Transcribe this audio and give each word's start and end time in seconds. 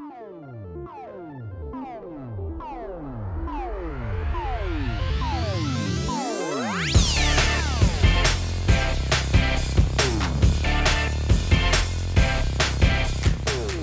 Oh. 0.00 1.33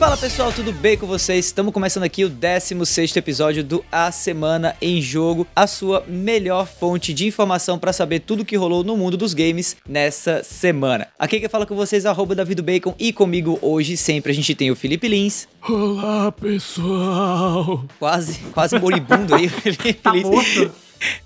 Fala 0.01 0.17
pessoal, 0.17 0.51
tudo 0.51 0.73
bem 0.73 0.97
com 0.97 1.05
vocês? 1.05 1.45
Estamos 1.45 1.71
começando 1.71 2.01
aqui 2.01 2.26
o 2.26 2.29
16 2.29 3.15
episódio 3.17 3.63
do 3.63 3.85
A 3.91 4.12
Semana 4.12 4.76
em 4.81 4.99
Jogo, 4.99 5.46
a 5.55 5.67
sua 5.67 6.03
melhor 6.08 6.65
fonte 6.65 7.13
de 7.13 7.27
informação 7.27 7.77
para 7.77 7.94
saber 7.94 8.22
tudo 8.22 8.44
que 8.44 8.58
rolou 8.58 8.83
no 8.83 8.97
mundo 8.97 9.15
dos 9.15 9.35
games 9.35 9.77
nessa 9.87 10.41
semana. 10.44 11.08
Aqui 11.19 11.40
que 11.40 11.47
fala 11.47 11.67
com 11.67 11.76
vocês, 11.76 12.03
arroba 12.08 12.33
David 12.33 12.63
Bacon, 12.63 12.95
e 12.97 13.13
comigo 13.13 13.59
hoje 13.62 13.95
sempre 13.95 14.31
a 14.31 14.35
gente 14.35 14.55
tem 14.55 14.72
o 14.72 14.76
Felipe 14.76 15.08
Lins. 15.08 15.47
Olá 15.69 16.31
pessoal! 16.31 17.86
Quase, 17.99 18.40
quase 18.54 18.80
moribundo 18.80 19.36
aí, 19.36 19.45
o 19.45 19.49
Felipe 19.62 19.94
Tá 19.94 20.13
Lins. 20.13 20.23
morto? 20.23 20.72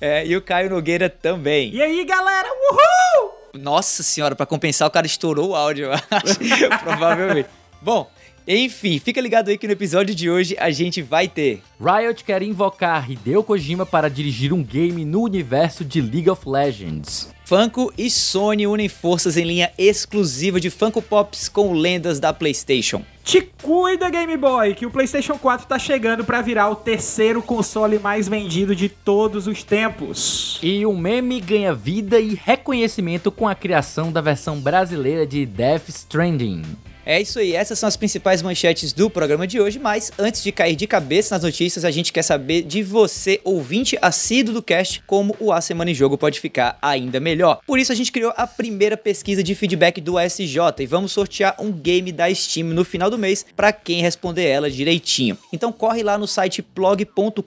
É, 0.01 0.27
e 0.27 0.35
o 0.35 0.41
Caio 0.41 0.69
Nogueira 0.69 1.09
também. 1.09 1.73
E 1.73 1.81
aí, 1.81 2.03
galera? 2.03 2.49
Uhul! 2.49 3.31
Nossa 3.53 4.03
senhora, 4.03 4.35
pra 4.35 4.45
compensar, 4.45 4.85
o 4.85 4.91
cara 4.91 5.07
estourou 5.07 5.51
o 5.51 5.55
áudio, 5.55 5.85
eu 5.85 5.93
acho. 6.11 6.79
Provavelmente. 6.83 7.47
Bom, 7.81 8.09
enfim, 8.47 8.99
fica 8.99 9.19
ligado 9.19 9.49
aí 9.49 9.57
que 9.57 9.65
no 9.65 9.73
episódio 9.73 10.13
de 10.13 10.29
hoje 10.29 10.55
a 10.59 10.69
gente 10.69 11.01
vai 11.01 11.27
ter. 11.27 11.61
Riot 11.79 12.23
quer 12.23 12.43
invocar 12.43 13.09
Hideo 13.09 13.43
Kojima 13.43 13.85
para 13.85 14.09
dirigir 14.09 14.53
um 14.53 14.63
game 14.63 15.03
no 15.03 15.21
universo 15.21 15.83
de 15.83 15.99
League 15.99 16.29
of 16.29 16.47
Legends. 16.47 17.33
Funko 17.43 17.93
e 17.95 18.09
Sony 18.09 18.65
unem 18.65 18.89
forças 18.89 19.37
em 19.37 19.43
linha 19.43 19.71
exclusiva 19.77 20.59
de 20.59 20.69
Funko 20.71 21.01
Pops 21.01 21.47
com 21.47 21.73
lendas 21.73 22.19
da 22.19 22.33
PlayStation. 22.33 23.03
Te 23.23 23.41
cuida, 23.61 24.09
Game 24.09 24.35
Boy, 24.37 24.75
que 24.75 24.85
o 24.85 24.91
PlayStation 24.91 25.37
4 25.37 25.67
tá 25.67 25.79
chegando 25.79 26.23
pra 26.23 26.41
virar 26.41 26.69
o 26.69 26.75
terceiro 26.75 27.41
console 27.41 27.97
mais 27.97 28.27
vendido 28.27 28.75
de 28.75 28.89
todos 28.89 29.47
os 29.47 29.63
tempos. 29.63 30.59
E 30.61 30.85
um 30.85 30.97
meme 30.97 31.39
ganha 31.39 31.73
vida 31.73 32.19
e 32.19 32.35
reconhecimento 32.35 33.31
com 33.31 33.47
a 33.47 33.55
criação 33.55 34.11
da 34.11 34.21
versão 34.21 34.59
brasileira 34.59 35.25
de 35.25 35.45
Death 35.45 35.89
Stranding. 35.89 36.63
É 37.05 37.21
isso 37.21 37.37
aí, 37.37 37.53
essas 37.53 37.77
são 37.77 37.87
as 37.87 37.95
principais 37.95 38.41
manchetes 38.41 38.91
do 38.91 39.11
programa 39.11 39.45
de 39.45 39.61
hoje, 39.61 39.77
mas 39.77 40.11
antes 40.17 40.41
de 40.41 40.51
cair 40.51 40.75
de 40.75 40.87
cabeça 40.87 41.35
nas 41.35 41.43
notícias, 41.43 41.85
a 41.85 41.91
gente 41.91 42.11
quer 42.11 42.23
saber 42.23 42.63
de 42.63 42.81
você, 42.81 43.39
ouvinte 43.43 43.95
assíduo 44.01 44.55
do 44.55 44.63
cast, 44.63 45.03
como 45.05 45.35
o 45.39 45.53
A 45.53 45.61
Semana 45.61 45.91
em 45.91 45.93
Jogo 45.93 46.17
pode 46.17 46.39
ficar 46.39 46.79
ainda 46.81 47.19
melhor. 47.19 47.59
Por 47.67 47.77
isso 47.77 47.91
a 47.91 47.95
gente 47.95 48.11
criou 48.11 48.33
a 48.35 48.47
primeira 48.47 48.97
pesquisa 48.97 49.43
de 49.43 49.53
feedback 49.53 50.01
do 50.01 50.17
ASJ 50.17 50.57
e 50.79 50.87
vamos 50.87 51.11
sortear 51.11 51.55
um 51.59 51.71
game 51.71 52.11
da 52.11 52.33
Steam 52.33 52.69
no 52.69 52.83
final 52.83 53.11
do 53.11 53.19
mês 53.19 53.45
para 53.55 53.71
quem 53.71 54.01
responder 54.01 54.47
ela 54.47 54.71
direitinho. 54.71 55.37
Então 55.53 55.71
corre 55.71 56.01
lá 56.01 56.17
no 56.17 56.25
site 56.25 56.65
blog.com.br 56.73 57.43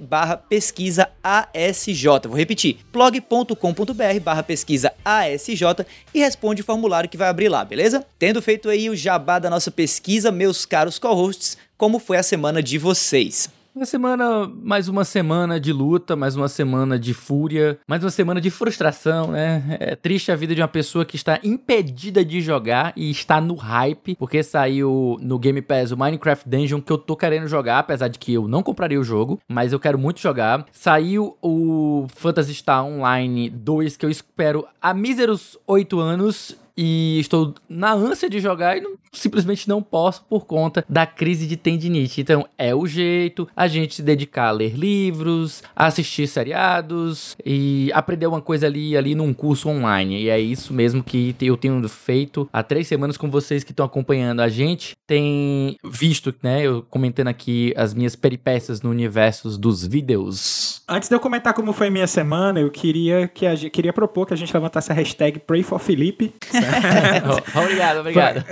barra 0.00 0.36
pesquisa 0.36 1.08
ASJ. 1.22 2.04
Vou 2.26 2.36
repetir, 2.36 2.78
blog.com.br 2.92 4.20
barra 4.20 4.42
pesquisa 4.42 4.92
ASJ 5.04 5.86
e 6.12 6.18
responde 6.18 6.62
o 6.62 6.64
formulário 6.64 7.08
que 7.08 7.16
vai 7.16 7.28
abrir 7.28 7.48
lá, 7.48 7.64
beleza? 7.64 8.04
Tendo 8.18 8.42
feito 8.42 8.55
aí 8.64 8.88
o 8.88 8.96
jabá 8.96 9.38
da 9.38 9.50
nossa 9.50 9.70
pesquisa, 9.70 10.32
meus 10.32 10.64
caros 10.64 10.98
co-hosts, 10.98 11.56
como 11.76 11.98
foi 11.98 12.16
a 12.16 12.22
semana 12.22 12.62
de 12.62 12.78
vocês? 12.78 13.50
Uma 13.76 13.84
semana, 13.84 14.50
mais 14.62 14.88
uma 14.88 15.04
semana 15.04 15.60
de 15.60 15.70
luta, 15.70 16.16
mais 16.16 16.34
uma 16.34 16.48
semana 16.48 16.98
de 16.98 17.12
fúria, 17.12 17.78
mais 17.86 18.02
uma 18.02 18.08
semana 18.08 18.40
de 18.40 18.48
frustração, 18.48 19.32
né? 19.32 19.76
É 19.78 19.94
triste 19.94 20.32
a 20.32 20.34
vida 20.34 20.54
de 20.54 20.62
uma 20.62 20.66
pessoa 20.66 21.04
que 21.04 21.14
está 21.14 21.38
impedida 21.44 22.24
de 22.24 22.40
jogar 22.40 22.94
e 22.96 23.10
está 23.10 23.38
no 23.38 23.54
hype, 23.54 24.16
porque 24.16 24.42
saiu 24.42 25.18
no 25.20 25.38
Game 25.38 25.60
Pass 25.60 25.92
o 25.92 25.96
Minecraft 25.98 26.48
Dungeon 26.48 26.80
que 26.80 26.90
eu 26.90 26.96
tô 26.96 27.14
querendo 27.14 27.46
jogar, 27.48 27.80
apesar 27.80 28.08
de 28.08 28.18
que 28.18 28.32
eu 28.32 28.48
não 28.48 28.62
compraria 28.62 28.98
o 28.98 29.04
jogo, 29.04 29.38
mas 29.46 29.74
eu 29.74 29.78
quero 29.78 29.98
muito 29.98 30.20
jogar. 30.20 30.64
Saiu 30.72 31.36
o 31.42 32.06
Phantasy 32.16 32.54
Star 32.54 32.82
Online 32.82 33.50
2 33.50 33.98
que 33.98 34.06
eu 34.06 34.10
espero 34.10 34.66
há 34.80 34.94
míseros 34.94 35.58
8 35.66 36.00
anos 36.00 36.56
e 36.76 37.18
estou 37.20 37.54
na 37.68 37.92
ânsia 37.92 38.28
de 38.28 38.38
jogar 38.40 38.76
e 38.76 38.80
não- 38.80 38.96
simplesmente 39.12 39.68
não 39.68 39.82
posso 39.82 40.24
por 40.28 40.44
conta 40.44 40.84
da 40.88 41.06
crise 41.06 41.46
de 41.46 41.56
tendinite. 41.56 42.20
Então 42.20 42.46
é 42.58 42.74
o 42.74 42.86
jeito 42.86 43.48
a 43.56 43.66
gente 43.66 43.94
se 43.94 44.02
dedicar 44.02 44.48
a 44.48 44.50
ler 44.50 44.74
livros, 44.74 45.62
a 45.74 45.86
assistir 45.86 46.26
seriados 46.26 47.36
e 47.44 47.90
aprender 47.94 48.26
uma 48.26 48.42
coisa 48.42 48.66
ali 48.66 48.90
e 48.90 48.96
ali 48.96 49.14
num 49.14 49.32
curso 49.32 49.68
online. 49.68 50.22
E 50.22 50.28
é 50.28 50.38
isso 50.38 50.74
mesmo 50.74 51.02
que 51.02 51.34
eu 51.40 51.56
tenho 51.56 51.86
feito 51.88 52.48
há 52.52 52.62
três 52.62 52.86
semanas 52.86 53.16
com 53.16 53.30
vocês 53.30 53.64
que 53.64 53.70
estão 53.72 53.86
acompanhando 53.86 54.40
a 54.40 54.48
gente. 54.48 54.94
Tem 55.06 55.76
visto, 55.84 56.34
né, 56.42 56.62
eu 56.62 56.82
comentando 56.90 57.28
aqui 57.28 57.72
as 57.76 57.94
minhas 57.94 58.14
peripécias 58.14 58.82
no 58.82 58.90
universo 58.90 59.56
dos 59.58 59.86
vídeos. 59.86 60.82
Antes 60.88 61.08
de 61.08 61.14
eu 61.14 61.20
comentar 61.20 61.54
como 61.54 61.72
foi 61.72 61.90
minha 61.90 62.06
semana, 62.06 62.60
eu 62.60 62.70
queria 62.70 63.28
que 63.28 63.46
a 63.46 63.54
gente, 63.54 63.70
queria 63.70 63.92
propor 63.92 64.26
que 64.26 64.34
a 64.34 64.36
gente 64.36 64.52
levantasse 64.52 64.92
a 64.92 64.94
hashtag 64.94 65.38
PrayForFelipe 65.40 66.34
obrigado, 67.54 68.00
obrigado. 68.00 68.44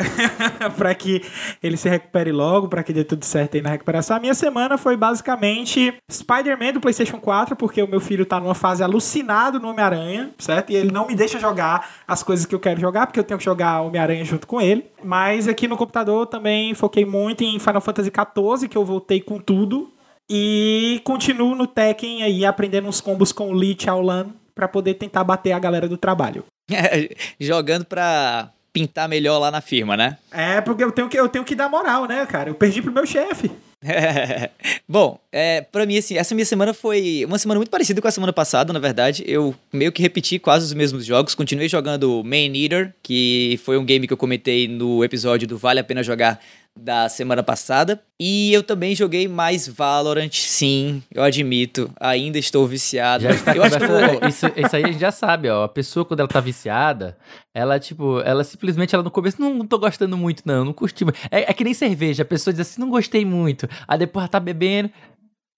para 0.76 0.94
que 0.96 1.22
ele 1.62 1.76
se 1.76 1.88
recupere 1.88 2.32
logo, 2.32 2.68
para 2.68 2.82
que 2.82 2.92
dê 2.92 3.04
tudo 3.04 3.24
certo 3.24 3.56
aí 3.56 3.62
na 3.62 3.70
recuperação. 3.70 4.16
A 4.16 4.20
minha 4.20 4.34
semana 4.34 4.78
foi 4.78 4.96
basicamente 4.96 5.94
Spider-Man 6.10 6.72
do 6.74 6.80
PlayStation 6.80 7.18
4, 7.18 7.56
porque 7.56 7.82
o 7.82 7.88
meu 7.88 8.00
filho 8.00 8.26
tá 8.26 8.40
numa 8.40 8.54
fase 8.54 8.82
alucinado 8.82 9.60
no 9.60 9.68
Homem-Aranha, 9.70 10.30
certo? 10.38 10.70
E 10.70 10.76
ele 10.76 10.90
não 10.90 11.06
me 11.06 11.14
deixa 11.14 11.38
jogar 11.38 11.88
as 12.06 12.22
coisas 12.22 12.46
que 12.46 12.54
eu 12.54 12.60
quero 12.60 12.80
jogar, 12.80 13.06
porque 13.06 13.20
eu 13.20 13.24
tenho 13.24 13.38
que 13.38 13.44
jogar 13.44 13.80
Homem-Aranha 13.82 14.24
junto 14.24 14.46
com 14.46 14.60
ele. 14.60 14.86
Mas 15.02 15.48
aqui 15.48 15.68
no 15.68 15.76
computador 15.76 16.26
também 16.26 16.74
foquei 16.74 17.04
muito 17.04 17.42
em 17.42 17.58
Final 17.58 17.80
Fantasy 17.80 18.10
XIV, 18.10 18.68
que 18.68 18.76
eu 18.76 18.84
voltei 18.84 19.20
com 19.20 19.38
tudo. 19.38 19.92
E 20.28 21.02
continuo 21.04 21.54
no 21.54 21.66
Tekken 21.66 22.22
aí 22.22 22.44
aprendendo 22.46 22.88
uns 22.88 23.00
combos 23.00 23.30
com 23.30 23.50
o 23.50 23.52
Lee 23.52 23.76
Chaolan 23.78 24.28
para 24.54 24.68
poder 24.68 24.94
tentar 24.94 25.24
bater 25.24 25.52
a 25.52 25.58
galera 25.58 25.88
do 25.88 25.98
trabalho. 25.98 26.44
Jogando 27.40 27.84
pra 27.84 28.50
pintar 28.72 29.08
melhor 29.08 29.38
lá 29.38 29.50
na 29.50 29.60
firma, 29.60 29.96
né? 29.96 30.18
É, 30.32 30.60
porque 30.60 30.82
eu 30.82 30.90
tenho 30.90 31.08
que, 31.08 31.18
eu 31.18 31.28
tenho 31.28 31.44
que 31.44 31.54
dar 31.54 31.68
moral, 31.68 32.06
né, 32.06 32.26
cara? 32.26 32.50
Eu 32.50 32.54
perdi 32.54 32.82
pro 32.82 32.92
meu 32.92 33.06
chefe. 33.06 33.50
Bom, 34.88 35.20
é, 35.30 35.60
pra 35.60 35.86
mim, 35.86 35.98
assim, 35.98 36.16
essa 36.16 36.34
minha 36.34 36.44
semana 36.44 36.72
foi 36.74 37.24
uma 37.26 37.38
semana 37.38 37.58
muito 37.58 37.70
parecida 37.70 38.00
com 38.00 38.08
a 38.08 38.10
semana 38.10 38.32
passada, 38.32 38.72
na 38.72 38.78
verdade. 38.78 39.22
Eu 39.26 39.54
meio 39.72 39.92
que 39.92 40.02
repeti 40.02 40.38
quase 40.38 40.64
os 40.64 40.72
mesmos 40.72 41.04
jogos. 41.04 41.34
Continuei 41.34 41.68
jogando 41.68 42.22
Man 42.24 42.56
Eater, 42.56 42.94
que 43.02 43.60
foi 43.62 43.78
um 43.78 43.84
game 43.84 44.06
que 44.06 44.12
eu 44.12 44.16
comentei 44.16 44.66
no 44.66 45.04
episódio 45.04 45.46
do 45.46 45.58
Vale 45.58 45.80
a 45.80 45.84
Pena 45.84 46.02
Jogar 46.02 46.40
da 46.76 47.08
semana 47.08 47.42
passada. 47.42 48.02
E 48.20 48.52
eu 48.52 48.62
também 48.62 48.94
joguei 48.94 49.28
mais 49.28 49.68
Valorant, 49.68 50.32
sim, 50.32 51.02
eu 51.12 51.22
admito. 51.22 51.90
Ainda 52.00 52.38
estou 52.38 52.66
viciado. 52.66 53.24
Eu 53.24 53.30
acho 53.62 53.78
que 53.78 53.86
vou... 53.86 54.28
isso, 54.28 54.46
isso 54.56 54.76
aí 54.76 54.84
a 54.84 54.86
gente 54.88 55.00
já 55.00 55.12
sabe, 55.12 55.48
ó. 55.48 55.64
A 55.64 55.68
pessoa, 55.68 56.04
quando 56.04 56.20
ela 56.20 56.28
tá 56.28 56.40
viciada, 56.40 57.16
ela, 57.54 57.78
tipo, 57.78 58.20
ela 58.20 58.42
simplesmente, 58.42 58.94
ela 58.94 59.04
no 59.04 59.10
começo, 59.10 59.40
não, 59.40 59.54
não 59.54 59.66
tô 59.66 59.78
gostando 59.78 60.16
muito, 60.16 60.42
não, 60.44 60.64
não 60.64 60.72
curti. 60.72 61.04
muito." 61.04 61.18
É, 61.30 61.50
é 61.50 61.52
que 61.52 61.64
nem 61.64 61.74
cerveja, 61.74 62.22
a 62.22 62.26
pessoa 62.26 62.52
diz 62.52 62.60
assim, 62.60 62.80
não 62.80 62.90
gostei 62.90 63.24
muito. 63.24 63.68
Aí 63.86 63.98
depois 63.98 64.22
ela 64.22 64.28
tá 64.28 64.40
bebendo. 64.40 64.90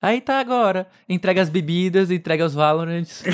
Aí 0.03 0.21
tá 0.21 0.38
agora. 0.38 0.87
Entrega 1.09 1.41
as 1.41 1.48
bebidas, 1.48 2.10
entrega 2.10 2.44
os 2.44 2.54
Valorants. 2.54 3.25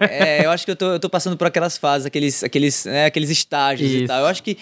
É, 0.00 0.46
eu 0.46 0.50
acho 0.50 0.64
que 0.64 0.70
eu 0.70 0.76
tô, 0.76 0.92
eu 0.92 1.00
tô 1.00 1.10
passando 1.10 1.36
por 1.36 1.46
aquelas 1.46 1.76
fases, 1.76 2.06
aqueles, 2.06 2.44
aqueles, 2.44 2.84
né, 2.84 3.06
aqueles 3.06 3.30
estágios 3.30 3.90
e 3.90 3.96
Isso. 3.98 4.06
tal. 4.06 4.20
Eu 4.20 4.26
acho 4.26 4.42
que, 4.42 4.56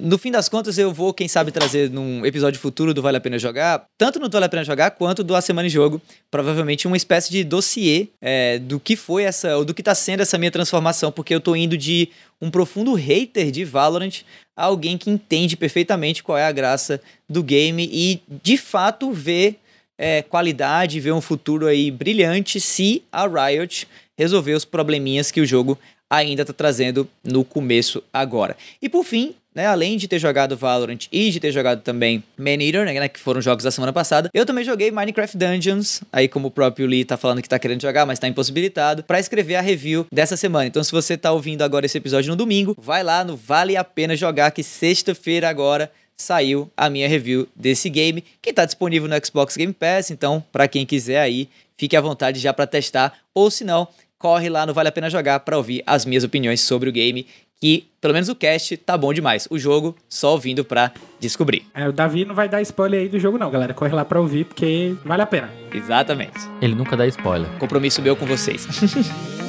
no 0.00 0.16
fim 0.16 0.30
das 0.30 0.48
contas, 0.48 0.78
eu 0.78 0.92
vou, 0.92 1.12
quem 1.12 1.26
sabe, 1.26 1.50
trazer 1.50 1.90
num 1.90 2.24
episódio 2.24 2.60
futuro 2.60 2.94
do 2.94 3.02
Vale 3.02 3.16
a 3.16 3.20
Pena 3.20 3.38
Jogar, 3.38 3.84
tanto 3.98 4.20
no 4.20 4.30
Vale 4.30 4.44
a 4.44 4.48
Pena 4.48 4.62
Jogar 4.62 4.92
quanto 4.92 5.24
do 5.24 5.34
A 5.34 5.40
Semana 5.40 5.66
em 5.66 5.70
Jogo, 5.70 6.00
provavelmente 6.30 6.86
uma 6.86 6.96
espécie 6.96 7.30
de 7.30 7.42
dossiê 7.42 8.08
é, 8.20 8.58
do 8.58 8.78
que 8.78 8.94
foi 8.94 9.24
essa, 9.24 9.56
ou 9.56 9.64
do 9.64 9.74
que 9.74 9.82
tá 9.82 9.94
sendo 9.94 10.20
essa 10.20 10.38
minha 10.38 10.50
transformação, 10.50 11.10
porque 11.10 11.34
eu 11.34 11.40
tô 11.40 11.56
indo 11.56 11.76
de 11.76 12.08
um 12.40 12.50
profundo 12.50 12.94
hater 12.94 13.50
de 13.50 13.64
Valorant 13.64 14.22
a 14.56 14.64
alguém 14.64 14.96
que 14.96 15.10
entende 15.10 15.56
perfeitamente 15.56 16.22
qual 16.22 16.38
é 16.38 16.44
a 16.44 16.52
graça 16.52 17.00
do 17.28 17.42
game 17.42 17.88
e, 17.92 18.22
de 18.44 18.56
fato, 18.56 19.12
vê 19.12 19.56
é, 19.98 20.22
qualidade, 20.22 21.00
vê 21.00 21.10
um 21.10 21.20
futuro 21.20 21.66
aí 21.66 21.90
brilhante 21.90 22.60
se 22.60 23.02
a 23.10 23.26
Riot 23.26 23.88
resolver 24.16 24.54
os 24.54 24.64
probleminhas 24.64 25.32
que 25.32 25.40
o 25.40 25.46
jogo 25.46 25.76
ainda 26.10 26.44
tá 26.44 26.52
trazendo 26.52 27.08
no 27.22 27.44
começo 27.44 28.02
agora. 28.12 28.56
E 28.80 28.88
por 28.88 29.04
fim, 29.04 29.34
né, 29.58 29.66
além 29.66 29.96
de 29.96 30.06
ter 30.06 30.20
jogado 30.20 30.56
Valorant 30.56 31.08
e 31.10 31.32
de 31.32 31.40
ter 31.40 31.50
jogado 31.50 31.82
também 31.82 32.22
Man 32.36 32.62
Eater, 32.62 32.84
né, 32.84 33.08
que 33.08 33.18
foram 33.18 33.42
jogos 33.42 33.64
da 33.64 33.72
semana 33.72 33.92
passada, 33.92 34.30
eu 34.32 34.46
também 34.46 34.62
joguei 34.62 34.92
Minecraft 34.92 35.36
Dungeons, 35.36 36.00
aí 36.12 36.28
como 36.28 36.46
o 36.46 36.50
próprio 36.50 36.86
Lee 36.86 37.04
tá 37.04 37.16
falando 37.16 37.42
que 37.42 37.48
tá 37.48 37.58
querendo 37.58 37.82
jogar, 37.82 38.06
mas 38.06 38.20
tá 38.20 38.28
impossibilitado, 38.28 39.02
pra 39.02 39.18
escrever 39.18 39.56
a 39.56 39.60
review 39.60 40.06
dessa 40.12 40.36
semana. 40.36 40.66
Então 40.66 40.84
se 40.84 40.92
você 40.92 41.16
tá 41.16 41.32
ouvindo 41.32 41.62
agora 41.62 41.86
esse 41.86 41.98
episódio 41.98 42.30
no 42.30 42.36
domingo, 42.36 42.76
vai 42.78 43.02
lá 43.02 43.24
no 43.24 43.36
Vale 43.36 43.76
a 43.76 43.82
Pena 43.82 44.14
Jogar, 44.14 44.52
que 44.52 44.62
sexta-feira 44.62 45.48
agora 45.48 45.90
saiu 46.16 46.70
a 46.76 46.88
minha 46.88 47.08
review 47.08 47.48
desse 47.56 47.90
game, 47.90 48.22
que 48.40 48.52
tá 48.52 48.64
disponível 48.64 49.08
no 49.08 49.26
Xbox 49.26 49.56
Game 49.56 49.72
Pass, 49.72 50.12
então 50.12 50.40
pra 50.52 50.68
quem 50.68 50.86
quiser 50.86 51.18
aí, 51.18 51.48
fique 51.76 51.96
à 51.96 52.00
vontade 52.00 52.38
já 52.38 52.52
pra 52.52 52.64
testar, 52.64 53.12
ou 53.34 53.50
se 53.50 53.64
não, 53.64 53.88
corre 54.18 54.48
lá 54.48 54.66
no 54.66 54.74
Vale 54.74 54.88
a 54.88 54.92
Pena 54.92 55.10
Jogar 55.10 55.40
pra 55.40 55.56
ouvir 55.56 55.82
as 55.84 56.04
minhas 56.04 56.22
opiniões 56.24 56.60
sobre 56.60 56.88
o 56.88 56.92
game, 56.92 57.26
que 57.60 57.88
pelo 58.00 58.14
menos 58.14 58.28
o 58.28 58.34
cast 58.34 58.76
tá 58.76 58.96
bom 58.96 59.12
demais. 59.12 59.48
O 59.50 59.58
jogo 59.58 59.96
só 60.08 60.32
ouvindo 60.32 60.64
pra 60.64 60.92
descobrir. 61.18 61.66
É, 61.74 61.88
o 61.88 61.92
Davi 61.92 62.24
não 62.24 62.34
vai 62.34 62.48
dar 62.48 62.62
spoiler 62.62 63.00
aí 63.02 63.08
do 63.08 63.18
jogo 63.18 63.38
não, 63.38 63.50
galera. 63.50 63.74
Corre 63.74 63.92
lá 63.92 64.04
pra 64.04 64.20
ouvir 64.20 64.44
porque 64.44 64.94
vale 65.04 65.22
a 65.22 65.26
pena. 65.26 65.50
Exatamente. 65.72 66.38
Ele 66.60 66.74
nunca 66.74 66.96
dá 66.96 67.06
spoiler. 67.06 67.48
Compromisso 67.58 68.00
meu 68.00 68.16
com 68.16 68.26
vocês. 68.26 68.66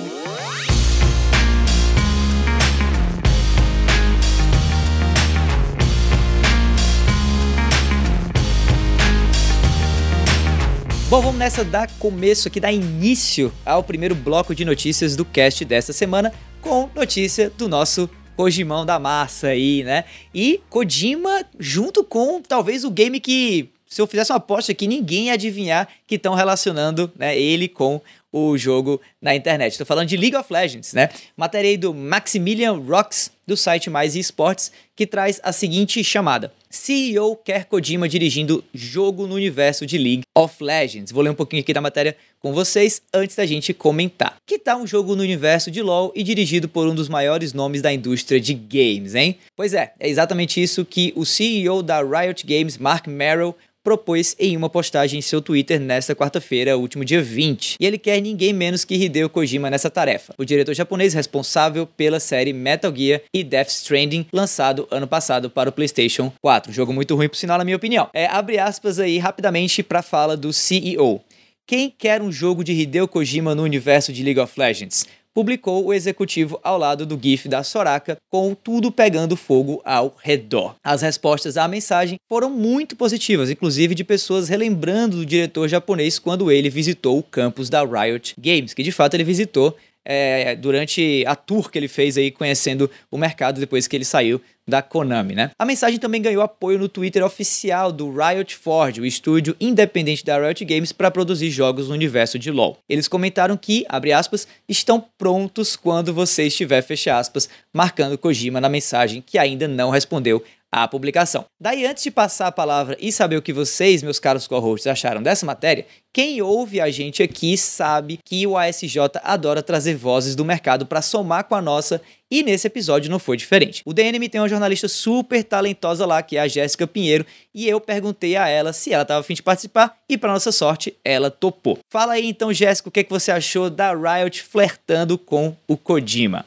Bom, 11.09 11.21
vamos 11.21 11.39
nessa 11.39 11.63
dar 11.65 11.89
começo 11.97 12.47
aqui, 12.47 12.59
dar 12.59 12.71
início 12.71 13.51
ao 13.65 13.83
primeiro 13.83 14.13
bloco 14.13 14.53
de 14.53 14.63
notícias 14.63 15.15
do 15.15 15.25
cast 15.25 15.65
dessa 15.65 15.91
semana, 15.91 16.31
com 16.61 16.89
notícia 16.95 17.49
do 17.49 17.67
nosso 17.67 18.09
Kojimão 18.35 18.85
da 18.85 18.97
massa 18.97 19.47
aí, 19.47 19.83
né? 19.83 20.05
E 20.33 20.61
Kojima 20.69 21.45
junto 21.59 22.03
com 22.03 22.41
talvez 22.41 22.83
o 22.83 22.91
game 22.91 23.19
que 23.19 23.69
se 23.89 23.99
eu 23.99 24.07
fizesse 24.07 24.31
uma 24.31 24.37
aposta 24.37 24.71
aqui, 24.71 24.87
ninguém 24.87 25.25
ia 25.25 25.33
adivinhar 25.33 25.87
que 26.05 26.15
estão 26.15 26.35
relacionando 26.35 27.11
né, 27.17 27.37
ele 27.37 27.67
com 27.67 27.99
o 28.31 28.55
jogo 28.55 29.01
na 29.19 29.35
internet. 29.35 29.71
Estou 29.71 29.85
falando 29.85 30.07
de 30.07 30.15
League 30.15 30.35
of 30.35 30.53
Legends, 30.53 30.93
né? 30.93 31.09
Matéria 31.35 31.71
aí 31.71 31.75
do 31.75 31.93
Maximilian 31.93 32.73
Rocks, 32.73 33.31
do 33.49 33.57
site 33.57 33.89
Mais 33.89 34.15
Esports, 34.15 34.71
que 34.95 35.07
traz 35.07 35.41
a 35.43 35.51
seguinte 35.51 36.03
chamada. 36.03 36.53
CEO 36.69 37.35
quer 37.35 37.65
Kojima 37.65 38.07
dirigindo 38.07 38.63
jogo 38.71 39.25
no 39.25 39.33
universo 39.33 39.87
de 39.87 39.97
League 39.97 40.21
of 40.35 40.63
Legends. 40.63 41.11
Vou 41.11 41.23
ler 41.23 41.31
um 41.31 41.35
pouquinho 41.35 41.61
aqui 41.61 41.73
da 41.73 41.81
matéria 41.81 42.15
com 42.39 42.53
vocês 42.53 43.01
antes 43.11 43.35
da 43.35 43.45
gente 43.45 43.73
comentar. 43.73 44.35
Que 44.45 44.59
tal 44.59 44.79
um 44.79 44.87
jogo 44.87 45.15
no 45.15 45.23
universo 45.23 45.71
de 45.71 45.81
LoL 45.81 46.13
e 46.15 46.21
dirigido 46.21 46.69
por 46.69 46.87
um 46.87 46.93
dos 46.93 47.09
maiores 47.09 47.53
nomes 47.53 47.81
da 47.81 47.91
indústria 47.91 48.39
de 48.39 48.53
games, 48.53 49.15
hein? 49.15 49.37
Pois 49.55 49.73
é, 49.73 49.93
é 49.99 50.07
exatamente 50.07 50.61
isso 50.61 50.85
que 50.85 51.11
o 51.15 51.25
CEO 51.25 51.81
da 51.81 52.01
Riot 52.01 52.45
Games, 52.45 52.77
Mark 52.77 53.07
Merrill, 53.07 53.55
propôs 53.83 54.35
em 54.39 54.55
uma 54.55 54.69
postagem 54.69 55.19
em 55.19 55.21
seu 55.21 55.41
Twitter 55.41 55.79
nesta 55.79 56.15
quarta-feira, 56.15 56.77
último 56.77 57.05
dia 57.05 57.21
20. 57.21 57.75
E 57.79 57.85
ele 57.85 57.97
quer 57.97 58.19
ninguém 58.21 58.53
menos 58.53 58.85
que 58.85 58.95
Hideo 58.95 59.29
Kojima 59.29 59.69
nessa 59.69 59.89
tarefa, 59.89 60.33
o 60.37 60.45
diretor 60.45 60.73
japonês 60.73 61.13
responsável 61.13 61.85
pela 61.85 62.19
série 62.19 62.53
Metal 62.53 62.93
Gear 62.95 63.21
e 63.33 63.43
Death 63.43 63.69
Stranding, 63.69 64.27
lançado 64.33 64.87
ano 64.91 65.07
passado 65.07 65.49
para 65.49 65.69
o 65.69 65.73
PlayStation 65.73 66.31
4. 66.41 66.71
Um 66.71 66.73
jogo 66.73 66.93
muito 66.93 67.15
ruim, 67.15 67.29
por 67.29 67.37
sinal, 67.37 67.57
na 67.57 67.65
minha 67.65 67.77
opinião. 67.77 68.09
É, 68.13 68.25
abre 68.27 68.59
aspas 68.59 68.99
aí 68.99 69.17
rapidamente 69.17 69.81
para 69.83 69.99
a 69.99 70.03
fala 70.03 70.35
do 70.35 70.51
CEO. 70.51 71.21
Quem 71.69 71.93
quer 71.95 72.19
um 72.19 72.31
jogo 72.31 72.63
de 72.63 72.73
Hideo 72.73 73.07
Kojima 73.07 73.53
no 73.53 73.61
universo 73.61 74.11
de 74.11 74.23
League 74.23 74.39
of 74.39 74.59
Legends? 74.59 75.05
Publicou 75.33 75.85
o 75.85 75.93
executivo 75.93 76.59
ao 76.63 76.77
lado 76.77 77.05
do 77.05 77.19
GIF 77.21 77.47
da 77.47 77.63
Soraka, 77.63 78.17
com 78.29 78.53
tudo 78.55 78.91
pegando 78.91 79.35
fogo 79.35 79.81
ao 79.85 80.15
redor. 80.21 80.75
As 80.83 81.01
respostas 81.01 81.57
à 81.57 81.67
mensagem 81.67 82.17
foram 82.27 82.49
muito 82.49 82.95
positivas, 82.95 83.49
inclusive 83.49 83.95
de 83.95 84.03
pessoas 84.03 84.49
relembrando 84.49 85.17
do 85.17 85.25
diretor 85.25 85.67
japonês 85.67 86.19
quando 86.19 86.51
ele 86.51 86.69
visitou 86.69 87.19
o 87.19 87.23
campus 87.23 87.69
da 87.69 87.83
Riot 87.83 88.35
Games, 88.39 88.73
que 88.73 88.83
de 88.83 88.91
fato 88.91 89.13
ele 89.13 89.23
visitou 89.23 89.75
é, 90.11 90.55
durante 90.55 91.23
a 91.27 91.35
tour 91.35 91.69
que 91.69 91.77
ele 91.77 91.87
fez 91.87 92.17
aí 92.17 92.31
conhecendo 92.31 92.89
o 93.11 93.17
mercado 93.17 93.59
depois 93.59 93.87
que 93.87 93.95
ele 93.95 94.03
saiu 94.03 94.41
da 94.67 94.81
Konami, 94.81 95.35
né? 95.35 95.51
A 95.57 95.65
mensagem 95.65 95.99
também 95.99 96.21
ganhou 96.21 96.41
apoio 96.41 96.79
no 96.79 96.89
Twitter 96.89 97.23
oficial 97.23 97.91
do 97.91 98.11
Riot 98.11 98.55
Forge, 98.55 99.01
o 99.01 99.05
estúdio 99.05 99.55
independente 99.59 100.23
da 100.23 100.39
Riot 100.39 100.63
Games 100.65 100.91
para 100.91 101.11
produzir 101.11 101.49
jogos 101.49 101.87
no 101.87 101.93
universo 101.93 102.39
de 102.39 102.51
LoL. 102.51 102.77
Eles 102.87 103.07
comentaram 103.07 103.57
que, 103.57 103.85
abre 103.89 104.11
aspas, 104.11 104.47
estão 104.67 105.03
prontos 105.17 105.75
quando 105.75 106.13
você 106.13 106.43
estiver, 106.43 106.81
fecha 106.81 107.17
aspas, 107.17 107.49
marcando 107.73 108.17
Kojima 108.17 108.61
na 108.61 108.69
mensagem 108.69 109.23
que 109.25 109.37
ainda 109.37 109.67
não 109.67 109.89
respondeu 109.89 110.43
a 110.71 110.87
publicação. 110.87 111.45
Daí, 111.59 111.85
antes 111.85 112.03
de 112.03 112.11
passar 112.11 112.47
a 112.47 112.51
palavra 112.51 112.95
e 112.99 113.11
saber 113.11 113.37
o 113.37 113.41
que 113.41 113.51
vocês, 113.51 114.03
meus 114.03 114.19
caros 114.19 114.47
co-hosts, 114.47 114.87
acharam 114.87 115.21
dessa 115.21 115.45
matéria, 115.45 115.85
quem 116.13 116.41
ouve 116.41 116.81
a 116.81 116.89
gente 116.89 117.21
aqui 117.23 117.57
sabe 117.57 118.19
que 118.23 118.45
o 118.45 118.57
ASJ 118.57 118.97
adora 119.23 119.63
trazer 119.63 119.95
vozes 119.95 120.35
do 120.35 120.45
mercado 120.45 120.85
para 120.85 121.01
somar 121.01 121.43
com 121.43 121.55
a 121.55 121.61
nossa 121.61 122.01
e 122.31 122.43
nesse 122.43 122.67
episódio 122.67 123.09
não 123.09 123.17
foi 123.17 123.37
diferente. 123.37 123.81
O 123.85 123.93
DNM 123.93 124.29
tem 124.29 124.39
uma 124.39 124.49
jornalista 124.49 124.87
super 124.87 125.43
talentosa 125.43 126.05
lá, 126.05 126.21
que 126.21 126.37
é 126.37 126.41
a 126.41 126.47
Jéssica 126.47 126.85
Pinheiro, 126.85 127.25
e 127.53 127.67
eu 127.67 127.81
perguntei 127.81 128.35
a 128.35 128.47
ela 128.47 128.71
se 128.71 128.93
ela 128.93 129.01
estava 129.01 129.19
afim 129.21 129.33
de 129.33 129.41
participar 129.41 129.97
e, 130.07 130.17
para 130.17 130.33
nossa 130.33 130.51
sorte, 130.51 130.95
ela 131.03 131.31
topou. 131.31 131.79
Fala 131.91 132.13
aí 132.13 132.27
então, 132.27 132.53
Jéssica, 132.53 132.89
o 132.89 132.91
que, 132.91 132.99
é 132.99 133.03
que 133.03 133.09
você 133.09 133.31
achou 133.31 133.69
da 133.69 133.93
Riot 133.93 134.43
flertando 134.43 135.17
com 135.17 135.55
o 135.67 135.75
Kojima? 135.75 136.45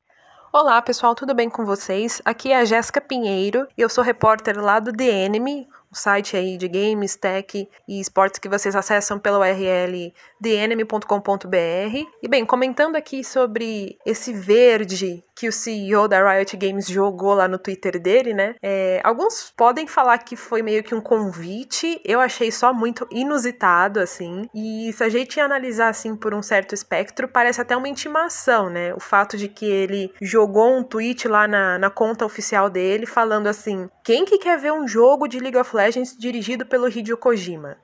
Olá, 0.54 0.82
pessoal, 0.82 1.14
tudo 1.14 1.34
bem 1.34 1.48
com 1.48 1.64
vocês? 1.64 2.20
Aqui 2.26 2.52
é 2.52 2.58
a 2.58 2.64
Jéssica 2.66 3.00
Pinheiro 3.00 3.66
e 3.74 3.80
eu 3.80 3.88
sou 3.88 4.04
repórter 4.04 4.62
lá 4.62 4.78
do 4.80 4.92
The 4.92 5.24
Enemy, 5.24 5.66
o 5.90 5.96
site 5.96 6.36
aí 6.36 6.58
de 6.58 6.68
games, 6.68 7.16
tech 7.16 7.66
e 7.88 7.98
esportes 7.98 8.38
que 8.38 8.50
vocês 8.50 8.76
acessam 8.76 9.18
pela 9.18 9.38
URL 9.38 10.12
theenemy.com.br. 10.42 12.06
E 12.22 12.28
bem, 12.28 12.44
comentando 12.44 12.96
aqui 12.96 13.24
sobre 13.24 13.98
esse 14.04 14.34
verde 14.34 15.24
que 15.42 15.48
o 15.48 15.52
CEO 15.52 16.06
da 16.06 16.22
Riot 16.22 16.56
Games 16.56 16.86
jogou 16.86 17.34
lá 17.34 17.48
no 17.48 17.58
Twitter 17.58 18.00
dele, 18.00 18.32
né? 18.32 18.54
É, 18.62 19.00
alguns 19.02 19.52
podem 19.56 19.88
falar 19.88 20.18
que 20.18 20.36
foi 20.36 20.62
meio 20.62 20.84
que 20.84 20.94
um 20.94 21.00
convite, 21.00 22.00
eu 22.04 22.20
achei 22.20 22.52
só 22.52 22.72
muito 22.72 23.08
inusitado, 23.10 23.98
assim. 23.98 24.48
E 24.54 24.92
se 24.92 25.02
a 25.02 25.08
gente 25.08 25.40
analisar, 25.40 25.88
assim, 25.88 26.14
por 26.14 26.32
um 26.32 26.40
certo 26.40 26.76
espectro, 26.76 27.26
parece 27.26 27.60
até 27.60 27.76
uma 27.76 27.88
intimação, 27.88 28.70
né? 28.70 28.94
O 28.94 29.00
fato 29.00 29.36
de 29.36 29.48
que 29.48 29.68
ele 29.68 30.14
jogou 30.22 30.78
um 30.78 30.84
tweet 30.84 31.26
lá 31.26 31.48
na, 31.48 31.76
na 31.76 31.90
conta 31.90 32.24
oficial 32.24 32.70
dele 32.70 33.04
falando 33.04 33.48
assim: 33.48 33.90
quem 34.04 34.24
que 34.24 34.38
quer 34.38 34.56
ver 34.60 34.72
um 34.72 34.86
jogo 34.86 35.26
de 35.26 35.40
League 35.40 35.58
of 35.58 35.74
Legends 35.74 36.16
dirigido 36.16 36.64
pelo 36.64 36.88
Hideo 36.88 37.16
Kojima? 37.16 37.78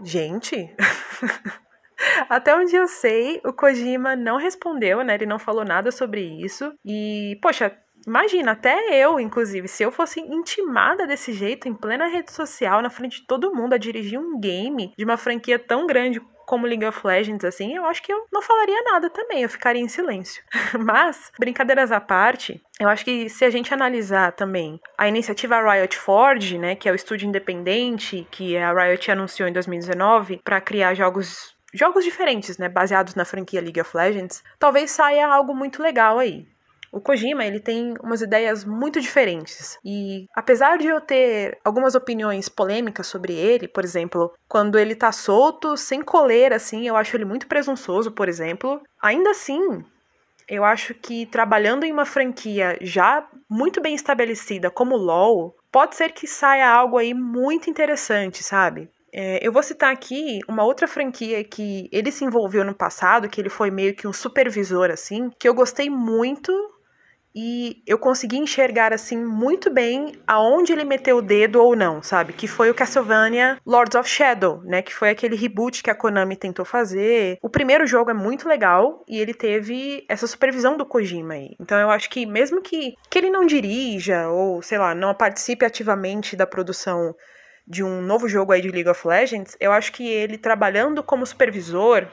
Gente. 0.00 0.72
Até 2.28 2.54
onde 2.54 2.74
eu 2.74 2.86
sei, 2.88 3.40
o 3.44 3.52
Kojima 3.52 4.16
não 4.16 4.36
respondeu, 4.36 5.02
né? 5.02 5.14
Ele 5.14 5.26
não 5.26 5.38
falou 5.38 5.64
nada 5.64 5.90
sobre 5.90 6.22
isso. 6.22 6.72
E, 6.84 7.38
poxa, 7.40 7.76
imagina, 8.06 8.52
até 8.52 8.76
eu, 8.90 9.18
inclusive, 9.18 9.68
se 9.68 9.82
eu 9.82 9.92
fosse 9.92 10.20
intimada 10.20 11.06
desse 11.06 11.32
jeito, 11.32 11.68
em 11.68 11.74
plena 11.74 12.06
rede 12.06 12.32
social, 12.32 12.82
na 12.82 12.90
frente 12.90 13.20
de 13.20 13.26
todo 13.26 13.54
mundo, 13.54 13.74
a 13.74 13.78
dirigir 13.78 14.18
um 14.18 14.38
game 14.38 14.92
de 14.96 15.04
uma 15.04 15.16
franquia 15.16 15.58
tão 15.58 15.86
grande 15.86 16.20
como 16.44 16.66
League 16.66 16.84
of 16.84 17.06
Legends, 17.06 17.44
assim, 17.44 17.74
eu 17.74 17.84
acho 17.86 18.02
que 18.02 18.12
eu 18.12 18.26
não 18.32 18.42
falaria 18.42 18.82
nada 18.82 19.10
também, 19.10 19.42
eu 19.42 19.48
ficaria 19.48 19.82
em 19.82 19.88
silêncio. 19.88 20.42
Mas, 20.78 21.32
brincadeiras 21.38 21.90
à 21.90 22.00
parte, 22.00 22.62
eu 22.78 22.88
acho 22.88 23.04
que 23.04 23.28
se 23.28 23.44
a 23.44 23.50
gente 23.50 23.72
analisar 23.72 24.32
também 24.32 24.80
a 24.96 25.08
iniciativa 25.08 25.60
Riot 25.60 25.96
Forge, 25.96 26.58
né, 26.58 26.74
que 26.74 26.88
é 26.88 26.92
o 26.92 26.94
estúdio 26.94 27.28
independente 27.28 28.26
que 28.30 28.56
a 28.56 28.72
Riot 28.72 29.10
anunciou 29.10 29.48
em 29.48 29.52
2019 29.52 30.40
para 30.44 30.60
criar 30.60 30.94
jogos 30.94 31.53
jogos 31.74 32.04
diferentes, 32.04 32.56
né, 32.56 32.68
baseados 32.68 33.14
na 33.14 33.24
franquia 33.24 33.60
League 33.60 33.80
of 33.80 33.94
Legends, 33.94 34.42
talvez 34.58 34.90
saia 34.92 35.26
algo 35.26 35.54
muito 35.54 35.82
legal 35.82 36.18
aí. 36.18 36.46
O 36.92 37.00
Kojima, 37.00 37.44
ele 37.44 37.58
tem 37.58 37.92
umas 38.00 38.22
ideias 38.22 38.64
muito 38.64 39.00
diferentes. 39.00 39.76
E 39.84 40.28
apesar 40.32 40.78
de 40.78 40.86
eu 40.86 41.00
ter 41.00 41.58
algumas 41.64 41.96
opiniões 41.96 42.48
polêmicas 42.48 43.08
sobre 43.08 43.32
ele, 43.32 43.66
por 43.66 43.82
exemplo, 43.82 44.32
quando 44.48 44.78
ele 44.78 44.94
tá 44.94 45.10
solto, 45.10 45.76
sem 45.76 46.00
coleira 46.00 46.54
assim, 46.54 46.86
eu 46.86 46.96
acho 46.96 47.16
ele 47.16 47.24
muito 47.24 47.48
presunçoso, 47.48 48.12
por 48.12 48.28
exemplo, 48.28 48.80
ainda 49.02 49.30
assim, 49.30 49.84
eu 50.48 50.64
acho 50.64 50.94
que 50.94 51.26
trabalhando 51.26 51.82
em 51.82 51.90
uma 51.90 52.06
franquia 52.06 52.78
já 52.80 53.26
muito 53.50 53.80
bem 53.80 53.96
estabelecida 53.96 54.70
como 54.70 54.96
LoL, 54.96 55.56
pode 55.72 55.96
ser 55.96 56.12
que 56.12 56.28
saia 56.28 56.68
algo 56.70 56.96
aí 56.96 57.12
muito 57.12 57.68
interessante, 57.68 58.40
sabe? 58.44 58.88
É, 59.16 59.38
eu 59.46 59.52
vou 59.52 59.62
citar 59.62 59.92
aqui 59.92 60.40
uma 60.48 60.64
outra 60.64 60.88
franquia 60.88 61.44
que 61.44 61.88
ele 61.92 62.10
se 62.10 62.24
envolveu 62.24 62.64
no 62.64 62.74
passado, 62.74 63.28
que 63.28 63.40
ele 63.40 63.48
foi 63.48 63.70
meio 63.70 63.94
que 63.94 64.08
um 64.08 64.12
supervisor, 64.12 64.90
assim, 64.90 65.30
que 65.38 65.48
eu 65.48 65.54
gostei 65.54 65.88
muito 65.88 66.52
e 67.36 67.82
eu 67.86 67.98
consegui 67.98 68.38
enxergar 68.38 68.92
assim 68.92 69.16
muito 69.16 69.68
bem 69.68 70.12
aonde 70.26 70.72
ele 70.72 70.84
meteu 70.84 71.18
o 71.18 71.22
dedo 71.22 71.60
ou 71.60 71.74
não, 71.74 72.02
sabe? 72.02 72.32
Que 72.32 72.46
foi 72.46 72.70
o 72.70 72.74
Castlevania 72.74 73.58
Lords 73.66 73.96
of 73.96 74.08
Shadow, 74.08 74.60
né? 74.62 74.82
Que 74.82 74.94
foi 74.94 75.10
aquele 75.10 75.34
reboot 75.34 75.82
que 75.82 75.90
a 75.90 75.94
Konami 75.94 76.36
tentou 76.36 76.64
fazer. 76.64 77.38
O 77.42 77.50
primeiro 77.50 77.86
jogo 77.86 78.10
é 78.10 78.14
muito 78.14 78.48
legal 78.48 79.04
e 79.08 79.18
ele 79.18 79.34
teve 79.34 80.04
essa 80.08 80.28
supervisão 80.28 80.76
do 80.76 80.86
Kojima 80.86 81.34
aí. 81.34 81.56
Então 81.60 81.78
eu 81.78 81.90
acho 81.90 82.08
que 82.08 82.24
mesmo 82.24 82.62
que, 82.62 82.94
que 83.10 83.18
ele 83.18 83.30
não 83.30 83.46
dirija 83.46 84.28
ou, 84.28 84.62
sei 84.62 84.78
lá, 84.78 84.94
não 84.94 85.12
participe 85.12 85.64
ativamente 85.64 86.36
da 86.36 86.46
produção 86.46 87.14
de 87.66 87.82
um 87.82 88.00
novo 88.02 88.28
jogo 88.28 88.52
aí 88.52 88.60
de 88.60 88.70
League 88.70 88.88
of 88.88 89.06
Legends, 89.06 89.56
eu 89.60 89.72
acho 89.72 89.92
que 89.92 90.06
ele 90.06 90.38
trabalhando 90.38 91.02
como 91.02 91.26
supervisor 91.26 92.06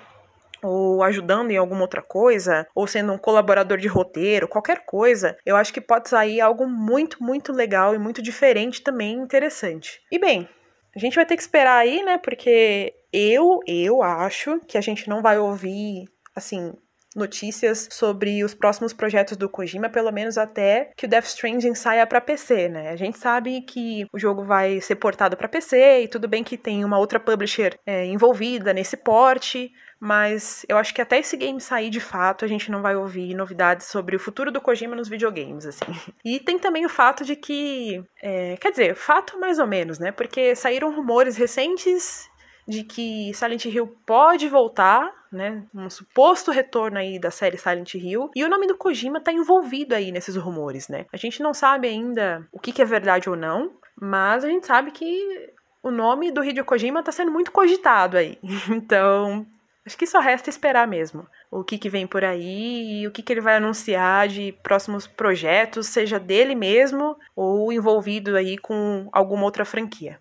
ou 0.63 1.03
ajudando 1.03 1.51
em 1.51 1.57
alguma 1.57 1.81
outra 1.81 2.01
coisa, 2.01 2.67
ou 2.75 2.85
sendo 2.85 3.11
um 3.11 3.17
colaborador 3.17 3.77
de 3.77 3.87
roteiro, 3.87 4.47
qualquer 4.47 4.85
coisa, 4.85 5.35
eu 5.45 5.55
acho 5.55 5.73
que 5.73 5.81
pode 5.81 6.07
sair 6.07 6.39
algo 6.39 6.67
muito, 6.67 7.23
muito 7.23 7.51
legal 7.51 7.95
e 7.95 7.97
muito 7.97 8.21
diferente 8.21 8.83
também 8.83 9.13
interessante. 9.13 10.01
E 10.11 10.19
bem, 10.19 10.47
a 10.95 10.99
gente 10.99 11.15
vai 11.15 11.25
ter 11.25 11.35
que 11.35 11.41
esperar 11.41 11.77
aí, 11.77 12.03
né? 12.03 12.17
Porque 12.17 12.93
eu, 13.11 13.59
eu 13.65 14.03
acho 14.03 14.59
que 14.67 14.77
a 14.77 14.81
gente 14.81 15.09
não 15.09 15.21
vai 15.21 15.39
ouvir, 15.39 16.05
assim, 16.35 16.73
notícias 17.15 17.87
sobre 17.91 18.43
os 18.43 18.53
próximos 18.53 18.93
projetos 18.93 19.37
do 19.37 19.49
Kojima, 19.49 19.89
pelo 19.89 20.11
menos 20.11 20.37
até 20.37 20.91
que 20.95 21.05
o 21.05 21.09
Death 21.09 21.25
Stranding 21.25 21.75
saia 21.75 22.07
para 22.07 22.21
PC, 22.21 22.69
né? 22.69 22.89
A 22.89 22.95
gente 22.95 23.17
sabe 23.17 23.61
que 23.61 24.05
o 24.13 24.19
jogo 24.19 24.43
vai 24.43 24.79
ser 24.81 24.95
portado 24.95 25.35
para 25.35 25.49
PC 25.49 26.03
e 26.03 26.07
tudo 26.07 26.27
bem 26.27 26.43
que 26.43 26.57
tem 26.57 26.85
uma 26.85 26.97
outra 26.97 27.19
publisher 27.19 27.77
é, 27.85 28.05
envolvida 28.05 28.73
nesse 28.73 28.95
porte, 28.95 29.71
mas 29.99 30.65
eu 30.67 30.77
acho 30.77 30.95
que 30.95 31.01
até 31.01 31.19
esse 31.19 31.37
game 31.37 31.61
sair 31.61 31.91
de 31.91 31.99
fato, 31.99 32.43
a 32.43 32.47
gente 32.47 32.71
não 32.71 32.81
vai 32.81 32.95
ouvir 32.95 33.35
novidades 33.35 33.85
sobre 33.85 34.15
o 34.15 34.19
futuro 34.19 34.51
do 34.51 34.59
Kojima 34.59 34.95
nos 34.95 35.07
videogames, 35.07 35.65
assim. 35.65 35.85
E 36.25 36.39
tem 36.39 36.57
também 36.57 36.85
o 36.85 36.89
fato 36.89 37.23
de 37.23 37.35
que, 37.35 38.03
é, 38.21 38.55
quer 38.57 38.71
dizer, 38.71 38.95
fato 38.95 39.39
mais 39.39 39.59
ou 39.59 39.67
menos, 39.67 39.99
né? 39.99 40.11
Porque 40.11 40.55
saíram 40.55 40.95
rumores 40.95 41.35
recentes 41.35 42.30
de 42.67 42.83
que 42.83 43.33
Silent 43.33 43.65
Hill 43.65 43.87
pode 44.05 44.47
voltar, 44.47 45.11
né? 45.31 45.63
Um 45.73 45.89
suposto 45.89 46.51
retorno 46.51 46.97
aí 46.97 47.19
da 47.19 47.31
série 47.31 47.57
Silent 47.57 47.95
Hill. 47.95 48.29
E 48.35 48.43
o 48.43 48.49
nome 48.49 48.67
do 48.67 48.77
Kojima 48.77 49.21
tá 49.21 49.31
envolvido 49.31 49.95
aí 49.95 50.11
nesses 50.11 50.35
rumores, 50.35 50.87
né? 50.87 51.05
A 51.11 51.17
gente 51.17 51.41
não 51.41 51.53
sabe 51.53 51.87
ainda 51.87 52.47
o 52.51 52.59
que, 52.59 52.71
que 52.71 52.81
é 52.81 52.85
verdade 52.85 53.29
ou 53.29 53.35
não, 53.35 53.71
mas 53.99 54.43
a 54.43 54.47
gente 54.47 54.67
sabe 54.67 54.91
que 54.91 55.51
o 55.83 55.91
nome 55.91 56.31
do 56.31 56.43
Hideo 56.43 56.65
Kojima 56.65 57.03
tá 57.03 57.11
sendo 57.11 57.31
muito 57.31 57.51
cogitado 57.51 58.17
aí. 58.17 58.37
Então, 58.69 59.45
acho 59.85 59.97
que 59.97 60.05
só 60.07 60.19
resta 60.19 60.49
esperar 60.49 60.87
mesmo 60.87 61.27
o 61.49 61.63
que, 61.63 61.77
que 61.77 61.89
vem 61.89 62.07
por 62.07 62.23
aí 62.23 63.01
e 63.01 63.07
o 63.07 63.11
que, 63.11 63.21
que 63.21 63.33
ele 63.33 63.41
vai 63.41 63.57
anunciar 63.57 64.27
de 64.27 64.53
próximos 64.63 65.05
projetos, 65.05 65.87
seja 65.87 66.17
dele 66.17 66.55
mesmo 66.55 67.17
ou 67.35 67.73
envolvido 67.73 68.37
aí 68.37 68.57
com 68.57 69.09
alguma 69.11 69.43
outra 69.43 69.65
franquia. 69.65 70.19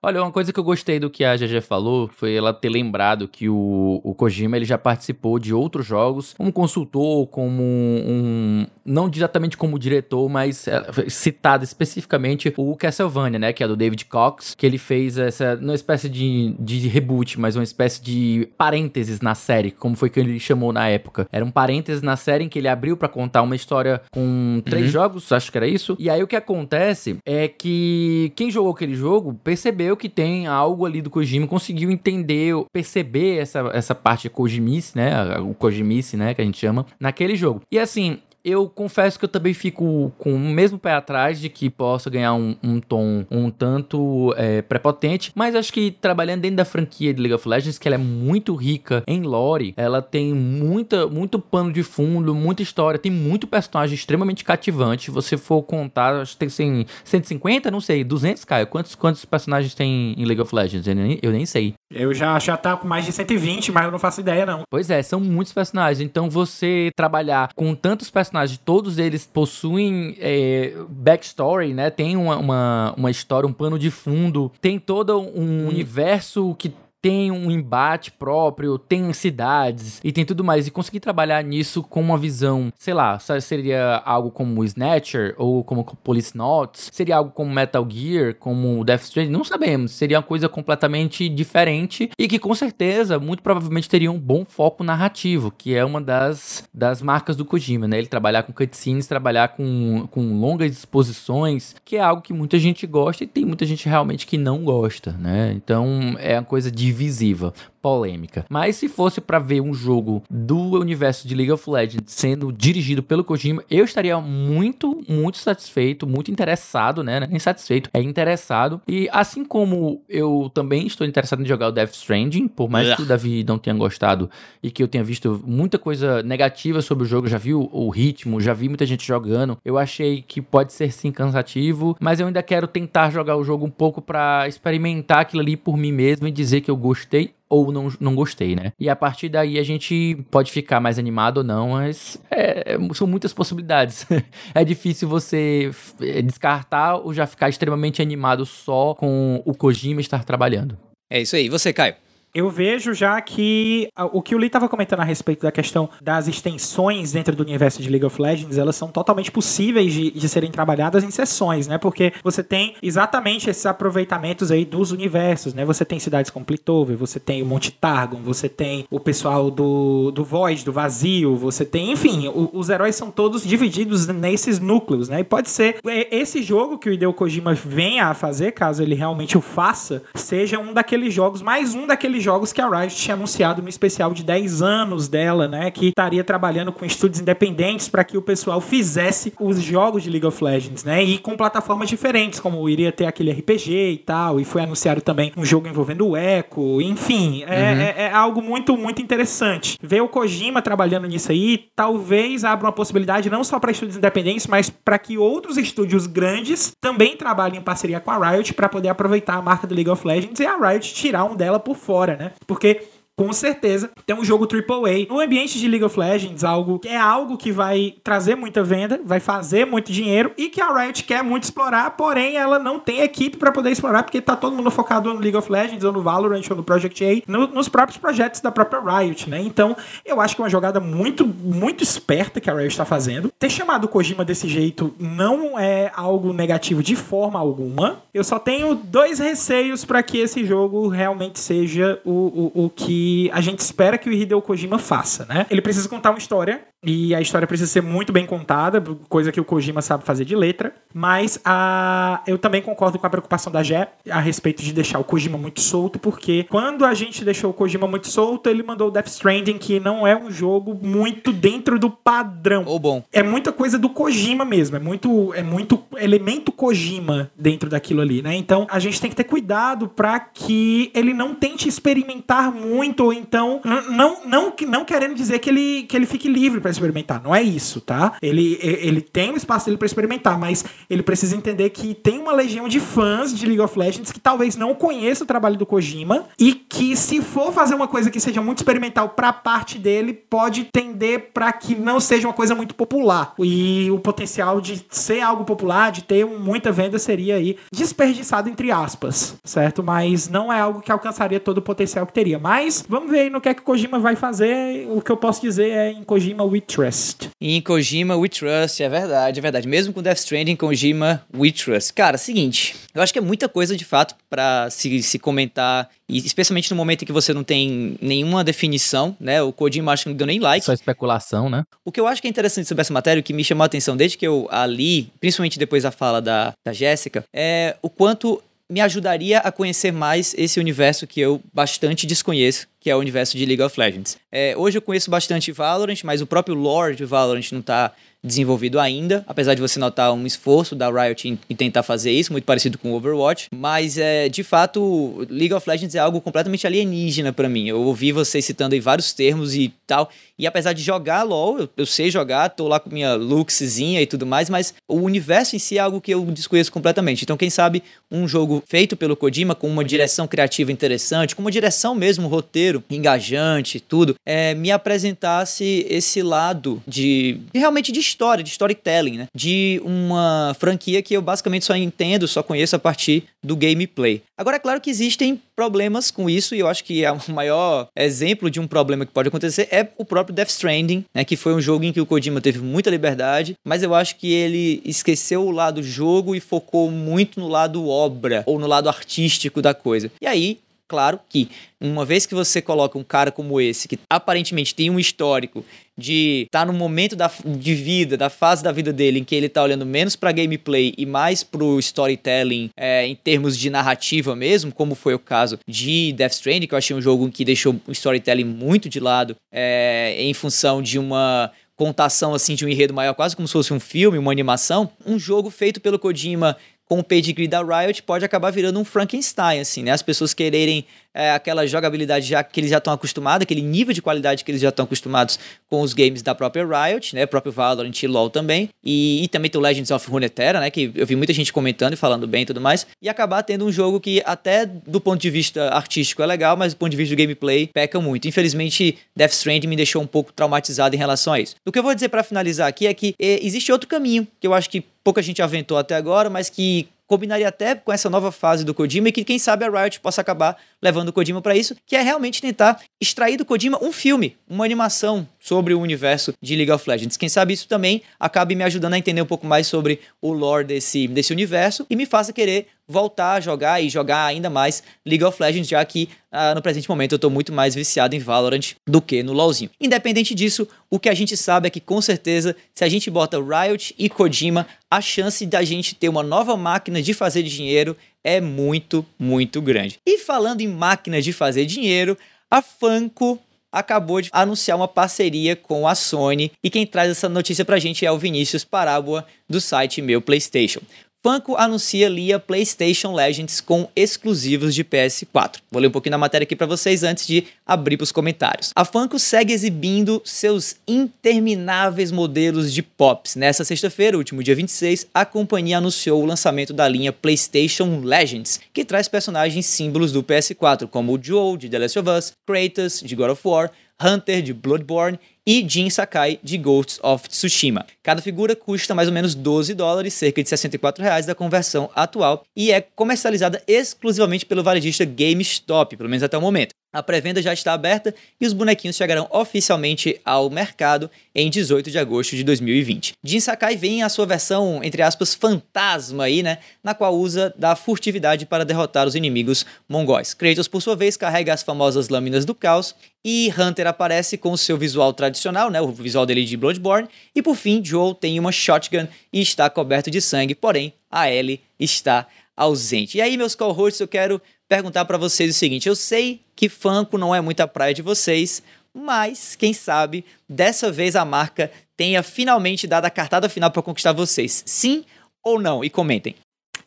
Olha, 0.00 0.22
uma 0.22 0.30
coisa 0.30 0.52
que 0.52 0.60
eu 0.60 0.64
gostei 0.64 1.00
do 1.00 1.10
que 1.10 1.24
a 1.24 1.36
GG 1.36 1.60
falou 1.60 2.08
foi 2.14 2.36
ela 2.36 2.54
ter 2.54 2.68
lembrado 2.68 3.26
que 3.26 3.48
o, 3.48 4.00
o 4.04 4.14
Kojima 4.14 4.56
ele 4.56 4.64
já 4.64 4.78
participou 4.78 5.40
de 5.40 5.52
outros 5.52 5.84
jogos 5.84 6.34
como 6.34 6.52
consultor, 6.52 7.26
como 7.26 7.62
um. 7.62 8.64
Não 8.84 9.10
exatamente 9.12 9.56
como 9.56 9.76
diretor, 9.76 10.28
mas 10.28 10.68
é, 10.68 10.84
citado 11.08 11.64
especificamente 11.64 12.52
o 12.56 12.76
Castlevania, 12.76 13.40
né? 13.40 13.52
Que 13.52 13.64
é 13.64 13.68
do 13.68 13.76
David 13.76 14.04
Cox, 14.06 14.54
que 14.54 14.64
ele 14.64 14.78
fez 14.78 15.18
essa. 15.18 15.56
Não 15.56 15.74
espécie 15.74 16.08
de, 16.08 16.54
de 16.60 16.86
reboot, 16.86 17.40
mas 17.40 17.56
uma 17.56 17.64
espécie 17.64 18.00
de 18.00 18.48
parênteses 18.56 19.20
na 19.20 19.34
série, 19.34 19.72
como 19.72 19.96
foi 19.96 20.08
que 20.08 20.20
ele 20.20 20.38
chamou 20.38 20.72
na 20.72 20.88
época. 20.88 21.26
Era 21.32 21.44
um 21.44 21.50
parênteses 21.50 22.02
na 22.02 22.16
série 22.16 22.44
em 22.44 22.48
que 22.48 22.60
ele 22.60 22.68
abriu 22.68 22.96
para 22.96 23.08
contar 23.08 23.42
uma 23.42 23.56
história 23.56 24.00
com 24.12 24.62
três 24.64 24.86
uhum. 24.86 24.92
jogos, 24.92 25.32
acho 25.32 25.50
que 25.50 25.58
era 25.58 25.66
isso. 25.66 25.96
E 25.98 26.08
aí 26.08 26.22
o 26.22 26.28
que 26.28 26.36
acontece 26.36 27.18
é 27.26 27.48
que 27.48 28.32
quem 28.36 28.48
jogou 28.48 28.72
aquele 28.72 28.94
jogo 28.94 29.34
percebeu 29.42 29.87
percebeu 29.88 29.96
que 29.96 30.08
tem 30.08 30.46
algo 30.46 30.84
ali 30.84 31.00
do 31.00 31.10
Kojima, 31.10 31.46
conseguiu 31.46 31.90
entender, 31.90 32.54
perceber 32.72 33.38
essa, 33.38 33.70
essa 33.72 33.94
parte 33.94 34.28
Kojimice, 34.28 34.96
né? 34.96 35.38
O 35.38 35.54
Kojimice, 35.54 36.16
né? 36.16 36.34
Que 36.34 36.42
a 36.42 36.44
gente 36.44 36.58
chama, 36.58 36.84
naquele 37.00 37.36
jogo. 37.36 37.62
E 37.70 37.78
assim, 37.78 38.18
eu 38.50 38.68
confesso 38.68 39.18
que 39.18 39.24
eu 39.24 39.28
também 39.28 39.54
fico 39.54 40.12
com 40.18 40.34
o 40.34 40.38
mesmo 40.38 40.78
pé 40.78 40.92
atrás 40.92 41.40
de 41.40 41.48
que 41.48 41.68
possa 41.68 42.10
ganhar 42.10 42.34
um, 42.34 42.56
um 42.62 42.80
tom 42.80 43.24
um 43.30 43.50
tanto 43.50 44.34
é, 44.36 44.62
prepotente, 44.62 45.32
mas 45.34 45.54
acho 45.54 45.72
que 45.72 45.90
trabalhando 45.90 46.42
dentro 46.42 46.56
da 46.56 46.64
franquia 46.64 47.12
de 47.12 47.20
League 47.20 47.34
of 47.34 47.48
Legends, 47.48 47.78
que 47.78 47.88
ela 47.88 47.94
é 47.94 47.98
muito 47.98 48.54
rica 48.54 49.02
em 49.06 49.22
lore, 49.22 49.74
ela 49.76 50.00
tem 50.00 50.32
muita, 50.34 51.06
muito 51.06 51.38
pano 51.38 51.72
de 51.72 51.82
fundo, 51.82 52.34
muita 52.34 52.62
história, 52.62 52.98
tem 52.98 53.12
muito 53.12 53.46
personagem 53.46 53.94
extremamente 53.94 54.44
cativante. 54.44 55.06
Se 55.06 55.10
você 55.10 55.36
for 55.36 55.62
contar, 55.62 56.14
acho 56.20 56.32
que 56.32 56.38
tem 56.38 56.48
assim, 56.48 56.86
150, 57.04 57.70
não 57.70 57.80
sei, 57.80 58.04
200, 58.04 58.44
Caio. 58.44 58.66
Quantos, 58.66 58.94
quantos 58.94 59.24
personagens 59.24 59.74
tem 59.74 60.14
em 60.16 60.24
League 60.24 60.40
of 60.40 60.54
Legends? 60.54 60.86
Eu 60.86 60.94
nem, 60.94 61.18
eu 61.22 61.32
nem 61.32 61.46
sei. 61.46 61.74
Eu 61.90 62.12
já, 62.12 62.38
já 62.38 62.56
tá 62.56 62.76
com 62.76 62.86
mais 62.86 63.04
de 63.04 63.12
120, 63.12 63.72
mas 63.72 63.84
eu 63.84 63.90
não 63.90 63.98
faço 63.98 64.20
ideia, 64.20 64.44
não. 64.44 64.62
Pois 64.68 64.90
é, 64.90 65.02
são 65.02 65.20
muitos 65.20 65.52
personagens. 65.52 66.00
Então 66.00 66.28
você 66.28 66.90
trabalhar 66.94 67.50
com 67.54 67.74
tantos 67.74 68.10
personagens 68.10 68.58
todos 68.58 68.98
eles 68.98 69.26
possuem 69.26 70.16
é, 70.20 70.74
backstory, 70.88 71.72
né? 71.72 71.90
Tem 71.90 72.16
uma, 72.16 72.36
uma, 72.36 72.94
uma 72.96 73.10
história, 73.10 73.48
um 73.48 73.52
pano 73.52 73.78
de 73.78 73.90
fundo, 73.90 74.52
tem 74.60 74.78
todo 74.78 75.18
um 75.18 75.64
hum. 75.64 75.68
universo 75.68 76.54
que 76.58 76.72
tem 77.00 77.30
um 77.30 77.50
embate 77.50 78.10
próprio, 78.10 78.78
tem 78.78 79.12
cidades 79.12 80.00
e 80.02 80.12
tem 80.12 80.24
tudo 80.24 80.44
mais. 80.44 80.66
E 80.66 80.70
conseguir 80.70 81.00
trabalhar 81.00 81.42
nisso 81.42 81.82
com 81.82 82.00
uma 82.00 82.18
visão, 82.18 82.72
sei 82.78 82.94
lá, 82.94 83.18
seria 83.18 84.02
algo 84.04 84.30
como 84.30 84.64
Snatcher 84.64 85.34
ou 85.38 85.62
como 85.62 85.84
Police 85.84 86.36
Notes, 86.36 86.90
seria 86.92 87.16
algo 87.16 87.30
como 87.30 87.52
Metal 87.52 87.86
Gear, 87.88 88.34
como 88.34 88.84
Death 88.84 89.02
Stranding, 89.02 89.32
não 89.32 89.44
sabemos. 89.44 89.92
Seria 89.92 90.18
uma 90.18 90.22
coisa 90.22 90.48
completamente 90.48 91.28
diferente 91.28 92.10
e 92.18 92.26
que 92.26 92.38
com 92.38 92.54
certeza, 92.54 93.18
muito 93.18 93.42
provavelmente 93.42 93.88
teria 93.88 94.10
um 94.10 94.18
bom 94.18 94.44
foco 94.44 94.82
narrativo, 94.82 95.52
que 95.56 95.74
é 95.74 95.84
uma 95.84 96.00
das, 96.00 96.64
das 96.74 97.00
marcas 97.00 97.36
do 97.36 97.44
Kojima, 97.44 97.86
né? 97.86 97.98
Ele 97.98 98.06
trabalhar 98.06 98.42
com 98.42 98.52
cutscenes, 98.52 99.06
trabalhar 99.06 99.48
com, 99.48 100.06
com 100.10 100.38
longas 100.40 100.72
exposições, 100.72 101.76
que 101.84 101.96
é 101.96 102.00
algo 102.00 102.22
que 102.22 102.32
muita 102.32 102.58
gente 102.58 102.86
gosta 102.86 103.24
e 103.24 103.26
tem 103.26 103.44
muita 103.44 103.64
gente 103.64 103.88
realmente 103.88 104.26
que 104.26 104.36
não 104.36 104.64
gosta, 104.64 105.12
né? 105.12 105.52
Então 105.54 106.16
é 106.18 106.34
uma 106.34 106.44
coisa 106.44 106.70
de 106.70 106.87
divisiva, 106.88 107.52
polêmica. 107.80 108.44
Mas 108.48 108.76
se 108.76 108.88
fosse 108.88 109.20
para 109.20 109.38
ver 109.38 109.60
um 109.60 109.72
jogo 109.72 110.22
do 110.30 110.78
universo 110.78 111.26
de 111.26 111.34
League 111.34 111.52
of 111.52 111.68
Legends 111.68 112.12
sendo 112.12 112.52
dirigido 112.52 113.02
pelo 113.02 113.24
Kojima, 113.24 113.62
eu 113.70 113.84
estaria 113.84 114.18
muito, 114.20 115.02
muito 115.08 115.38
satisfeito, 115.38 116.06
muito 116.06 116.30
interessado, 116.30 117.02
né? 117.02 117.20
Nem 117.20 117.38
satisfeito, 117.38 117.90
é 117.92 118.00
interessado. 118.00 118.80
E 118.86 119.08
assim 119.12 119.44
como 119.44 120.02
eu 120.08 120.50
também 120.52 120.86
estou 120.86 121.06
interessado 121.06 121.42
em 121.42 121.46
jogar 121.46 121.68
o 121.68 121.72
Death 121.72 121.94
Stranding, 121.94 122.48
por 122.48 122.68
mais 122.68 122.94
que 122.94 123.02
o 123.02 123.06
Davi 123.06 123.44
não 123.44 123.58
tenha 123.58 123.76
gostado 123.76 124.30
e 124.62 124.70
que 124.70 124.82
eu 124.82 124.88
tenha 124.88 125.04
visto 125.04 125.42
muita 125.46 125.78
coisa 125.78 126.22
negativa 126.22 126.82
sobre 126.82 127.04
o 127.04 127.06
jogo, 127.06 127.28
já 127.28 127.38
vi 127.38 127.54
o, 127.54 127.68
o 127.72 127.88
ritmo, 127.90 128.40
já 128.40 128.52
vi 128.52 128.68
muita 128.68 128.86
gente 128.86 129.06
jogando. 129.06 129.58
Eu 129.64 129.78
achei 129.78 130.22
que 130.22 130.40
pode 130.40 130.72
ser 130.72 130.92
sim 130.92 131.10
cansativo, 131.10 131.96
mas 132.00 132.20
eu 132.20 132.26
ainda 132.26 132.42
quero 132.42 132.66
tentar 132.66 133.10
jogar 133.10 133.36
o 133.36 133.44
jogo 133.44 133.64
um 133.64 133.70
pouco 133.70 134.00
para 134.02 134.46
experimentar 134.48 135.20
aquilo 135.20 135.42
ali 135.42 135.56
por 135.56 135.76
mim 135.76 135.92
mesmo 135.92 136.26
e 136.26 136.30
dizer 136.30 136.60
que 136.60 136.70
eu 136.70 136.76
gostei 136.76 137.37
ou 137.48 137.72
não, 137.72 137.90
não 137.98 138.14
gostei, 138.14 138.54
né? 138.54 138.72
E 138.78 138.88
a 138.88 138.96
partir 138.96 139.28
daí 139.28 139.58
a 139.58 139.62
gente 139.62 140.16
pode 140.30 140.52
ficar 140.52 140.80
mais 140.80 140.98
animado 140.98 141.38
ou 141.38 141.44
não, 141.44 141.70
mas 141.70 142.20
é, 142.30 142.74
é 142.74 142.94
são 142.94 143.06
muitas 143.06 143.32
possibilidades. 143.32 144.06
é 144.54 144.64
difícil 144.64 145.08
você 145.08 145.70
é, 146.00 146.22
descartar 146.22 146.96
ou 146.96 147.14
já 147.14 147.26
ficar 147.26 147.48
extremamente 147.48 148.02
animado 148.02 148.44
só 148.44 148.94
com 148.94 149.42
o 149.44 149.54
Kojima 149.54 150.00
estar 150.00 150.24
trabalhando. 150.24 150.76
É 151.10 151.20
isso 151.20 151.36
aí. 151.36 151.46
E 151.46 151.48
você, 151.48 151.72
Caio? 151.72 151.94
Eu 152.38 152.48
vejo 152.48 152.94
já 152.94 153.20
que 153.20 153.88
o 154.12 154.22
que 154.22 154.32
o 154.32 154.38
Lee 154.38 154.46
estava 154.46 154.68
comentando 154.68 155.00
a 155.00 155.04
respeito 155.04 155.42
da 155.42 155.50
questão 155.50 155.90
das 156.00 156.28
extensões 156.28 157.10
dentro 157.10 157.34
do 157.34 157.42
universo 157.42 157.82
de 157.82 157.90
League 157.90 158.06
of 158.06 158.20
Legends, 158.22 158.56
elas 158.56 158.76
são 158.76 158.88
totalmente 158.88 159.30
possíveis 159.32 159.92
de, 159.92 160.12
de 160.12 160.28
serem 160.28 160.50
trabalhadas 160.50 161.02
em 161.02 161.10
sessões, 161.10 161.66
né? 161.66 161.78
Porque 161.78 162.12
você 162.22 162.42
tem 162.44 162.76
exatamente 162.80 163.50
esses 163.50 163.66
aproveitamentos 163.66 164.52
aí 164.52 164.64
dos 164.64 164.92
universos, 164.92 165.52
né? 165.52 165.64
Você 165.64 165.84
tem 165.84 165.98
cidades 165.98 166.30
como 166.30 166.44
Plitover, 166.44 166.96
você 166.96 167.18
tem 167.18 167.42
o 167.42 167.46
Monte 167.46 167.72
Targon, 167.72 168.20
você 168.22 168.48
tem 168.48 168.86
o 168.88 169.00
pessoal 169.00 169.50
do, 169.50 170.12
do 170.12 170.22
Void, 170.22 170.64
do 170.64 170.72
Vazio, 170.72 171.34
você 171.34 171.64
tem, 171.64 171.90
enfim, 171.90 172.28
o, 172.28 172.50
os 172.52 172.70
heróis 172.70 172.94
são 172.94 173.10
todos 173.10 173.44
divididos 173.44 174.06
nesses 174.06 174.60
núcleos, 174.60 175.08
né? 175.08 175.20
E 175.20 175.24
pode 175.24 175.50
ser 175.50 175.80
esse 175.84 176.40
jogo 176.40 176.78
que 176.78 176.88
o 176.88 176.92
Hideo 176.92 177.12
Kojima 177.12 177.52
venha 177.52 178.06
a 178.06 178.14
fazer, 178.14 178.52
caso 178.52 178.80
ele 178.80 178.94
realmente 178.94 179.36
o 179.36 179.40
faça, 179.40 180.04
seja 180.14 180.60
um 180.60 180.72
daqueles 180.72 181.12
jogos, 181.12 181.42
mais 181.42 181.74
um 181.74 181.84
daqueles 181.84 182.22
jogos 182.28 182.52
que 182.52 182.60
a 182.60 182.68
Riot 182.68 182.94
tinha 182.94 183.14
anunciado 183.14 183.62
no 183.62 183.70
especial 183.70 184.12
de 184.12 184.22
10 184.22 184.60
anos 184.60 185.08
dela, 185.08 185.48
né? 185.48 185.70
Que 185.70 185.86
estaria 185.86 186.22
trabalhando 186.22 186.70
com 186.70 186.84
estúdios 186.84 187.22
independentes 187.22 187.88
para 187.88 188.04
que 188.04 188.18
o 188.18 188.22
pessoal 188.22 188.60
fizesse 188.60 189.32
os 189.40 189.62
jogos 189.62 190.02
de 190.02 190.10
League 190.10 190.26
of 190.26 190.44
Legends, 190.44 190.84
né? 190.84 191.02
E 191.02 191.16
com 191.16 191.38
plataformas 191.38 191.88
diferentes, 191.88 192.38
como 192.38 192.68
iria 192.68 192.92
ter 192.92 193.06
aquele 193.06 193.32
RPG 193.32 193.92
e 193.92 193.96
tal. 193.96 194.38
E 194.38 194.44
foi 194.44 194.60
anunciado 194.60 195.00
também 195.00 195.32
um 195.38 195.42
jogo 195.42 195.68
envolvendo 195.68 196.06
o 196.06 196.16
Echo. 196.18 196.82
Enfim, 196.82 197.44
é, 197.44 197.46
uhum. 197.46 197.80
é, 197.80 197.94
é 197.96 198.12
algo 198.12 198.42
muito, 198.42 198.76
muito 198.76 199.00
interessante. 199.00 199.78
Ver 199.82 200.02
o 200.02 200.08
Kojima 200.08 200.60
trabalhando 200.60 201.08
nisso 201.08 201.32
aí 201.32 201.68
talvez 201.74 202.44
abra 202.44 202.66
uma 202.66 202.72
possibilidade 202.72 203.30
não 203.30 203.42
só 203.42 203.58
para 203.58 203.70
estúdios 203.72 203.96
independentes, 203.96 204.46
mas 204.46 204.68
para 204.68 204.98
que 204.98 205.16
outros 205.16 205.56
estúdios 205.56 206.06
grandes 206.06 206.72
também 206.78 207.16
trabalhem 207.16 207.58
em 207.58 207.62
parceria 207.62 208.00
com 208.00 208.10
a 208.10 208.30
Riot 208.32 208.52
para 208.52 208.68
poder 208.68 208.90
aproveitar 208.90 209.36
a 209.36 209.42
marca 209.42 209.66
do 209.66 209.74
League 209.74 209.88
of 209.88 210.06
Legends 210.06 210.38
e 210.40 210.44
a 210.44 210.58
Riot 210.58 210.92
tirar 210.92 211.24
um 211.24 211.34
dela 211.34 211.58
por 211.58 211.74
fora, 211.74 212.07
né? 212.16 212.32
Porque 212.46 212.82
com 213.18 213.32
certeza 213.32 213.90
tem 214.06 214.14
um 214.14 214.24
jogo 214.24 214.46
AAA 214.46 215.08
no 215.08 215.18
ambiente 215.18 215.58
de 215.58 215.66
League 215.66 215.84
of 215.84 215.98
Legends, 215.98 216.44
algo 216.44 216.80
é 216.86 216.96
algo 216.96 217.36
que 217.36 217.50
vai 217.50 217.96
trazer 218.04 218.36
muita 218.36 218.62
venda, 218.62 219.00
vai 219.04 219.18
fazer 219.18 219.66
muito 219.66 219.90
dinheiro 219.90 220.30
e 220.38 220.48
que 220.48 220.60
a 220.60 220.72
Riot 220.72 221.02
quer 221.02 221.24
muito 221.24 221.42
explorar, 221.42 221.90
porém 221.96 222.36
ela 222.36 222.60
não 222.60 222.78
tem 222.78 223.00
equipe 223.00 223.36
para 223.36 223.50
poder 223.50 223.72
explorar 223.72 224.04
porque 224.04 224.20
tá 224.20 224.36
todo 224.36 224.54
mundo 224.54 224.70
focado 224.70 225.12
no 225.12 225.18
League 225.18 225.36
of 225.36 225.50
Legends 225.50 225.82
ou 225.82 225.92
no 225.92 226.00
Valorant 226.00 226.44
ou 226.48 226.56
no 226.56 226.62
Project 226.62 227.04
A, 227.04 227.22
no, 227.26 227.48
nos 227.48 227.68
próprios 227.68 227.98
projetos 227.98 228.40
da 228.40 228.52
própria 228.52 228.80
Riot, 228.80 229.28
né? 229.28 229.40
Então, 229.42 229.76
eu 230.04 230.20
acho 230.20 230.36
que 230.36 230.40
é 230.40 230.44
uma 230.44 230.50
jogada 230.50 230.78
muito 230.78 231.26
muito 231.26 231.82
esperta 231.82 232.40
que 232.40 232.48
a 232.48 232.54
Riot 232.54 232.68
está 232.68 232.84
fazendo. 232.84 233.32
Ter 233.36 233.50
chamado 233.50 233.86
o 233.86 233.88
Kojima 233.88 234.24
desse 234.24 234.46
jeito 234.46 234.94
não 234.96 235.58
é 235.58 235.90
algo 235.96 236.32
negativo 236.32 236.84
de 236.84 236.94
forma 236.94 237.36
alguma. 237.36 237.96
Eu 238.14 238.22
só 238.22 238.38
tenho 238.38 238.76
dois 238.76 239.18
receios 239.18 239.84
para 239.84 240.04
que 240.04 240.18
esse 240.18 240.44
jogo 240.44 240.86
realmente 240.86 241.40
seja 241.40 242.00
o, 242.04 242.52
o, 242.54 242.64
o 242.66 242.70
que 242.70 243.07
que 243.08 243.30
a 243.32 243.40
gente 243.40 243.60
espera 243.60 243.96
que 243.96 244.08
o 244.08 244.12
Hideo 244.12 244.42
Kojima 244.42 244.78
faça, 244.78 245.24
né? 245.24 245.46
Ele 245.50 245.62
precisa 245.62 245.88
contar 245.88 246.10
uma 246.10 246.18
história 246.18 246.60
e 246.84 247.14
a 247.14 247.20
história 247.20 247.46
precisa 247.46 247.70
ser 247.70 247.82
muito 247.82 248.12
bem 248.12 248.24
contada, 248.24 248.80
coisa 249.08 249.32
que 249.32 249.40
o 249.40 249.44
Kojima 249.44 249.82
sabe 249.82 250.04
fazer 250.04 250.24
de 250.24 250.36
letra. 250.36 250.72
Mas 250.92 251.40
a... 251.44 252.22
eu 252.26 252.38
também 252.38 252.60
concordo 252.60 252.98
com 252.98 253.06
a 253.06 253.10
preocupação 253.10 253.50
da 253.50 253.62
Jé 253.62 253.88
a 254.10 254.20
respeito 254.20 254.62
de 254.62 254.72
deixar 254.72 254.98
o 254.98 255.04
Kojima 255.04 255.38
muito 255.38 255.60
solto, 255.60 255.98
porque 255.98 256.44
quando 256.48 256.84
a 256.84 256.94
gente 256.94 257.24
deixou 257.24 257.50
o 257.50 257.54
Kojima 257.54 257.86
muito 257.86 258.08
solto, 258.08 258.48
ele 258.48 258.62
mandou 258.62 258.88
o 258.88 258.90
Death 258.90 259.08
Stranding, 259.08 259.58
que 259.58 259.80
não 259.80 260.06
é 260.06 260.16
um 260.16 260.30
jogo 260.30 260.78
muito 260.80 261.32
dentro 261.32 261.78
do 261.78 261.90
padrão. 261.90 262.64
Ou 262.66 262.78
bom. 262.78 263.02
É 263.12 263.22
muita 263.22 263.50
coisa 263.52 263.78
do 263.78 263.88
Kojima 263.88 264.44
mesmo, 264.44 264.76
é 264.76 264.80
muito, 264.80 265.32
é 265.34 265.42
muito 265.42 265.82
elemento 265.96 266.52
Kojima 266.52 267.30
dentro 267.36 267.70
daquilo 267.70 268.02
ali, 268.02 268.22
né? 268.22 268.36
Então 268.36 268.66
a 268.70 268.78
gente 268.78 269.00
tem 269.00 269.10
que 269.10 269.16
ter 269.16 269.24
cuidado 269.24 269.88
para 269.88 270.20
que 270.20 270.92
ele 270.94 271.14
não 271.14 271.34
tente 271.34 271.68
experimentar 271.68 272.52
muito, 272.52 272.97
ou 273.04 273.12
então 273.12 273.60
não, 273.64 274.24
não, 274.24 274.54
não 274.66 274.84
querendo 274.84 275.14
dizer 275.14 275.38
que 275.38 275.50
ele, 275.50 275.82
que 275.84 275.96
ele 275.96 276.06
fique 276.06 276.28
livre 276.28 276.60
para 276.60 276.70
experimentar. 276.70 277.22
Não 277.22 277.34
é 277.34 277.42
isso, 277.42 277.80
tá? 277.80 278.14
Ele, 278.22 278.58
ele 278.62 279.00
tem 279.00 279.32
um 279.32 279.36
espaço 279.36 279.66
dele 279.66 279.76
para 279.76 279.86
experimentar, 279.86 280.38
mas 280.38 280.64
ele 280.88 281.02
precisa 281.02 281.36
entender 281.36 281.70
que 281.70 281.94
tem 281.94 282.18
uma 282.18 282.32
legião 282.32 282.68
de 282.68 282.80
fãs 282.80 283.34
de 283.34 283.46
League 283.46 283.60
of 283.60 283.78
Legends 283.78 284.12
que 284.12 284.20
talvez 284.20 284.56
não 284.56 284.74
conheça 284.74 285.24
o 285.24 285.26
trabalho 285.26 285.56
do 285.56 285.66
Kojima 285.66 286.26
e 286.38 286.54
que 286.54 286.96
se 286.96 287.20
for 287.20 287.52
fazer 287.52 287.74
uma 287.74 287.88
coisa 287.88 288.10
que 288.10 288.20
seja 288.20 288.40
muito 288.40 288.58
experimental 288.58 289.10
para 289.10 289.32
parte 289.32 289.78
dele, 289.78 290.12
pode 290.12 290.64
tender 290.64 291.30
para 291.32 291.52
que 291.52 291.74
não 291.74 292.00
seja 292.00 292.26
uma 292.26 292.34
coisa 292.34 292.54
muito 292.54 292.74
popular. 292.74 293.34
E 293.38 293.90
o 293.90 293.98
potencial 293.98 294.60
de 294.60 294.84
ser 294.90 295.20
algo 295.20 295.44
popular, 295.44 295.90
de 295.90 296.02
ter 296.02 296.24
muita 296.24 296.72
venda 296.72 296.98
seria 296.98 297.36
aí 297.36 297.56
desperdiçado 297.72 298.48
entre 298.48 298.70
aspas, 298.70 299.36
certo? 299.44 299.82
Mas 299.82 300.28
não 300.28 300.52
é 300.52 300.60
algo 300.60 300.80
que 300.80 300.92
alcançaria 300.92 301.40
todo 301.40 301.58
o 301.58 301.62
potencial 301.62 302.06
que 302.06 302.12
teria. 302.12 302.38
Mas 302.38 302.84
vamos 302.88 303.10
ver 303.10 303.20
aí 303.20 303.30
no 303.30 303.40
que 303.40 303.48
é 303.48 303.54
que 303.54 303.62
Kojima 303.62 303.98
vai 303.98 304.16
fazer. 304.16 304.86
O 304.90 305.00
que 305.00 305.10
eu 305.10 305.16
posso 305.16 305.40
dizer 305.40 305.70
é 305.70 305.90
em 305.92 306.02
Kojima 306.02 306.44
we 306.44 306.60
trust. 306.60 307.30
Em 307.40 307.60
Kojima 307.60 308.16
we 308.16 308.28
trust, 308.28 308.82
é 308.82 308.88
verdade, 308.88 309.38
é 309.38 309.42
verdade. 309.42 309.68
Mesmo 309.68 309.92
com 309.92 310.02
Death 310.02 310.18
Stranding, 310.18 310.56
Kojima 310.56 311.22
we 311.36 311.52
trust. 311.52 311.92
Cara, 311.92 312.16
seguinte, 312.16 312.74
eu 312.94 313.02
acho 313.02 313.12
que 313.12 313.18
é 313.18 313.22
muita 313.22 313.48
coisa 313.48 313.76
de 313.76 313.84
fato 313.84 314.14
para 314.28 314.68
se, 314.70 315.02
se 315.02 315.18
comentar 315.18 315.88
e 316.08 316.18
especialmente 316.18 316.70
no 316.70 316.76
momento 316.76 317.02
em 317.02 317.06
que 317.06 317.12
você 317.12 317.34
não 317.34 317.44
tem 317.44 317.96
nenhuma 318.00 318.42
definição, 318.42 319.14
né? 319.20 319.42
O 319.42 319.52
Kojima 319.52 319.92
acho 319.92 320.04
que 320.04 320.08
não 320.08 320.16
deu 320.16 320.26
nem 320.26 320.40
like. 320.40 320.64
Só 320.64 320.72
especulação, 320.72 321.50
né? 321.50 321.64
O 321.84 321.92
que 321.92 322.00
eu 322.00 322.06
acho 322.06 322.22
que 322.22 322.26
é 322.26 322.30
interessante 322.30 322.66
sobre 322.66 322.80
essa 322.80 322.92
matéria, 322.92 323.20
o 323.20 323.22
que 323.22 323.34
me 323.34 323.44
chamou 323.44 323.62
a 323.62 323.66
atenção 323.66 323.96
desde 323.96 324.16
que 324.16 324.26
eu 324.26 324.48
a 324.50 324.66
li, 324.66 325.12
principalmente 325.20 325.58
depois 325.58 325.82
da 325.82 325.90
fala 325.90 326.22
da, 326.22 326.52
da 326.64 326.72
Jéssica, 326.72 327.24
é 327.32 327.76
o 327.82 327.90
quanto 327.90 328.42
me 328.70 328.80
ajudaria 328.80 329.38
a 329.38 329.50
conhecer 329.50 329.92
mais 329.92 330.34
esse 330.36 330.60
universo 330.60 331.06
que 331.06 331.20
eu 331.20 331.40
bastante 331.52 332.06
desconheço, 332.06 332.66
que 332.80 332.90
é 332.90 332.94
o 332.94 332.98
universo 332.98 333.36
de 333.36 333.44
League 333.46 333.62
of 333.62 333.78
Legends. 333.78 334.18
É, 334.30 334.54
hoje 334.56 334.78
eu 334.78 334.82
conheço 334.82 335.10
bastante 335.10 335.50
Valorant, 335.50 336.02
mas 336.04 336.20
o 336.20 336.26
próprio 336.26 336.54
lore 336.54 336.94
de 336.94 337.04
Valorant 337.04 337.50
não 337.52 337.60
está 337.60 337.92
desenvolvido 338.22 338.80
ainda, 338.80 339.24
apesar 339.28 339.54
de 339.54 339.60
você 339.60 339.78
notar 339.78 340.12
um 340.12 340.26
esforço 340.26 340.74
da 340.74 340.90
Riot 340.90 341.28
em, 341.28 341.38
em, 341.48 341.54
tentar 341.54 341.84
fazer 341.84 342.10
isso, 342.10 342.32
muito 342.32 342.44
parecido 342.44 342.76
com 342.76 342.92
Overwatch, 342.92 343.48
mas 343.54 343.96
é, 343.96 344.28
de 344.28 344.42
fato, 344.42 345.24
League 345.30 345.54
of 345.54 345.68
Legends 345.68 345.94
é 345.94 346.00
algo 346.00 346.20
completamente 346.20 346.66
alienígena 346.66 347.32
para 347.32 347.48
mim. 347.48 347.68
Eu 347.68 347.80
ouvi 347.82 348.10
vocês 348.10 348.44
citando 348.44 348.74
aí 348.74 348.80
vários 348.80 349.12
termos 349.12 349.54
e 349.54 349.72
tal, 349.86 350.10
e 350.38 350.46
apesar 350.46 350.72
de 350.72 350.82
jogar 350.82 351.22
LoL, 351.22 351.60
eu, 351.60 351.68
eu 351.76 351.86
sei 351.86 352.10
jogar, 352.10 352.50
tô 352.50 352.68
lá 352.68 352.78
com 352.78 352.90
minha 352.90 353.14
luxzinha 353.14 354.00
e 354.00 354.06
tudo 354.06 354.24
mais, 354.24 354.48
mas 354.48 354.74
o 354.86 354.96
universo 354.96 355.56
em 355.56 355.58
si 355.58 355.78
é 355.78 355.80
algo 355.80 356.00
que 356.00 356.12
eu 356.12 356.24
desconheço 356.26 356.70
completamente. 356.70 357.22
Então, 357.22 357.36
quem 357.36 357.50
sabe 357.50 357.82
um 358.10 358.28
jogo 358.28 358.62
feito 358.66 358.96
pelo 358.96 359.16
Kojima 359.16 359.54
com 359.54 359.68
uma 359.68 359.84
direção 359.84 360.28
criativa 360.28 360.70
interessante, 360.70 361.34
com 361.34 361.42
uma 361.42 361.50
direção 361.50 361.94
mesmo, 361.94 362.26
um 362.26 362.28
roteiro 362.28 362.82
engajante, 362.88 363.80
tudo, 363.80 364.14
é, 364.24 364.54
me 364.54 364.70
apresentasse 364.70 365.86
esse 365.88 366.22
lado 366.22 366.82
de, 366.86 367.40
realmente 367.54 367.90
de 367.90 368.00
história, 368.00 368.44
de 368.44 368.50
storytelling, 368.50 369.18
né? 369.18 369.26
De 369.34 369.80
uma 369.84 370.54
franquia 370.58 371.02
que 371.02 371.14
eu 371.14 371.22
basicamente 371.22 371.64
só 371.64 371.74
entendo, 371.74 372.28
só 372.28 372.42
conheço 372.42 372.76
a 372.76 372.78
partir 372.78 373.24
do 373.42 373.56
gameplay. 373.56 374.22
Agora, 374.36 374.56
é 374.56 374.60
claro 374.60 374.80
que 374.80 374.90
existem 374.90 375.40
problemas 375.58 376.12
com 376.12 376.30
isso, 376.30 376.54
e 376.54 376.60
eu 376.60 376.68
acho 376.68 376.84
que 376.84 377.04
é 377.04 377.10
o 377.10 377.18
maior 377.32 377.88
exemplo 377.96 378.48
de 378.48 378.60
um 378.60 378.66
problema 378.68 379.04
que 379.04 379.10
pode 379.10 379.26
acontecer 379.26 379.66
é 379.72 379.88
o 379.98 380.04
próprio 380.04 380.32
Death 380.32 380.50
Stranding, 380.50 381.04
né? 381.12 381.24
Que 381.24 381.34
foi 381.34 381.52
um 381.52 381.60
jogo 381.60 381.84
em 381.84 381.92
que 381.92 382.00
o 382.00 382.06
Kojima 382.06 382.40
teve 382.40 382.60
muita 382.60 382.88
liberdade, 382.90 383.56
mas 383.66 383.82
eu 383.82 383.92
acho 383.92 384.14
que 384.18 384.32
ele 384.32 384.80
esqueceu 384.84 385.44
o 385.44 385.50
lado 385.50 385.82
jogo 385.82 386.36
e 386.36 386.38
focou 386.38 386.92
muito 386.92 387.40
no 387.40 387.48
lado 387.48 387.88
obra, 387.88 388.44
ou 388.46 388.56
no 388.56 388.68
lado 388.68 388.88
artístico 388.88 389.60
da 389.60 389.74
coisa. 389.74 390.12
E 390.22 390.28
aí, 390.28 390.60
Claro 390.88 391.20
que, 391.28 391.50
uma 391.78 392.02
vez 392.02 392.24
que 392.24 392.34
você 392.34 392.62
coloca 392.62 392.98
um 392.98 393.04
cara 393.04 393.30
como 393.30 393.60
esse, 393.60 393.86
que 393.86 393.98
aparentemente 394.08 394.74
tem 394.74 394.88
um 394.88 394.98
histórico 394.98 395.62
de 395.96 396.44
estar 396.46 396.60
tá 396.60 396.72
no 396.72 396.72
momento 396.72 397.14
da, 397.14 397.30
de 397.44 397.74
vida, 397.74 398.16
da 398.16 398.30
fase 398.30 398.64
da 398.64 398.72
vida 398.72 398.90
dele, 398.90 399.18
em 399.18 399.24
que 399.24 399.34
ele 399.34 399.46
está 399.46 399.62
olhando 399.62 399.84
menos 399.84 400.16
para 400.16 400.32
gameplay 400.32 400.94
e 400.96 401.04
mais 401.04 401.44
para 401.44 401.62
o 401.62 401.78
storytelling 401.78 402.70
é, 402.74 403.06
em 403.06 403.14
termos 403.14 403.58
de 403.58 403.68
narrativa 403.68 404.34
mesmo, 404.34 404.72
como 404.72 404.94
foi 404.94 405.12
o 405.12 405.18
caso 405.18 405.58
de 405.68 406.14
Death 406.14 406.32
Stranding, 406.32 406.66
que 406.66 406.72
eu 406.74 406.78
achei 406.78 406.96
um 406.96 407.02
jogo 407.02 407.30
que 407.30 407.44
deixou 407.44 407.76
o 407.86 407.92
storytelling 407.92 408.44
muito 408.44 408.88
de 408.88 408.98
lado 408.98 409.36
é, 409.52 410.16
em 410.18 410.32
função 410.32 410.80
de 410.80 410.98
uma 410.98 411.52
contação 411.76 412.34
assim 412.34 412.56
de 412.56 412.66
um 412.66 412.68
enredo 412.68 412.92
maior, 412.92 413.14
quase 413.14 413.36
como 413.36 413.46
se 413.46 413.52
fosse 413.52 413.72
um 413.72 413.78
filme, 413.78 414.18
uma 414.18 414.32
animação. 414.32 414.90
Um 415.06 415.18
jogo 415.18 415.48
feito 415.48 415.80
pelo 415.80 415.98
Kojima 415.98 416.56
com 416.88 416.98
o 417.00 417.04
pedigree 417.04 417.46
da 417.46 417.62
Riot 417.62 418.02
pode 418.02 418.24
acabar 418.24 418.50
virando 418.50 418.80
um 418.80 418.84
Frankenstein, 418.84 419.60
assim, 419.60 419.82
né? 419.82 419.90
As 419.90 420.02
pessoas 420.02 420.32
quererem 420.32 420.86
é, 421.18 421.32
aquela 421.32 421.66
jogabilidade 421.66 422.28
já 422.28 422.44
que 422.44 422.60
eles 422.60 422.70
já 422.70 422.78
estão 422.78 422.92
acostumados, 422.92 423.42
aquele 423.42 423.60
nível 423.60 423.92
de 423.92 424.00
qualidade 424.00 424.44
que 424.44 424.50
eles 424.52 424.60
já 424.60 424.68
estão 424.68 424.84
acostumados 424.84 425.36
com 425.68 425.80
os 425.80 425.92
games 425.92 426.22
da 426.22 426.32
própria 426.32 426.64
Riot, 426.64 427.12
né? 427.16 427.26
Próprio 427.26 427.52
Valorant 427.52 427.92
e 428.00 428.06
LoL 428.06 428.30
também. 428.30 428.68
E, 428.84 429.24
e 429.24 429.28
também 429.28 429.50
tem 429.50 429.58
o 429.58 429.62
Legends 429.62 429.90
of 429.90 430.08
Runeterra, 430.08 430.60
né? 430.60 430.70
Que 430.70 430.92
eu 430.94 431.04
vi 431.04 431.16
muita 431.16 431.32
gente 431.32 431.52
comentando 431.52 431.94
e 431.94 431.96
falando 431.96 432.24
bem 432.28 432.42
e 432.42 432.46
tudo 432.46 432.60
mais. 432.60 432.86
E 433.02 433.08
acabar 433.08 433.42
tendo 433.42 433.66
um 433.66 433.72
jogo 433.72 433.98
que 433.98 434.22
até 434.24 434.64
do 434.64 435.00
ponto 435.00 435.20
de 435.20 435.28
vista 435.28 435.68
artístico 435.70 436.22
é 436.22 436.26
legal, 436.26 436.56
mas 436.56 436.72
do 436.72 436.76
ponto 436.76 436.90
de 436.90 436.96
vista 436.96 437.16
do 437.16 437.18
gameplay 437.18 437.66
peca 437.66 438.00
muito. 438.00 438.28
Infelizmente, 438.28 438.96
Death 439.16 439.32
Stranding 439.32 439.66
me 439.66 439.74
deixou 439.74 440.00
um 440.00 440.06
pouco 440.06 440.32
traumatizado 440.32 440.94
em 440.94 440.98
relação 440.98 441.32
a 441.32 441.40
isso. 441.40 441.56
O 441.66 441.72
que 441.72 441.80
eu 441.80 441.82
vou 441.82 441.94
dizer 441.94 442.10
para 442.10 442.22
finalizar 442.22 442.68
aqui 442.68 442.86
é 442.86 442.94
que 442.94 443.16
é, 443.18 443.44
existe 443.44 443.72
outro 443.72 443.88
caminho 443.88 444.24
que 444.40 444.46
eu 444.46 444.54
acho 444.54 444.70
que 444.70 444.84
pouca 445.02 445.20
gente 445.20 445.42
aventou 445.42 445.78
até 445.78 445.96
agora, 445.96 446.30
mas 446.30 446.48
que 446.48 446.86
combinaria 447.08 447.48
até 447.48 447.74
com 447.74 447.90
essa 447.90 448.08
nova 448.10 448.30
fase 448.30 448.64
do 448.64 448.74
Kojima 448.74 449.08
e 449.08 449.12
que 449.12 449.24
quem 449.24 449.38
sabe 449.38 449.64
a 449.64 449.70
Riot 449.70 449.98
possa 449.98 450.20
acabar 450.20 450.56
levando 450.80 451.08
o 451.08 451.12
Kojima 451.12 451.40
para 451.40 451.56
isso, 451.56 451.74
que 451.86 451.96
é 451.96 452.02
realmente 452.02 452.40
tentar 452.40 452.80
extrair 453.00 453.38
do 453.38 453.46
Kojima 453.46 453.82
um 453.82 453.90
filme, 453.90 454.36
uma 454.48 454.64
animação 454.64 455.26
sobre 455.48 455.72
o 455.72 455.80
universo 455.80 456.34
de 456.42 456.54
League 456.54 456.70
of 456.70 456.88
Legends. 456.88 457.16
Quem 457.16 457.28
sabe 457.28 457.54
isso 457.54 457.66
também 457.66 458.02
acabe 458.20 458.54
me 458.54 458.62
ajudando 458.64 458.92
a 458.92 458.98
entender 458.98 459.22
um 459.22 459.26
pouco 459.26 459.46
mais 459.46 459.66
sobre 459.66 459.98
o 460.20 460.30
lore 460.30 460.62
desse, 460.62 461.08
desse 461.08 461.32
universo 461.32 461.86
e 461.88 461.96
me 461.96 462.04
faça 462.04 462.34
querer 462.34 462.66
voltar 462.86 463.32
a 463.32 463.40
jogar 463.40 463.82
e 463.82 463.88
jogar 463.88 464.26
ainda 464.26 464.50
mais 464.50 464.82
League 465.06 465.24
of 465.24 465.40
Legends, 465.42 465.66
já 465.66 465.82
que 465.86 466.10
ah, 466.30 466.54
no 466.54 466.60
presente 466.60 466.86
momento 466.86 467.12
eu 467.12 467.16
estou 467.16 467.30
muito 467.30 467.50
mais 467.50 467.74
viciado 467.74 468.14
em 468.14 468.18
Valorant 468.18 468.74
do 468.86 469.00
que 469.00 469.22
no 469.22 469.32
LoLzinho. 469.32 469.70
Independente 469.80 470.34
disso, 470.34 470.68
o 470.90 470.98
que 470.98 471.08
a 471.08 471.14
gente 471.14 471.34
sabe 471.34 471.68
é 471.68 471.70
que 471.70 471.80
com 471.80 472.00
certeza, 472.02 472.54
se 472.74 472.84
a 472.84 472.88
gente 472.88 473.10
bota 473.10 473.38
Riot 473.38 473.94
e 473.98 474.10
Kojima, 474.10 474.66
a 474.90 475.00
chance 475.00 475.46
da 475.46 475.64
gente 475.64 475.94
ter 475.94 476.10
uma 476.10 476.22
nova 476.22 476.58
máquina 476.58 477.00
de 477.00 477.14
fazer 477.14 477.42
dinheiro 477.42 477.96
é 478.22 478.38
muito, 478.38 479.04
muito 479.18 479.62
grande. 479.62 479.98
E 480.04 480.18
falando 480.18 480.60
em 480.60 480.68
máquinas 480.68 481.24
de 481.24 481.32
fazer 481.32 481.64
dinheiro, 481.64 482.18
a 482.50 482.60
Funko 482.60 483.38
acabou 483.72 484.20
de 484.20 484.30
anunciar 484.32 484.76
uma 484.76 484.88
parceria 484.88 485.54
com 485.54 485.86
a 485.86 485.94
Sony 485.94 486.50
e 486.62 486.70
quem 486.70 486.86
traz 486.86 487.10
essa 487.10 487.28
notícia 487.28 487.64
pra 487.64 487.78
gente 487.78 488.04
é 488.04 488.12
o 488.12 488.18
Vinícius 488.18 488.64
Parábola 488.64 489.26
do 489.48 489.60
site 489.60 490.02
Meu 490.02 490.20
PlayStation. 490.20 490.80
Funko 491.20 491.56
anuncia 491.56 492.08
Lia 492.08 492.38
PlayStation 492.38 493.12
Legends 493.12 493.60
com 493.60 493.88
exclusivos 493.96 494.72
de 494.72 494.84
PS4. 494.84 495.56
Vou 495.68 495.82
ler 495.82 495.88
um 495.88 495.90
pouquinho 495.90 496.12
da 496.12 496.18
matéria 496.18 496.44
aqui 496.44 496.54
para 496.54 496.66
vocês 496.66 497.02
antes 497.02 497.26
de 497.26 497.44
abrir 497.66 497.96
para 497.96 498.04
os 498.04 498.12
comentários. 498.12 498.70
A 498.74 498.84
Funko 498.84 499.18
segue 499.18 499.52
exibindo 499.52 500.22
seus 500.24 500.76
intermináveis 500.86 502.12
modelos 502.12 502.72
de 502.72 502.84
Pops. 502.84 503.34
Nessa 503.34 503.64
sexta-feira, 503.64 504.16
último 504.16 504.44
dia 504.44 504.54
26, 504.54 505.08
a 505.12 505.24
companhia 505.24 505.78
anunciou 505.78 506.22
o 506.22 506.26
lançamento 506.26 506.72
da 506.72 506.86
linha 506.86 507.12
PlayStation 507.12 508.00
Legends, 508.00 508.60
que 508.72 508.84
traz 508.84 509.08
personagens 509.08 509.66
símbolos 509.66 510.12
do 510.12 510.22
PS4, 510.22 510.86
como 510.86 511.12
o 511.12 511.20
Joel 511.20 511.56
de 511.56 511.68
The 511.68 511.78
Last 511.80 511.98
of 511.98 512.10
Us, 512.10 512.32
Kratos 512.46 513.00
de 513.00 513.16
God 513.16 513.30
of 513.30 513.42
War, 513.44 513.72
Hunter 514.00 514.40
de 514.40 514.54
Bloodborne 514.54 515.18
e 515.48 515.66
Jin 515.66 515.88
Sakai 515.88 516.38
de 516.42 516.58
Ghosts 516.58 517.00
of 517.02 517.26
Tsushima. 517.26 517.86
Cada 518.02 518.20
figura 518.20 518.54
custa 518.54 518.94
mais 518.94 519.08
ou 519.08 519.14
menos 519.14 519.34
12 519.34 519.72
dólares, 519.72 520.12
cerca 520.12 520.42
de 520.42 520.48
64 520.50 521.02
reais 521.02 521.24
da 521.24 521.34
conversão 521.34 521.88
atual, 521.94 522.44
e 522.54 522.70
é 522.70 522.82
comercializada 522.82 523.62
exclusivamente 523.66 524.44
pelo 524.44 524.62
varejista 524.62 525.06
GameStop, 525.06 525.96
pelo 525.96 526.10
menos 526.10 526.22
até 526.22 526.36
o 526.36 526.40
momento. 526.42 526.74
A 526.92 527.02
pré-venda 527.02 527.42
já 527.42 527.52
está 527.52 527.74
aberta 527.74 528.14
e 528.40 528.46
os 528.46 528.54
bonequinhos 528.54 528.96
chegarão 528.96 529.28
oficialmente 529.30 530.18
ao 530.24 530.48
mercado 530.48 531.10
em 531.34 531.50
18 531.50 531.90
de 531.90 531.98
agosto 531.98 532.34
de 532.34 532.42
2020. 532.42 533.12
Jin 533.22 533.40
Sakai 533.40 533.76
vem 533.76 534.02
a 534.02 534.08
sua 534.08 534.24
versão, 534.24 534.82
entre 534.82 535.02
aspas, 535.02 535.34
fantasma 535.34 536.24
aí, 536.24 536.42
né? 536.42 536.58
Na 536.82 536.94
qual 536.94 537.14
usa 537.14 537.54
da 537.58 537.76
furtividade 537.76 538.46
para 538.46 538.64
derrotar 538.64 539.06
os 539.06 539.14
inimigos 539.14 539.66
mongóis. 539.86 540.32
Kratos, 540.32 540.66
por 540.66 540.80
sua 540.80 540.96
vez, 540.96 541.14
carrega 541.14 541.52
as 541.52 541.62
famosas 541.62 542.08
lâminas 542.08 542.46
do 542.46 542.54
caos 542.54 542.94
e 543.22 543.52
Hunter 543.58 543.86
aparece 543.86 544.38
com 544.38 544.52
o 544.52 544.58
seu 544.58 544.78
visual 544.78 545.12
tradicional, 545.12 545.37
né? 545.70 545.80
O 545.80 545.92
visual 545.92 546.26
dele 546.26 546.44
de 546.44 546.56
Bloodborne. 546.56 547.08
E 547.34 547.42
por 547.42 547.56
fim, 547.56 547.84
Joel 547.84 548.14
tem 548.14 548.38
uma 548.38 548.52
shotgun 548.52 549.06
e 549.32 549.40
está 549.40 549.68
coberto 549.70 550.10
de 550.10 550.20
sangue, 550.20 550.54
porém 550.54 550.92
a 551.10 551.30
Ellie 551.30 551.60
está 551.78 552.26
ausente. 552.56 553.18
E 553.18 553.22
aí, 553.22 553.36
meus 553.36 553.54
co-hosts, 553.54 554.00
eu 554.00 554.08
quero 554.08 554.40
perguntar 554.68 555.04
para 555.04 555.16
vocês 555.16 555.54
o 555.54 555.58
seguinte: 555.58 555.88
eu 555.88 555.96
sei 555.96 556.40
que 556.54 556.68
Funko 556.68 557.16
não 557.16 557.34
é 557.34 557.40
muita 557.40 557.66
praia 557.68 557.94
de 557.94 558.02
vocês, 558.02 558.62
mas 558.92 559.54
quem 559.54 559.72
sabe 559.72 560.24
dessa 560.48 560.90
vez 560.90 561.14
a 561.16 561.24
marca 561.24 561.70
tenha 561.96 562.22
finalmente 562.22 562.86
dado 562.86 563.04
a 563.04 563.10
cartada 563.10 563.48
final 563.48 563.70
para 563.70 563.82
conquistar 563.82 564.12
vocês. 564.12 564.62
Sim 564.66 565.04
ou 565.42 565.60
não? 565.60 565.84
E 565.84 565.90
comentem. 565.90 566.34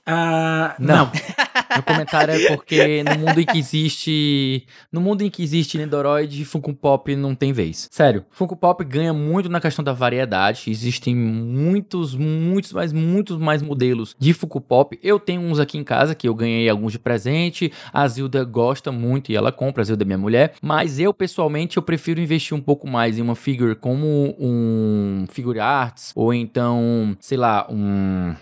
Uh, 0.08 0.74
não. 0.80 1.06
não. 1.06 1.12
Meu 1.73 1.84
comentário 1.84 2.34
é 2.34 2.47
porque 2.47 3.03
no 3.03 3.17
mundo 3.19 3.39
em 3.39 3.45
que 3.45 3.57
existe. 3.57 4.65
No 4.91 5.01
mundo 5.01 5.21
em 5.21 5.29
que 5.29 5.43
existe 5.43 5.77
Nendoroid, 5.77 6.43
Funko 6.45 6.73
Pop 6.73 7.15
não 7.15 7.34
tem 7.34 7.53
vez. 7.53 7.88
Sério, 7.91 8.25
Funko 8.31 8.55
Pop 8.55 8.84
ganha 8.84 9.13
muito 9.13 9.49
na 9.49 9.62
questão 9.62 9.84
da 9.84 9.93
variedade. 9.93 10.69
Existem 10.69 11.15
muitos, 11.15 12.15
muitos, 12.15 12.73
mas 12.73 12.91
muitos 12.91 13.38
mais 13.38 13.62
modelos 13.62 14.15
de 14.19 14.34
Funko 14.34 14.60
Pop. 14.60 14.99
Eu 15.01 15.19
tenho 15.19 15.41
uns 15.41 15.60
aqui 15.60 15.77
em 15.77 15.84
casa 15.84 16.13
que 16.15 16.27
eu 16.27 16.36
ganhei 16.36 16.69
alguns 16.69 16.91
de 16.91 16.99
presente. 16.99 17.71
A 17.93 18.07
Zilda 18.07 18.43
gosta 18.43 18.91
muito 18.91 19.31
e 19.31 19.36
ela 19.36 19.51
compra, 19.51 19.81
a 19.81 19.86
Zilda 19.86 20.03
é 20.03 20.05
minha 20.05 20.17
mulher. 20.17 20.53
Mas 20.62 20.99
eu, 20.99 21.13
pessoalmente, 21.13 21.77
eu 21.77 21.84
prefiro 21.84 22.19
investir 22.19 22.55
um 22.55 22.62
pouco 22.62 22.88
mais 22.88 23.17
em 23.17 23.21
uma 23.21 23.36
figure 23.36 23.75
como 23.75 24.36
um 24.39 25.25
Figure 25.29 25.60
Arts 25.60 26.12
ou 26.15 26.34
então, 26.34 27.15
sei 27.19 27.38
lá, 27.38 27.67
um 27.69 28.36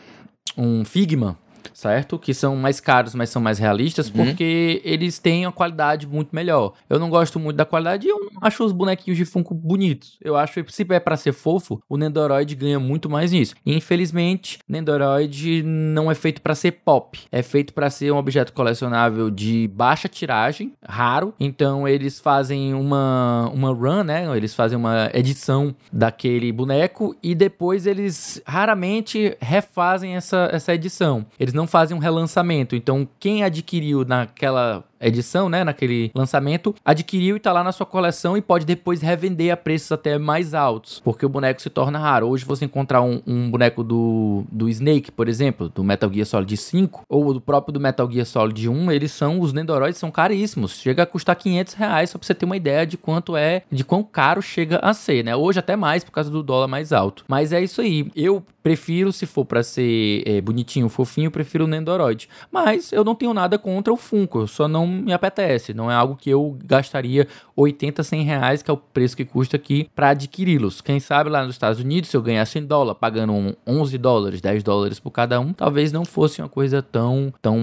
um 0.58 0.84
Figma, 0.84 1.38
certo? 1.80 2.20
Que 2.20 2.34
são 2.34 2.56
mais 2.56 2.80
caros, 2.80 3.16
mas 3.16 3.30
são 3.30 3.42
mais 3.42 3.58
realistas, 3.58 4.08
uhum. 4.08 4.26
porque 4.26 4.82
eles 4.84 5.18
têm 5.18 5.46
uma 5.46 5.52
qualidade 5.52 6.06
muito 6.06 6.36
melhor. 6.36 6.74
Eu 6.90 7.00
não 7.00 7.10
gosto 7.10 7.40
muito 7.40 7.56
da 7.56 7.66
qualidade 7.66 8.08
e 8.08 8.10
eu 8.10 8.20
não 8.20 8.42
acho 8.42 8.64
os 8.64 8.72
bonequinhos 8.72 9.18
de 9.18 9.26
Funko 9.26 9.54
bonitos. 9.54 10.18
Eu 10.22 10.36
acho 10.36 10.64
que 10.64 10.74
se 10.74 10.86
é 10.90 11.00
para 11.00 11.16
ser 11.16 11.34
fofo, 11.34 11.82
o 11.88 11.98
Nendoroid 11.98 12.54
ganha 12.56 12.80
muito 12.80 13.10
mais 13.10 13.32
nisso. 13.32 13.56
E, 13.66 13.76
infelizmente, 13.76 14.60
Nendoroid 14.68 15.64
não 15.64 16.12
é 16.12 16.16
feito 16.16 16.42
para 16.42 16.54
ser 16.56 16.72
pop. 16.72 17.20
É 17.32 17.42
feito 17.42 17.74
para 17.74 17.90
ser 17.90 18.12
um 18.12 18.18
objeto 18.18 18.52
colecionável 18.52 19.30
de 19.30 19.70
baixa 19.74 20.10
tiragem, 20.10 20.74
raro. 20.84 21.34
Então, 21.40 21.88
eles 21.88 22.20
fazem 22.20 22.74
uma, 22.74 23.50
uma 23.54 23.72
run, 23.72 24.04
né? 24.04 24.36
Eles 24.36 24.54
fazem 24.54 24.78
uma 24.78 25.10
edição 25.14 25.74
daquele 25.92 26.52
boneco 26.52 27.16
e 27.24 27.34
depois 27.34 27.86
eles 27.86 28.42
raramente 28.46 29.38
refazem 29.40 30.16
essa, 30.16 30.50
essa 30.52 30.74
edição. 30.74 31.26
Eles 31.40 31.54
não 31.54 31.68
fazem 31.70 31.96
um 31.96 32.00
relançamento. 32.00 32.76
Então, 32.76 33.08
quem 33.20 33.44
adquiriu 33.44 34.04
naquela 34.04 34.84
edição, 35.02 35.50
né, 35.50 35.64
naquele 35.64 36.12
lançamento, 36.14 36.76
adquiriu 36.84 37.36
e 37.36 37.40
tá 37.40 37.52
lá 37.52 37.64
na 37.64 37.72
sua 37.72 37.86
coleção 37.86 38.38
e 38.38 38.42
pode 38.42 38.66
depois 38.66 39.02
revender 39.02 39.52
a 39.52 39.58
preços 39.58 39.92
até 39.92 40.18
mais 40.18 40.54
altos, 40.54 41.00
porque 41.04 41.26
o 41.26 41.30
boneco 41.30 41.62
se 41.62 41.70
torna 41.70 42.00
raro. 42.00 42.28
Hoje 42.28 42.46
você 42.46 42.66
encontrar 42.66 43.02
um, 43.02 43.22
um 43.26 43.50
boneco 43.50 43.84
do, 43.84 44.44
do 44.52 44.70
Snake, 44.70 45.12
por 45.12 45.28
exemplo, 45.28 45.70
do 45.70 45.84
Metal 45.84 46.12
Gear 46.12 46.26
Solid 46.26 46.56
5, 46.56 47.04
ou 47.08 47.34
do 47.34 47.42
próprio 47.42 47.74
do 47.74 47.80
Metal 47.80 48.10
Gear 48.12 48.26
Solid 48.26 48.70
1, 48.70 48.92
eles 48.92 49.12
são, 49.12 49.40
os 49.40 49.54
Nendoroids 49.54 50.00
são 50.00 50.12
caríssimos. 50.12 50.80
Chega 50.80 51.04
a 51.04 51.06
custar 51.06 51.36
500 51.36 51.74
reais, 51.74 52.10
só 52.10 52.18
pra 52.18 52.26
você 52.26 52.34
ter 52.34 52.46
uma 52.46 52.58
ideia 52.58 52.86
de 52.86 52.98
quanto 52.98 53.36
é, 53.36 53.64
de 53.72 53.84
quão 53.84 54.04
caro 54.04 54.42
chega 54.42 54.80
a 54.80 54.94
ser, 54.94 55.24
né? 55.24 55.36
Hoje 55.36 55.60
até 55.60 55.76
mais, 55.76 56.04
por 56.04 56.12
causa 56.12 56.30
do 56.30 56.44
dólar 56.44 56.68
mais 56.68 56.92
alto. 56.92 57.24
Mas 57.28 57.54
é 57.54 57.62
isso 57.62 57.82
aí. 57.82 58.12
Eu 58.16 58.44
prefiro, 58.62 59.12
se 59.12 59.26
for 59.26 59.46
para 59.46 59.64
ser 59.64 60.24
é, 60.26 60.42
bonitinho, 60.42 60.90
fofinho, 60.90 61.32
prefiro 61.32 61.66
o 61.66 61.68
Nendoroid. 61.68 62.30
Mas 62.52 62.92
eu 62.92 63.04
não 63.04 63.16
tenho 63.16 63.34
nada 63.34 63.58
contra 63.58 63.94
o 63.94 63.98
Funko, 63.98 64.42
eu 64.42 64.48
só 64.48 64.68
não 64.68 64.89
me 64.90 65.14
apetece. 65.14 65.74
Não 65.74 65.92
é 65.92 65.96
algo 65.96 66.16
que 66.16 66.30
eu 66.30 66.58
gastaria 66.66 67.28
80, 67.56 68.04
100 68.04 68.24
reais, 68.24 68.62
que 68.62 68.70
é 68.70 68.74
o 68.74 68.78
preço 68.78 69.16
que 69.16 69.26
custa 69.26 69.58
aqui 69.58 69.90
para 69.96 70.10
adquiri-los. 70.10 70.82
Quem 70.82 71.00
sabe 71.00 71.30
lá 71.30 71.44
nos 71.44 71.56
Estados 71.56 71.80
Unidos, 71.80 72.10
se 72.10 72.18
eu 72.18 72.22
ganhasse 72.22 72.60
em 72.60 72.66
dólar, 72.66 72.96
pagando 72.96 73.56
11 73.68 73.98
dólares, 73.98 74.42
10 74.42 74.64
dólares 74.64 75.00
por 75.00 75.12
cada 75.12 75.40
um, 75.40 75.54
talvez 75.54 75.92
não 75.92 76.06
fosse 76.06 76.42
uma 76.42 76.50
coisa 76.50 76.82
tão, 76.82 77.34
tão 77.42 77.60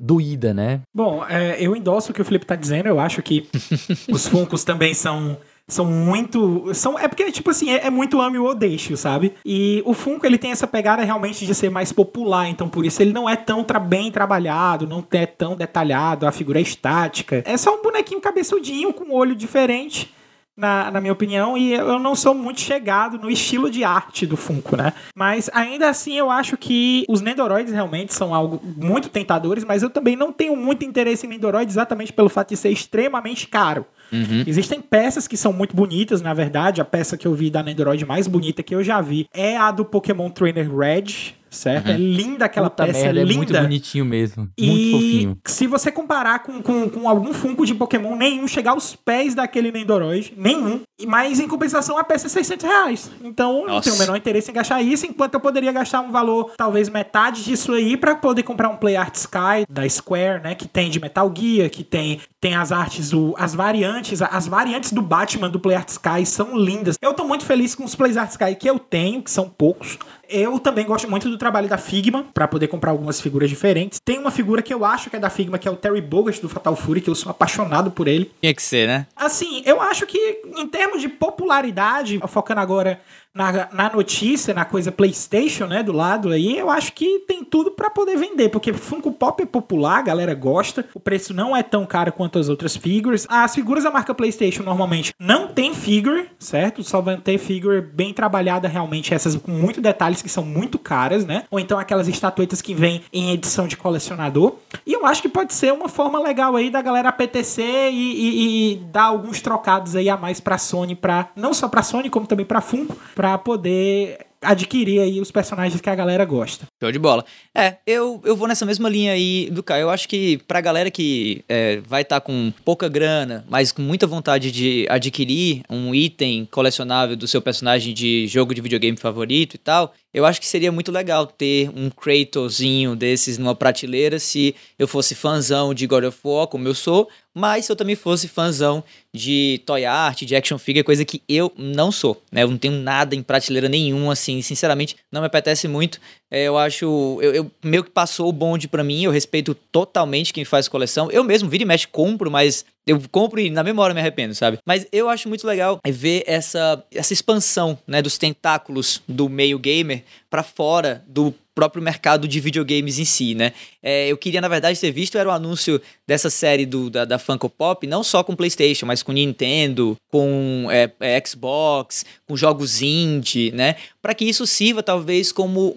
doída, 0.00 0.54
né? 0.54 0.80
Bom, 0.94 1.24
é, 1.28 1.56
eu 1.60 1.74
endosso 1.74 2.10
o 2.10 2.14
que 2.14 2.22
o 2.22 2.24
Felipe 2.24 2.46
tá 2.46 2.56
dizendo. 2.56 2.86
Eu 2.86 3.00
acho 3.00 3.22
que 3.22 3.48
os 4.10 4.26
Funkos 4.26 4.64
também 4.64 4.94
são 4.94 5.36
são 5.66 5.84
muito. 5.86 6.72
São, 6.74 6.98
é 6.98 7.08
porque, 7.08 7.30
tipo 7.32 7.50
assim, 7.50 7.70
é, 7.70 7.86
é 7.86 7.90
muito 7.90 8.20
ame 8.20 8.38
ou 8.38 8.54
deixo, 8.54 8.96
sabe? 8.96 9.34
E 9.44 9.82
o 9.86 9.94
Funko, 9.94 10.26
ele 10.26 10.38
tem 10.38 10.50
essa 10.50 10.66
pegada 10.66 11.02
realmente 11.02 11.46
de 11.46 11.54
ser 11.54 11.70
mais 11.70 11.92
popular, 11.92 12.48
então 12.48 12.68
por 12.68 12.84
isso 12.84 13.00
ele 13.00 13.12
não 13.12 13.28
é 13.28 13.36
tão 13.36 13.64
tra 13.64 13.78
bem 13.78 14.10
trabalhado, 14.10 14.86
não 14.86 15.04
é 15.12 15.26
tão 15.26 15.56
detalhado, 15.56 16.26
a 16.26 16.32
figura 16.32 16.58
é 16.58 16.62
estática. 16.62 17.42
É 17.46 17.56
só 17.56 17.74
um 17.74 17.82
bonequinho 17.82 18.20
cabeçudinho 18.20 18.92
com 18.92 19.04
um 19.04 19.14
olho 19.14 19.34
diferente. 19.34 20.14
Na, 20.56 20.88
na, 20.88 21.00
minha 21.00 21.12
opinião, 21.12 21.58
e 21.58 21.72
eu 21.72 21.98
não 21.98 22.14
sou 22.14 22.32
muito 22.32 22.60
chegado 22.60 23.18
no 23.18 23.28
estilo 23.28 23.68
de 23.68 23.82
arte 23.82 24.24
do 24.24 24.36
Funko, 24.36 24.76
né? 24.76 24.92
Mas 25.12 25.50
ainda 25.52 25.88
assim 25.88 26.16
eu 26.16 26.30
acho 26.30 26.56
que 26.56 27.04
os 27.08 27.20
Nendoroids 27.20 27.72
realmente 27.72 28.14
são 28.14 28.32
algo 28.32 28.60
muito 28.64 29.08
tentadores, 29.08 29.64
mas 29.64 29.82
eu 29.82 29.90
também 29.90 30.14
não 30.14 30.32
tenho 30.32 30.54
muito 30.54 30.84
interesse 30.84 31.26
em 31.26 31.30
Nendoroids 31.30 31.74
exatamente 31.74 32.12
pelo 32.12 32.28
fato 32.28 32.50
de 32.50 32.56
ser 32.56 32.70
extremamente 32.70 33.48
caro. 33.48 33.84
Uhum. 34.12 34.44
Existem 34.46 34.80
peças 34.80 35.26
que 35.26 35.36
são 35.36 35.52
muito 35.52 35.74
bonitas, 35.74 36.22
na 36.22 36.32
verdade. 36.32 36.80
A 36.80 36.84
peça 36.84 37.16
que 37.16 37.26
eu 37.26 37.34
vi 37.34 37.50
da 37.50 37.62
Nendoroid 37.62 38.06
mais 38.06 38.28
bonita 38.28 38.62
que 38.62 38.74
eu 38.74 38.84
já 38.84 39.00
vi 39.00 39.26
é 39.34 39.56
a 39.56 39.72
do 39.72 39.84
Pokémon 39.84 40.30
Trainer 40.30 40.72
Red, 40.72 41.34
certo? 41.54 41.86
Uhum. 41.86 41.94
É 41.94 41.96
linda 41.96 42.44
aquela 42.44 42.68
Puta 42.68 42.86
peça, 42.86 43.00
merda, 43.00 43.20
é 43.20 43.24
linda. 43.24 43.32
É 43.32 43.36
muito 43.36 43.52
bonitinho 43.52 44.04
mesmo. 44.04 44.48
E 44.58 44.66
muito 44.66 44.90
fofinho. 44.90 45.38
se 45.46 45.66
você 45.66 45.90
comparar 45.90 46.40
com, 46.40 46.62
com, 46.62 46.88
com, 46.88 47.08
algum 47.08 47.32
Funko 47.32 47.64
de 47.64 47.74
Pokémon, 47.74 48.16
nenhum 48.16 48.46
chegar 48.46 48.72
aos 48.72 48.94
pés 48.94 49.34
daquele 49.34 49.70
Nendoroid, 49.70 50.34
nenhum. 50.36 50.80
Mas 51.06 51.40
em 51.40 51.48
compensação 51.48 51.98
a 51.98 52.04
peça 52.04 52.26
é 52.26 52.30
600 52.30 52.64
reais. 52.64 53.10
Então 53.22 53.66
Nossa. 53.66 53.68
eu 53.68 53.74
não 53.74 53.80
tenho 53.80 53.96
o 53.96 53.98
menor 53.98 54.16
interesse 54.16 54.50
em 54.50 54.54
gastar 54.54 54.82
isso, 54.82 55.06
enquanto 55.06 55.34
eu 55.34 55.40
poderia 55.40 55.72
gastar 55.72 56.00
um 56.00 56.10
valor, 56.10 56.52
talvez 56.56 56.88
metade 56.88 57.44
disso 57.44 57.72
aí, 57.72 57.96
para 57.96 58.14
poder 58.14 58.42
comprar 58.42 58.68
um 58.68 58.76
Play 58.76 58.96
Art 58.96 59.14
Sky 59.14 59.66
da 59.68 59.88
Square, 59.88 60.42
né? 60.42 60.54
Que 60.54 60.68
tem 60.68 60.90
de 60.90 61.00
Metal 61.00 61.32
Gear, 61.36 61.70
que 61.70 61.82
tem, 61.82 62.20
tem 62.40 62.54
as 62.54 62.72
artes, 62.72 63.10
do, 63.10 63.34
as 63.38 63.54
variantes, 63.54 64.22
as 64.22 64.46
variantes 64.46 64.92
do 64.92 65.02
Batman 65.02 65.50
do 65.50 65.60
Play 65.60 65.76
Art 65.76 65.88
Sky 65.88 66.24
são 66.24 66.56
lindas. 66.56 66.96
Eu 67.00 67.14
tô 67.14 67.24
muito 67.24 67.44
feliz 67.44 67.74
com 67.74 67.84
os 67.84 67.94
Play 67.94 68.16
Art 68.16 68.30
Sky 68.30 68.54
que 68.54 68.68
eu 68.68 68.78
tenho, 68.78 69.22
que 69.22 69.30
são 69.30 69.48
poucos. 69.48 69.98
Eu 70.28 70.58
também 70.58 70.86
gosto 70.86 71.08
muito 71.10 71.28
do 71.28 71.38
trabalho 71.38 71.68
da 71.68 71.78
Figma, 71.78 72.26
para 72.32 72.48
poder 72.48 72.68
comprar 72.68 72.90
algumas 72.90 73.20
figuras 73.20 73.48
diferentes. 73.48 74.00
Tem 74.04 74.18
uma 74.18 74.30
figura 74.30 74.62
que 74.62 74.72
eu 74.72 74.84
acho 74.84 75.10
que 75.10 75.16
é 75.16 75.18
da 75.18 75.30
Figma, 75.30 75.58
que 75.58 75.68
é 75.68 75.70
o 75.70 75.76
Terry 75.76 76.00
Bogart 76.00 76.40
do 76.40 76.48
Fatal 76.48 76.76
Fury, 76.76 77.00
que 77.00 77.10
eu 77.10 77.14
sou 77.14 77.30
apaixonado 77.30 77.90
por 77.90 78.08
ele. 78.08 78.30
Tinha 78.40 78.54
que 78.54 78.62
ser, 78.62 78.86
né? 78.86 79.06
Assim, 79.16 79.62
eu 79.64 79.80
acho 79.80 80.06
que 80.06 80.42
em 80.56 80.66
termos 80.66 81.00
de 81.00 81.08
popularidade, 81.08 82.20
focando 82.28 82.60
agora 82.60 83.00
na, 83.34 83.68
na 83.72 83.92
notícia, 83.92 84.54
na 84.54 84.64
coisa 84.64 84.92
PlayStation, 84.92 85.66
né, 85.66 85.82
do 85.82 85.92
lado 85.92 86.30
aí, 86.30 86.56
eu 86.56 86.70
acho 86.70 86.92
que 86.92 87.20
tem 87.26 87.42
tudo 87.42 87.72
para 87.72 87.90
poder 87.90 88.16
vender, 88.16 88.48
porque 88.48 88.72
Funko 88.72 89.10
Pop 89.10 89.42
é 89.42 89.46
popular, 89.46 89.98
a 89.98 90.02
galera 90.02 90.34
gosta, 90.34 90.86
o 90.94 91.00
preço 91.00 91.34
não 91.34 91.56
é 91.56 91.62
tão 91.62 91.84
caro 91.84 92.12
quanto 92.12 92.38
as 92.38 92.48
outras 92.48 92.76
figures. 92.76 93.26
As 93.28 93.54
figuras 93.54 93.82
da 93.82 93.90
marca 93.90 94.14
PlayStation 94.14 94.62
normalmente 94.62 95.12
não 95.18 95.48
tem 95.48 95.74
figure, 95.74 96.28
certo? 96.38 96.84
Só 96.84 97.00
vão 97.00 97.18
ter 97.18 97.38
figure 97.38 97.80
bem 97.80 98.14
trabalhada 98.14 98.68
realmente, 98.68 99.12
essas 99.12 99.34
com 99.34 99.50
muito 99.50 99.80
detalhes 99.80 100.22
que 100.22 100.28
são 100.28 100.44
muito 100.44 100.78
caras, 100.78 101.26
né? 101.26 101.44
Ou 101.50 101.58
então 101.58 101.78
aquelas 101.78 102.06
estatuetas 102.06 102.62
que 102.62 102.74
vêm 102.74 103.02
em 103.12 103.32
edição 103.32 103.66
de 103.66 103.76
colecionador. 103.76 104.54
E 104.86 104.92
eu 104.92 105.04
acho 105.06 105.20
que 105.20 105.28
pode 105.28 105.52
ser 105.54 105.72
uma 105.72 105.88
forma 105.88 106.20
legal 106.20 106.54
aí 106.54 106.70
da 106.70 106.80
galera 106.80 107.10
PTC 107.10 107.62
e, 107.62 107.92
e, 107.92 108.72
e 108.72 108.76
dar 108.76 109.04
alguns 109.04 109.40
trocados 109.40 109.96
aí 109.96 110.08
a 110.08 110.16
mais 110.16 110.38
pra 110.38 110.56
Sony, 110.56 110.94
pra, 110.94 111.30
não 111.34 111.52
só 111.52 111.68
pra 111.68 111.82
Sony, 111.82 112.08
como 112.08 112.26
também 112.26 112.46
pra 112.46 112.60
Funko, 112.60 112.96
pra 113.14 113.23
para 113.24 113.38
poder 113.38 114.18
adquirir 114.42 115.00
aí 115.00 115.18
os 115.18 115.30
personagens 115.30 115.80
que 115.80 115.88
a 115.88 115.94
galera 115.94 116.26
gosta. 116.26 116.66
Show 116.78 116.92
de 116.92 116.98
bola. 116.98 117.24
É, 117.54 117.78
eu, 117.86 118.20
eu 118.22 118.36
vou 118.36 118.46
nessa 118.46 118.66
mesma 118.66 118.86
linha 118.86 119.12
aí 119.12 119.48
do 119.50 119.62
Caio. 119.62 119.84
Eu 119.84 119.90
acho 119.90 120.06
que 120.06 120.36
pra 120.46 120.60
galera 120.60 120.90
que 120.90 121.42
é, 121.48 121.80
vai 121.86 122.02
estar 122.02 122.20
tá 122.20 122.26
com 122.26 122.52
pouca 122.62 122.86
grana, 122.86 123.42
mas 123.48 123.72
com 123.72 123.80
muita 123.80 124.06
vontade 124.06 124.52
de 124.52 124.86
adquirir 124.90 125.62
um 125.70 125.94
item 125.94 126.46
colecionável 126.50 127.16
do 127.16 127.26
seu 127.26 127.40
personagem 127.40 127.94
de 127.94 128.26
jogo 128.26 128.54
de 128.54 128.60
videogame 128.60 128.98
favorito 128.98 129.54
e 129.54 129.58
tal, 129.58 129.94
eu 130.12 130.26
acho 130.26 130.38
que 130.38 130.46
seria 130.46 130.70
muito 130.70 130.92
legal 130.92 131.26
ter 131.26 131.70
um 131.74 131.88
Kratosinho 131.88 132.94
desses 132.94 133.38
numa 133.38 133.54
prateleira 133.54 134.18
se 134.18 134.54
eu 134.78 134.86
fosse 134.86 135.14
fãzão 135.14 135.72
de 135.72 135.86
God 135.86 136.04
of 136.04 136.18
War, 136.22 136.46
como 136.46 136.68
eu 136.68 136.74
sou, 136.74 137.08
mas 137.34 137.66
se 137.66 137.72
eu 137.72 137.76
também 137.76 137.96
fosse 137.96 138.28
fãzão 138.28 138.82
de 139.12 139.60
toy 139.66 139.84
art, 139.84 140.22
de 140.22 140.36
action 140.36 140.56
figure, 140.56 140.84
coisa 140.84 141.04
que 141.04 141.20
eu 141.28 141.52
não 141.58 141.90
sou, 141.90 142.22
né? 142.30 142.44
Eu 142.44 142.50
não 142.50 142.56
tenho 142.56 142.74
nada 142.74 143.14
em 143.14 143.22
prateleira 143.22 143.68
nenhuma, 143.68 144.12
assim, 144.12 144.40
sinceramente, 144.40 144.96
não 145.10 145.20
me 145.20 145.26
apetece 145.26 145.66
muito. 145.66 146.00
É, 146.34 146.42
eu 146.48 146.58
acho. 146.58 147.20
Eu, 147.22 147.32
eu, 147.32 147.50
meio 147.62 147.84
que 147.84 147.90
passou 147.90 148.28
o 148.28 148.32
bonde 148.32 148.66
para 148.66 148.82
mim. 148.82 149.04
Eu 149.04 149.12
respeito 149.12 149.54
totalmente 149.54 150.32
quem 150.32 150.44
faz 150.44 150.66
coleção. 150.66 151.08
Eu 151.12 151.22
mesmo, 151.22 151.48
vira 151.48 151.62
e 151.62 151.66
mexe, 151.66 151.86
compro, 151.86 152.28
mas 152.28 152.64
eu 152.84 153.00
compro 153.08 153.38
e 153.40 153.50
na 153.50 153.62
memória 153.62 153.94
me 153.94 154.00
arrependo, 154.00 154.34
sabe? 154.34 154.58
Mas 154.66 154.84
eu 154.90 155.08
acho 155.08 155.28
muito 155.28 155.46
legal 155.46 155.78
ver 155.86 156.24
essa, 156.26 156.84
essa 156.92 157.12
expansão, 157.12 157.78
né, 157.86 158.02
dos 158.02 158.18
tentáculos 158.18 159.00
do 159.06 159.28
meio 159.28 159.60
gamer 159.60 160.02
para 160.28 160.42
fora 160.42 161.04
do 161.06 161.32
próprio 161.54 161.82
mercado 161.82 162.26
de 162.26 162.40
videogames 162.40 162.98
em 162.98 163.04
si, 163.04 163.34
né? 163.34 163.52
É, 163.80 164.08
eu 164.08 164.18
queria, 164.18 164.40
na 164.40 164.48
verdade, 164.48 164.78
ter 164.80 164.90
visto 164.90 165.16
era 165.16 165.28
o 165.28 165.32
anúncio 165.32 165.80
dessa 166.06 166.28
série 166.28 166.66
do, 166.66 166.90
da, 166.90 167.04
da 167.04 167.18
Funko 167.18 167.48
Pop, 167.48 167.86
não 167.86 168.02
só 168.02 168.24
com 168.24 168.34
PlayStation, 168.34 168.86
mas 168.86 169.02
com 169.02 169.12
Nintendo, 169.12 169.96
com 170.10 170.66
é, 170.68 170.90
é, 170.98 171.22
Xbox, 171.24 172.04
com 172.26 172.36
jogos 172.36 172.82
indie, 172.82 173.52
né? 173.52 173.76
Para 174.02 174.14
que 174.14 174.24
isso 174.24 174.46
sirva, 174.46 174.82
talvez, 174.82 175.30
como 175.30 175.72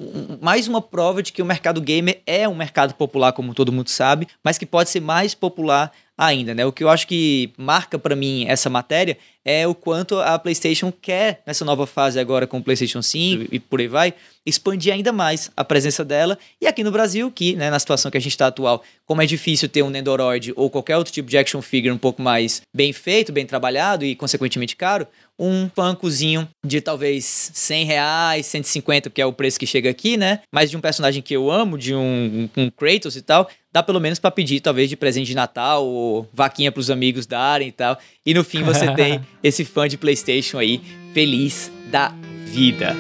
mais 0.48 0.66
uma 0.66 0.82
prova 0.82 1.22
de 1.22 1.34
que 1.34 1.42
o 1.42 1.46
mercado 1.46 1.82
gamer 1.82 2.22
é 2.26 2.48
um 2.48 2.56
mercado 2.56 2.94
popular, 2.94 3.34
como 3.34 3.54
todo 3.54 3.70
mundo 3.70 3.90
sabe, 3.90 4.30
mas 4.42 4.58
que 4.58 4.66
pode 4.66 4.90
ser 4.90 5.02
mais 5.02 5.36
popular 5.36 5.92
ainda, 6.18 6.56
né? 6.56 6.66
O 6.66 6.72
que 6.72 6.84
eu 6.84 6.90
acho 6.90 7.08
que 7.08 7.52
marca 7.58 8.00
para 8.00 8.16
mim 8.16 8.46
essa 8.48 8.70
matéria 8.70 9.18
é 9.46 9.66
o 9.66 9.74
quanto 9.74 10.20
a 10.20 10.38
PlayStation 10.38 10.92
quer 10.92 11.42
nessa 11.48 11.64
nova 11.64 11.88
fase 11.88 12.20
agora 12.20 12.46
com 12.46 12.58
o 12.58 12.64
PlayStation 12.64 13.02
5 13.02 13.46
e 13.50 13.60
por 13.60 13.80
aí 13.80 13.88
vai, 13.88 14.14
expandir 14.46 14.94
ainda 14.94 15.14
mais 15.14 15.50
a 15.56 15.64
presença 15.64 16.04
dela. 16.04 16.38
E 16.60 16.68
aqui 16.68 16.84
no 16.84 16.92
Brasil, 16.92 17.32
que, 17.32 17.56
né, 17.56 17.70
na 17.70 17.80
situação 17.80 18.12
que 18.12 18.18
a 18.18 18.20
gente 18.20 18.34
está 18.34 18.48
atual, 18.48 18.84
como 19.06 19.22
é 19.22 19.26
difícil 19.26 19.70
ter 19.70 19.84
um 19.84 19.90
Nendoroid 19.90 20.52
ou 20.56 20.70
qualquer 20.70 20.98
outro 20.98 21.14
tipo 21.14 21.30
de 21.30 21.38
action 21.38 21.62
figure 21.62 21.94
um 21.94 21.98
pouco 21.98 22.22
mais 22.22 22.62
bem 22.76 22.92
feito, 22.92 23.32
bem 23.32 23.46
trabalhado 23.46 24.04
e 24.04 24.16
consequentemente 24.16 24.76
caro, 24.76 25.08
um 25.40 25.70
pancozinho 25.70 26.50
de 26.66 26.82
talvez 26.82 27.52
100 27.54 27.86
reais, 27.86 28.46
150, 28.48 29.10
que 29.10 29.22
é 29.22 29.26
o 29.26 29.32
preço 29.32 29.60
que 29.60 29.68
chega 29.68 29.90
aqui, 29.90 30.18
né? 30.18 30.42
Mas 30.52 30.70
de 30.70 30.76
um 30.76 30.82
personagem 30.82 31.22
que 31.22 31.34
eu 31.34 31.50
amo, 31.50 31.78
de 31.78 31.94
um, 31.94 32.50
um 32.58 32.70
Kratos 32.70 33.16
e 33.16 33.22
tal, 33.22 33.50
dá 33.78 33.84
pelo 33.84 34.00
menos 34.00 34.18
para 34.18 34.32
pedir, 34.32 34.60
talvez, 34.60 34.90
de 34.90 34.98
presente 34.98 35.28
de 35.28 35.36
Natal 35.36 35.86
ou 35.86 36.28
vaquinha 36.34 36.72
para 36.72 36.80
os 36.80 36.90
amigos 36.90 37.28
darem 37.28 37.68
e 37.68 37.72
tal. 37.72 37.98
E 38.26 38.34
no 38.34 38.44
fim 38.44 38.64
você 38.64 38.92
tem 38.96 39.22
esse 39.44 39.64
fã 39.64 39.88
de 39.88 39.98
PlayStation 39.98 40.58
aí, 40.58 40.82
feliz 41.14 41.72
da 41.92 42.12
vida. 42.46 42.96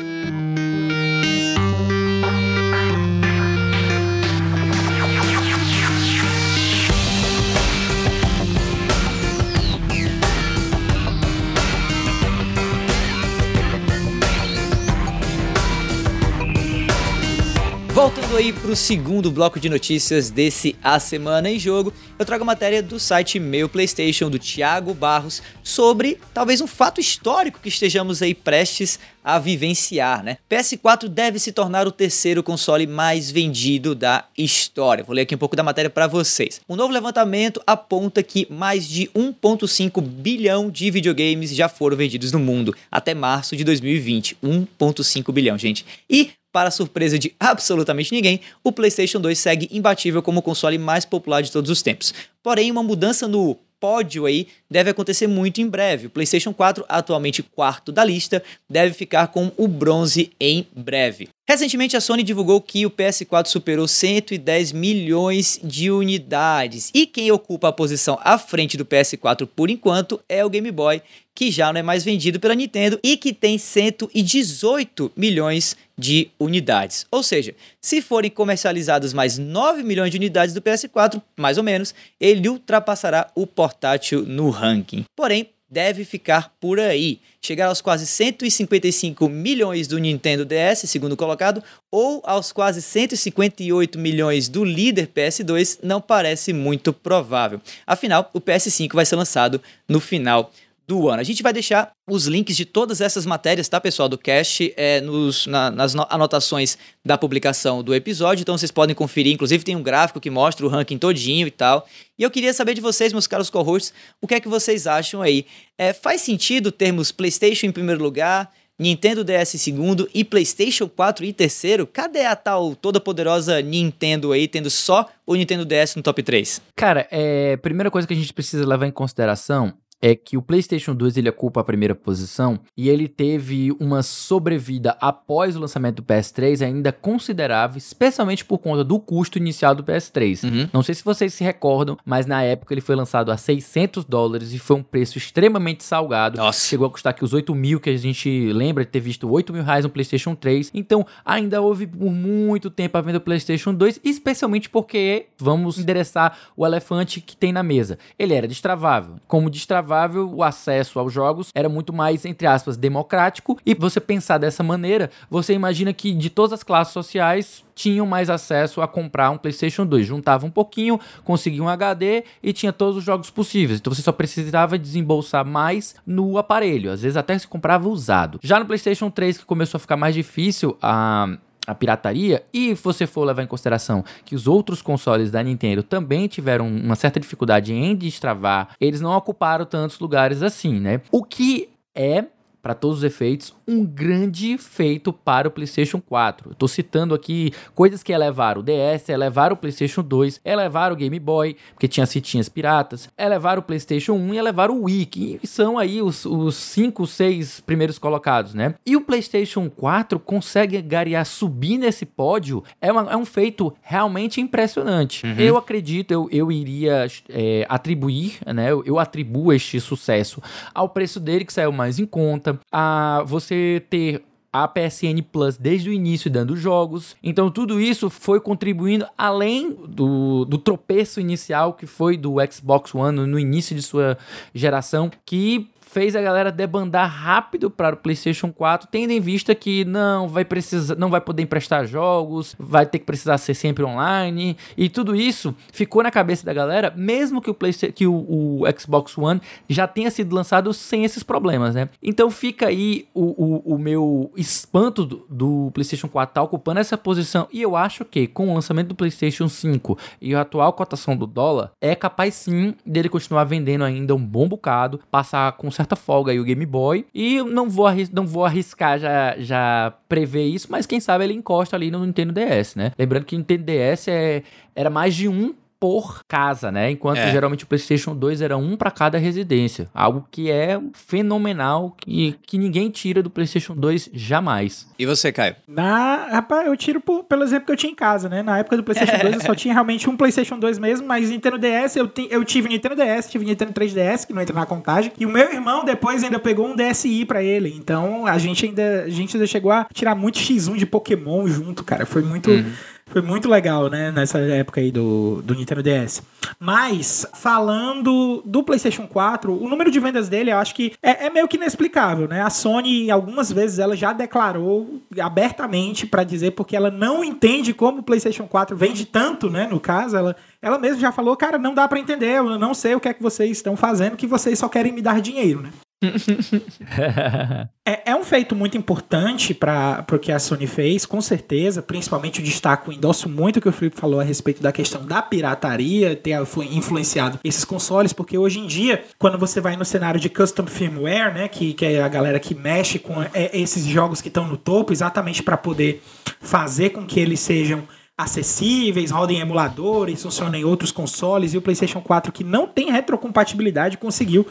Aí 18.37 18.53
para 18.53 18.69
o 18.69 18.75
segundo 18.75 19.31
bloco 19.31 19.59
de 19.59 19.67
notícias 19.67 20.29
desse 20.29 20.75
A 20.83 20.99
Semana 20.99 21.49
em 21.49 21.57
Jogo, 21.57 21.91
eu 22.19 22.25
trago 22.25 22.43
a 22.43 22.45
matéria 22.45 22.83
do 22.83 22.99
site 22.99 23.39
Meu 23.39 23.67
PlayStation 23.67 24.29
do 24.29 24.37
Thiago 24.37 24.93
Barros 24.93 25.41
sobre 25.63 26.19
talvez 26.35 26.61
um 26.61 26.67
fato 26.67 27.01
histórico 27.01 27.59
que 27.59 27.69
estejamos 27.69 28.21
aí 28.21 28.35
prestes 28.35 28.99
a 29.27 29.37
vivenciar, 29.39 30.23
né? 30.23 30.37
PS4 30.49 31.09
deve 31.09 31.37
se 31.37 31.51
tornar 31.51 31.85
o 31.85 31.91
terceiro 31.91 32.41
console 32.41 32.87
mais 32.87 33.29
vendido 33.29 33.93
da 33.93 34.23
história. 34.37 35.03
Vou 35.03 35.13
ler 35.13 35.23
aqui 35.23 35.35
um 35.35 35.37
pouco 35.37 35.53
da 35.53 35.61
matéria 35.61 35.89
para 35.89 36.07
vocês. 36.07 36.61
Um 36.69 36.77
novo 36.77 36.93
levantamento 36.93 37.61
aponta 37.67 38.23
que 38.23 38.47
mais 38.49 38.87
de 38.87 39.07
1.5 39.13 40.01
bilhão 40.01 40.69
de 40.69 40.89
videogames 40.89 41.53
já 41.53 41.67
foram 41.67 41.97
vendidos 41.97 42.31
no 42.31 42.39
mundo 42.39 42.73
até 42.89 43.13
março 43.13 43.53
de 43.57 43.65
2020. 43.65 44.37
1.5 44.41 45.33
bilhão, 45.33 45.57
gente. 45.57 45.85
E 46.09 46.31
para 46.53 46.71
surpresa 46.71 47.19
de 47.19 47.35
absolutamente 47.37 48.13
ninguém, 48.13 48.39
o 48.63 48.71
PlayStation 48.71 49.19
2 49.19 49.37
segue 49.37 49.69
imbatível 49.71 50.23
como 50.23 50.39
o 50.39 50.41
console 50.41 50.77
mais 50.77 51.03
popular 51.03 51.43
de 51.43 51.51
todos 51.51 51.69
os 51.69 51.81
tempos. 51.81 52.13
Porém, 52.41 52.71
uma 52.71 52.81
mudança 52.81 53.27
no 53.27 53.57
pódio 53.79 54.25
aí 54.25 54.47
deve 54.69 54.89
acontecer 54.89 55.27
muito 55.27 55.61
em 55.61 55.67
breve. 55.67 56.07
O 56.07 56.09
PlayStation 56.09 56.53
4, 56.53 56.85
atualmente 56.87 57.43
quarto 57.43 57.91
da 57.91 58.03
lista, 58.03 58.43
deve 58.69 58.93
ficar 58.93 59.27
com 59.27 59.51
o 59.57 59.67
bronze 59.67 60.31
em 60.39 60.67
breve. 60.75 61.29
Recentemente, 61.49 61.95
a 61.95 62.01
Sony 62.01 62.23
divulgou 62.23 62.59
que 62.59 62.85
o 62.85 62.91
PS4 62.91 63.47
superou 63.47 63.87
110 63.87 64.73
milhões 64.73 65.57
de 65.63 65.89
unidades. 65.89 66.91
E 66.93 67.07
quem 67.07 67.31
ocupa 67.31 67.69
a 67.69 67.71
posição 67.71 68.19
à 68.21 68.37
frente 68.37 68.75
do 68.75 68.85
PS4 68.85 69.47
por 69.55 69.69
enquanto 69.69 70.19
é 70.27 70.43
o 70.43 70.49
Game 70.49 70.69
Boy, 70.69 71.01
que 71.33 71.49
já 71.49 71.71
não 71.71 71.79
é 71.79 71.83
mais 71.83 72.03
vendido 72.03 72.37
pela 72.37 72.53
Nintendo 72.53 72.99
e 73.01 73.15
que 73.15 73.31
tem 73.31 73.57
118 73.57 75.13
milhões 75.15 75.77
de 75.97 76.29
unidades. 76.37 77.05
Ou 77.09 77.23
seja, 77.23 77.55
se 77.79 78.01
forem 78.01 78.29
comercializados 78.29 79.13
mais 79.13 79.37
9 79.37 79.83
milhões 79.83 80.11
de 80.11 80.17
unidades 80.17 80.53
do 80.53 80.61
PS4, 80.61 81.21
mais 81.37 81.57
ou 81.57 81.63
menos, 81.63 81.95
ele 82.19 82.49
ultrapassará 82.49 83.31
o 83.33 83.47
portátil 83.47 84.25
no 84.25 84.49
ranking. 84.49 85.05
Porém, 85.15 85.49
deve 85.69 86.05
ficar 86.05 86.53
por 86.59 86.79
aí. 86.79 87.19
Chegar 87.41 87.67
aos 87.67 87.81
quase 87.81 88.07
155 88.07 89.27
milhões 89.29 89.87
do 89.87 89.97
Nintendo 89.97 90.45
DS, 90.45 90.89
segundo 90.89 91.15
colocado, 91.15 91.63
ou 91.91 92.21
aos 92.25 92.51
quase 92.51 92.81
158 92.81 93.99
milhões 93.99 94.47
do 94.47 94.63
líder 94.63 95.07
PS2 95.07 95.79
não 95.83 96.01
parece 96.01 96.53
muito 96.53 96.91
provável. 96.91 97.61
Afinal, 97.85 98.29
o 98.33 98.41
PS5 98.41 98.93
vai 98.93 99.05
ser 99.05 99.15
lançado 99.15 99.61
no 99.87 99.99
final 99.99 100.51
do 100.87 101.09
ano. 101.09 101.19
A 101.19 101.23
gente 101.23 101.43
vai 101.43 101.51
deixar 101.51 101.91
os 102.09 102.25
links 102.25 102.55
de 102.55 102.65
todas 102.65 103.01
essas 103.01 103.25
matérias, 103.25 103.67
tá, 103.67 103.79
pessoal, 103.81 104.07
do 104.07 104.17
cast, 104.17 104.73
é, 104.77 105.01
nos, 105.01 105.45
na, 105.45 105.69
nas 105.69 105.93
anotações 106.09 106.77
da 107.05 107.17
publicação 107.17 107.83
do 107.83 107.93
episódio, 107.93 108.41
então 108.41 108.57
vocês 108.57 108.71
podem 108.71 108.95
conferir. 108.95 109.33
Inclusive, 109.33 109.65
tem 109.65 109.75
um 109.75 109.83
gráfico 109.83 110.21
que 110.21 110.29
mostra 110.29 110.65
o 110.65 110.69
ranking 110.69 110.97
todinho 110.97 111.45
e 111.45 111.51
tal. 111.51 111.85
E 112.17 112.23
eu 112.23 112.31
queria 112.31 112.53
saber 112.53 112.73
de 112.73 112.81
vocês, 112.81 113.11
meus 113.11 113.27
caros 113.27 113.49
co-hosts, 113.49 113.93
o 114.21 114.27
que 114.27 114.35
é 114.35 114.39
que 114.39 114.47
vocês 114.47 114.87
acham 114.87 115.21
aí? 115.21 115.45
É, 115.77 115.91
faz 115.91 116.21
sentido 116.21 116.71
termos 116.71 117.11
PlayStation 117.11 117.65
em 117.65 117.71
primeiro 117.71 118.01
lugar? 118.01 118.49
Nintendo 118.79 119.23
DS 119.23 119.55
em 119.55 119.57
segundo 119.57 120.07
e 120.13 120.23
PlayStation 120.23 120.87
4 120.87 121.25
em 121.25 121.33
terceiro? 121.33 121.87
Cadê 121.87 122.25
a 122.25 122.35
tal 122.35 122.75
toda 122.75 122.99
poderosa 122.99 123.59
Nintendo 123.59 124.31
aí, 124.31 124.47
tendo 124.47 124.69
só 124.69 125.09
o 125.25 125.35
Nintendo 125.35 125.65
DS 125.65 125.95
no 125.95 126.03
top 126.03 126.21
3? 126.21 126.61
Cara, 126.75 127.07
é, 127.09 127.57
primeira 127.57 127.89
coisa 127.89 128.07
que 128.07 128.13
a 128.13 128.17
gente 128.17 128.31
precisa 128.31 128.65
levar 128.65 128.85
em 128.85 128.91
consideração 128.91 129.73
é 130.01 130.15
que 130.15 130.37
o 130.37 130.41
PlayStation 130.41 130.93
2 130.93 131.17
ele 131.17 131.29
ocupa 131.29 131.61
a 131.61 131.63
primeira 131.63 131.95
posição 131.95 132.59
e 132.75 132.89
ele 132.89 133.07
teve 133.07 133.75
uma 133.79 134.03
sobrevida 134.03 134.95
após 135.01 135.55
o 135.55 135.59
lançamento 135.59 135.97
do 135.97 136.03
PS3 136.03 136.65
ainda 136.65 136.91
considerável, 136.91 137.77
especialmente 137.77 138.45
por 138.45 138.59
conta 138.59 138.83
do 138.83 138.99
custo 138.99 139.37
inicial 139.37 139.73
do 139.73 139.83
PS3. 139.83 140.43
Uhum. 140.43 140.69
Não 140.71 140.83
sei 140.83 140.93
se 140.95 141.03
vocês 141.03 141.33
se 141.33 141.43
recordam, 141.43 141.97
mas 142.05 142.25
na 142.25 142.43
época 142.43 142.73
ele 142.73 142.81
foi 142.81 142.95
lançado 142.95 143.31
a 143.31 143.37
600 143.37 144.05
dólares 144.05 144.53
e 144.53 144.59
foi 144.59 144.77
um 144.77 144.83
preço 144.83 145.17
extremamente 145.17 145.83
salgado. 145.83 146.37
Nossa. 146.37 146.67
Chegou 146.67 146.87
a 146.87 146.91
custar 146.91 147.13
que 147.13 147.23
os 147.23 147.33
8 147.33 147.53
mil 147.55 147.79
que 147.79 147.89
a 147.89 147.97
gente 147.97 148.51
lembra 148.53 148.85
de 148.85 148.91
ter 148.91 148.99
visto 148.99 149.29
8 149.29 149.51
mil 149.51 149.63
reais 149.63 149.83
no 149.83 149.89
PlayStation 149.89 150.35
3. 150.35 150.71
Então 150.73 151.05
ainda 151.25 151.61
houve 151.61 151.87
por 151.87 152.11
muito 152.11 152.69
tempo 152.69 152.97
a 152.97 153.01
venda 153.01 153.19
do 153.19 153.23
PlayStation 153.23 153.73
2, 153.73 154.01
especialmente 154.03 154.69
porque 154.69 155.27
vamos 155.37 155.79
endereçar 155.79 156.37
o 156.55 156.65
elefante 156.65 157.19
que 157.19 157.35
tem 157.35 157.51
na 157.51 157.63
mesa. 157.63 157.97
Ele 158.19 158.33
era 158.33 158.47
destravável. 158.47 159.15
Como 159.27 159.49
destravável 159.49 159.86
o 160.35 160.43
acesso 160.43 160.99
aos 160.99 161.11
jogos 161.11 161.49
era 161.53 161.69
muito 161.69 161.93
mais, 161.93 162.25
entre 162.25 162.47
aspas, 162.47 162.77
democrático. 162.77 163.57
E 163.65 163.73
você 163.73 163.99
pensar 163.99 164.37
dessa 164.37 164.63
maneira, 164.63 165.09
você 165.29 165.53
imagina 165.53 165.93
que 165.93 166.13
de 166.13 166.29
todas 166.29 166.53
as 166.53 166.63
classes 166.63 166.93
sociais 166.93 167.65
tinham 167.73 168.07
mais 168.07 168.29
acesso 168.29 168.81
a 168.81 168.87
comprar 168.87 169.29
um 169.29 169.37
PlayStation 169.37 169.85
2. 169.85 170.05
Juntava 170.05 170.45
um 170.45 170.49
pouquinho, 170.49 170.99
conseguia 171.23 171.61
um 171.61 171.69
HD 171.69 172.23
e 172.41 172.51
tinha 172.51 172.73
todos 172.73 172.97
os 172.97 173.03
jogos 173.03 173.29
possíveis. 173.29 173.79
Então 173.79 173.93
você 173.93 174.01
só 174.01 174.11
precisava 174.11 174.79
desembolsar 174.79 175.45
mais 175.45 175.95
no 176.05 176.37
aparelho. 176.37 176.91
Às 176.91 177.03
vezes 177.03 177.15
até 177.15 177.37
se 177.37 177.47
comprava 177.47 177.87
usado. 177.87 178.39
Já 178.41 178.59
no 178.59 178.65
PlayStation 178.65 179.11
3, 179.11 179.37
que 179.37 179.45
começou 179.45 179.77
a 179.77 179.79
ficar 179.79 179.95
mais 179.95 180.15
difícil 180.15 180.75
a 180.81 181.37
a 181.67 181.75
pirataria, 181.75 182.43
e 182.53 182.73
você 182.73 183.05
for 183.05 183.25
levar 183.25 183.43
em 183.43 183.47
consideração 183.47 184.03
que 184.23 184.33
os 184.33 184.47
outros 184.47 184.81
consoles 184.81 185.29
da 185.29 185.43
Nintendo 185.43 185.83
também 185.83 186.27
tiveram 186.27 186.65
uma 186.65 186.95
certa 186.95 187.19
dificuldade 187.19 187.73
em 187.73 187.93
destravar, 187.93 188.69
eles 188.79 189.01
não 189.01 189.11
ocuparam 189.11 189.65
tantos 189.65 189.99
lugares 189.99 190.41
assim, 190.41 190.79
né? 190.79 191.01
O 191.11 191.23
que 191.23 191.69
é 191.93 192.25
para 192.67 192.75
todos 192.75 192.97
os 192.97 193.03
efeitos, 193.05 193.55
um 193.65 193.85
grande 193.85 194.57
feito 194.57 195.13
para 195.13 195.47
o 195.47 195.51
PlayStation 195.51 196.01
4. 196.01 196.51
Estou 196.51 196.67
citando 196.67 197.15
aqui 197.15 197.53
coisas 197.73 198.03
que 198.03 198.11
elevaram 198.11 198.59
o 198.59 198.63
DS, 198.63 199.07
elevaram 199.07 199.53
o 199.53 199.57
PlayStation 199.57 200.03
2, 200.03 200.41
elevaram 200.43 200.93
o 200.93 200.97
Game 200.97 201.17
Boy, 201.17 201.55
porque 201.73 201.87
tinha 201.87 202.05
fitinhas 202.05 202.49
piratas, 202.49 203.09
elevaram 203.17 203.61
o 203.61 203.63
PlayStation 203.63 204.15
1 204.15 204.33
e 204.33 204.37
elevaram 204.37 204.77
o 204.77 204.83
Wii, 204.83 205.05
que 205.05 205.39
são 205.45 205.77
aí 205.77 206.01
os, 206.01 206.25
os 206.25 206.55
cinco, 206.55 207.07
seis 207.07 207.61
primeiros 207.61 207.97
colocados, 207.97 208.53
né? 208.53 208.75
E 208.85 208.97
o 208.97 209.01
PlayStation 209.01 209.69
4 209.69 210.19
consegue 210.19 210.81
garear 210.81 211.25
subir 211.25 211.77
nesse 211.77 212.05
pódio, 212.05 212.65
é, 212.81 212.91
uma, 212.91 213.09
é 213.09 213.15
um 213.15 213.23
feito 213.23 213.73
realmente 213.81 214.41
impressionante. 214.41 215.25
Uhum. 215.25 215.35
Eu 215.37 215.55
acredito, 215.55 216.11
eu, 216.11 216.27
eu 216.33 216.51
iria 216.51 217.07
é, 217.29 217.65
atribuir, 217.69 218.39
né? 218.45 218.69
Eu, 218.73 218.83
eu 218.85 218.99
atribuo 218.99 219.53
este 219.53 219.79
sucesso 219.79 220.43
ao 220.75 220.89
preço 220.89 221.17
dele, 221.17 221.45
que 221.45 221.53
saiu 221.53 221.71
mais 221.71 221.97
em 221.97 222.05
conta, 222.05 222.56
a 222.71 223.23
você 223.25 223.83
ter 223.89 224.23
a 224.51 224.67
PSN 224.67 225.21
Plus 225.31 225.57
desde 225.57 225.89
o 225.89 225.93
início 225.93 226.31
dando 226.31 226.55
jogos. 226.55 227.15
Então 227.21 227.51
tudo 227.51 227.79
isso 227.79 228.09
foi 228.09 228.39
contribuindo 228.39 229.05
além 229.17 229.71
do, 229.87 230.45
do 230.45 230.57
tropeço 230.57 231.19
inicial 231.19 231.73
que 231.73 231.85
foi 231.85 232.17
do 232.17 232.35
Xbox 232.51 232.95
One 232.95 233.27
no 233.27 233.39
início 233.39 233.75
de 233.75 233.81
sua 233.81 234.17
geração, 234.53 235.11
que 235.25 235.69
fez 235.97 236.15
a 236.15 236.21
galera 236.21 236.51
debandar 236.51 237.09
rápido 237.09 237.71
para 237.71 237.95
o 237.95 237.97
PlayStation 237.97 238.51
4, 238.51 238.87
tendo 238.91 239.09
em 239.09 239.19
vista 239.19 239.55
que 239.55 239.83
não 239.83 240.27
vai 240.27 240.45
precisar, 240.45 240.95
não 240.95 241.09
vai 241.09 241.19
poder 241.19 241.41
emprestar 241.41 241.87
jogos, 241.87 242.55
vai 242.59 242.85
ter 242.85 242.99
que 242.99 243.05
precisar 243.05 243.39
ser 243.39 243.55
sempre 243.55 243.83
online 243.83 244.55
e 244.77 244.89
tudo 244.89 245.15
isso 245.15 245.55
ficou 245.73 246.03
na 246.03 246.11
cabeça 246.11 246.45
da 246.45 246.53
galera, 246.53 246.93
mesmo 246.95 247.41
que 247.41 247.49
o 247.49 247.53
PlayStation, 247.55 247.95
que 247.95 248.05
o, 248.05 248.13
o 248.13 248.61
Xbox 248.79 249.17
One 249.17 249.41
já 249.67 249.87
tenha 249.87 250.11
sido 250.11 250.35
lançado 250.35 250.71
sem 250.71 251.03
esses 251.03 251.23
problemas, 251.23 251.73
né? 251.73 251.89
Então 251.99 252.29
fica 252.29 252.67
aí 252.67 253.07
o, 253.11 253.63
o, 253.65 253.73
o 253.73 253.77
meu 253.79 254.31
espanto 254.37 255.03
do, 255.03 255.25
do, 255.27 255.71
PlayStation 255.73 256.07
4 256.07 256.31
tá 256.31 256.43
ocupando 256.43 256.79
essa 256.79 256.95
posição 256.95 257.47
e 257.51 257.59
eu 257.59 257.75
acho 257.75 258.05
que 258.05 258.27
com 258.27 258.51
o 258.51 258.53
lançamento 258.53 258.89
do 258.89 258.95
PlayStation 258.95 259.49
5 259.49 259.97
e 260.21 260.35
a 260.35 260.41
atual 260.41 260.71
cotação 260.73 261.17
do 261.17 261.25
dólar 261.25 261.71
é 261.81 261.95
capaz 261.95 262.35
sim 262.35 262.75
dele 262.85 263.09
continuar 263.09 263.45
vendendo 263.45 263.83
ainda 263.83 264.13
um 264.13 264.23
bom 264.23 264.47
bocado, 264.47 264.99
passar 265.09 265.51
com 265.53 265.71
certa 265.71 265.86
certa 265.87 265.95
folga 265.95 266.31
aí 266.31 266.39
o 266.39 266.43
Game 266.43 266.65
Boy. 266.65 267.05
E 267.15 267.41
não 267.41 267.69
vou, 267.69 267.87
não 268.11 268.27
vou 268.27 268.45
arriscar 268.45 268.99
já, 268.99 269.35
já 269.39 269.93
prever 270.09 270.45
isso, 270.45 270.67
mas 270.69 270.85
quem 270.85 270.99
sabe 270.99 271.23
ele 271.23 271.33
encosta 271.33 271.75
ali 271.75 271.89
no 271.89 272.05
Nintendo 272.05 272.33
DS, 272.33 272.75
né? 272.75 272.91
Lembrando 272.99 273.25
que 273.25 273.35
o 273.35 273.37
Nintendo 273.37 273.63
DS 273.63 274.07
é, 274.09 274.43
era 274.75 274.89
mais 274.89 275.15
de 275.15 275.27
um 275.27 275.55
por 275.79 276.23
casa, 276.27 276.71
né? 276.71 276.91
Enquanto 276.91 277.19
é. 277.19 277.31
geralmente 277.31 277.63
o 277.63 277.67
PlayStation 277.67 278.15
2 278.15 278.41
era 278.41 278.57
um 278.57 278.75
para 278.75 278.91
cada 278.91 279.17
residência. 279.17 279.89
Algo 279.93 280.27
que 280.31 280.49
é 280.49 280.79
fenomenal 280.93 281.95
e 282.05 282.35
que 282.45 282.57
ninguém 282.57 282.89
tira 282.89 283.21
do 283.21 283.29
PlayStation 283.29 283.75
2 283.75 284.09
jamais. 284.13 284.87
E 284.97 285.05
você, 285.05 285.31
Caio? 285.31 285.55
Na, 285.67 286.27
rapaz, 286.31 286.67
eu 286.67 286.75
tiro 286.75 286.99
por, 286.99 287.23
pelo 287.23 287.43
exemplo 287.43 287.65
que 287.65 287.71
eu 287.71 287.77
tinha 287.77 287.91
em 287.91 287.95
casa, 287.95 288.27
né? 288.27 288.41
Na 288.41 288.57
época 288.59 288.77
do 288.77 288.83
PlayStation 288.83 289.17
2 289.21 289.35
eu 289.35 289.41
só 289.41 289.53
tinha 289.55 289.73
realmente 289.73 290.09
um 290.09 290.17
PlayStation 290.17 290.57
2 290.57 290.79
mesmo, 290.79 291.07
mas 291.07 291.29
Nintendo 291.29 291.57
DS 291.57 291.95
eu, 291.95 292.07
te, 292.07 292.27
eu 292.29 292.43
tive 292.43 292.69
Nintendo 292.69 292.95
DS, 292.95 293.29
tive 293.29 293.45
Nintendo 293.45 293.71
3DS, 293.73 294.25
que 294.25 294.33
não 294.33 294.41
entra 294.41 294.55
na 294.55 294.65
contagem. 294.65 295.11
E 295.17 295.25
o 295.25 295.29
meu 295.29 295.51
irmão 295.51 295.85
depois 295.85 296.23
ainda 296.23 296.39
pegou 296.39 296.67
um 296.67 296.75
DSi 296.75 297.25
para 297.25 297.43
ele. 297.43 297.73
Então 297.77 298.25
a 298.25 298.37
gente 298.37 298.65
ainda 298.65 299.03
a 299.03 299.09
gente 299.09 299.35
ainda 299.35 299.47
chegou 299.47 299.71
a 299.71 299.85
tirar 299.93 300.15
muito 300.15 300.39
X1 300.39 300.77
de 300.77 300.85
Pokémon 300.85 301.47
junto, 301.47 301.83
cara. 301.83 302.05
Foi 302.05 302.21
muito. 302.21 302.49
Uhum 302.49 302.73
foi 303.09 303.21
muito 303.21 303.49
legal, 303.49 303.89
né? 303.89 304.11
Nessa 304.11 304.39
época 304.39 304.81
aí 304.81 304.91
do, 304.91 305.41
do 305.43 305.55
Nintendo 305.55 305.81
DS. 305.81 306.21
Mas, 306.59 307.25
falando 307.33 308.41
do 308.45 308.63
PlayStation 308.63 309.07
4, 309.07 309.53
o 309.53 309.69
número 309.69 309.89
de 309.89 309.99
vendas 309.99 310.29
dele 310.29 310.51
eu 310.51 310.57
acho 310.57 310.75
que 310.75 310.93
é, 311.01 311.25
é 311.25 311.29
meio 311.29 311.47
que 311.47 311.57
inexplicável, 311.57 312.27
né? 312.27 312.41
A 312.41 312.49
Sony, 312.49 313.09
algumas 313.09 313.51
vezes, 313.51 313.79
ela 313.79 313.95
já 313.95 314.13
declarou 314.13 315.01
abertamente 315.19 316.05
para 316.05 316.23
dizer 316.23 316.51
porque 316.51 316.75
ela 316.75 316.91
não 316.91 317.23
entende 317.23 317.73
como 317.73 317.99
o 317.99 318.03
PlayStation 318.03 318.47
4 318.47 318.75
vende 318.75 319.05
tanto, 319.05 319.49
né? 319.49 319.67
No 319.69 319.79
caso, 319.79 320.17
ela, 320.17 320.35
ela 320.61 320.77
mesma 320.77 320.99
já 320.99 321.11
falou, 321.11 321.35
cara, 321.35 321.57
não 321.57 321.73
dá 321.73 321.87
para 321.87 321.99
entender, 321.99 322.37
eu 322.37 322.57
não 322.57 322.73
sei 322.73 322.95
o 322.95 322.99
que 322.99 323.07
é 323.07 323.13
que 323.13 323.23
vocês 323.23 323.51
estão 323.51 323.75
fazendo, 323.75 324.17
que 324.17 324.27
vocês 324.27 324.59
só 324.59 324.67
querem 324.67 324.91
me 324.91 325.01
dar 325.01 325.21
dinheiro, 325.21 325.61
né? 325.61 325.69
é, 327.83 328.11
é, 328.11 328.15
um 328.15 328.23
feito 328.23 328.55
muito 328.55 328.77
importante 328.77 329.51
para 329.51 330.05
o 330.11 330.19
que 330.19 330.31
a 330.31 330.37
Sony 330.37 330.67
fez, 330.67 331.07
com 331.07 331.19
certeza. 331.19 331.81
Principalmente 331.81 332.39
o 332.39 332.43
destaco, 332.43 332.91
endosso 332.91 333.27
muito 333.27 333.57
o 333.57 333.61
que 333.61 333.69
o 333.69 333.71
Felipe 333.71 333.99
falou 333.99 334.19
a 334.19 334.23
respeito 334.23 334.61
da 334.61 334.71
questão 334.71 335.03
da 335.03 335.23
pirataria, 335.23 336.15
ter 336.15 336.37
influenciado 336.71 337.39
esses 337.43 337.65
consoles, 337.65 338.13
porque 338.13 338.37
hoje 338.37 338.59
em 338.59 338.67
dia, 338.67 339.03
quando 339.17 339.39
você 339.39 339.59
vai 339.59 339.75
no 339.75 339.85
cenário 339.85 340.19
de 340.19 340.29
custom 340.29 340.67
firmware, 340.67 341.33
né, 341.33 341.47
que, 341.47 341.73
que 341.73 341.85
é 341.85 342.03
a 342.03 342.07
galera 342.07 342.39
que 342.39 342.53
mexe 342.53 342.99
com 342.99 343.23
é, 343.33 343.49
esses 343.53 343.83
jogos 343.85 344.21
que 344.21 344.27
estão 344.27 344.47
no 344.47 344.57
topo, 344.57 344.93
exatamente 344.93 345.41
para 345.41 345.57
poder 345.57 346.03
fazer 346.39 346.91
com 346.91 347.05
que 347.07 347.19
eles 347.19 347.39
sejam 347.39 347.83
acessíveis, 348.17 349.11
rodem 349.11 349.39
emuladores, 349.39 350.23
funcionem 350.23 350.61
em 350.61 350.65
outros 350.65 350.91
consoles, 350.91 351.53
e 351.53 351.57
o 351.57 351.61
PlayStation 351.61 352.01
4, 352.01 352.31
que 352.31 352.43
não 352.43 352.67
tem 352.67 352.91
retrocompatibilidade, 352.91 353.97
conseguiu 353.97 354.47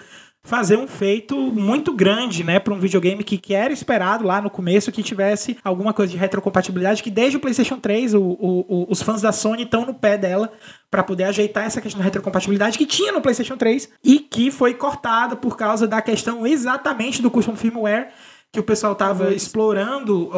fazer 0.47 0.79
um 0.79 0.87
feito 0.87 1.37
muito 1.37 1.93
grande, 1.93 2.45
né, 2.45 2.61
para 2.61 2.73
um 2.73 2.79
videogame 2.79 3.25
que, 3.25 3.37
que 3.37 3.53
era 3.53 3.73
esperado 3.73 4.25
lá 4.25 4.41
no 4.41 4.49
começo 4.49 4.93
que 4.93 5.03
tivesse 5.03 5.59
alguma 5.63 5.93
coisa 5.93 6.13
de 6.13 6.17
retrocompatibilidade, 6.17 7.03
que 7.03 7.11
desde 7.11 7.37
o 7.37 7.41
PlayStation 7.41 7.79
3 7.81 8.15
o, 8.15 8.23
o, 8.23 8.87
os 8.89 9.03
fãs 9.03 9.21
da 9.21 9.33
Sony 9.33 9.65
estão 9.65 9.85
no 9.85 9.93
pé 9.93 10.17
dela 10.17 10.53
para 10.89 11.03
poder 11.03 11.25
ajeitar 11.25 11.67
essa 11.67 11.81
questão 11.81 11.99
da 11.99 12.05
retrocompatibilidade 12.05 12.79
que 12.79 12.87
tinha 12.87 13.11
no 13.11 13.21
PlayStation 13.21 13.57
3 13.57 13.89
e 14.05 14.21
que 14.21 14.53
foi 14.53 14.73
cortada 14.73 15.35
por 15.35 15.57
causa 15.57 15.87
da 15.87 16.01
questão 16.01 16.47
exatamente 16.47 17.21
do 17.21 17.31
custom 17.31 17.57
firmware 17.57 18.09
que 18.53 18.61
o 18.61 18.63
pessoal 18.63 18.93
estava 18.95 19.35
explorando 19.35 20.31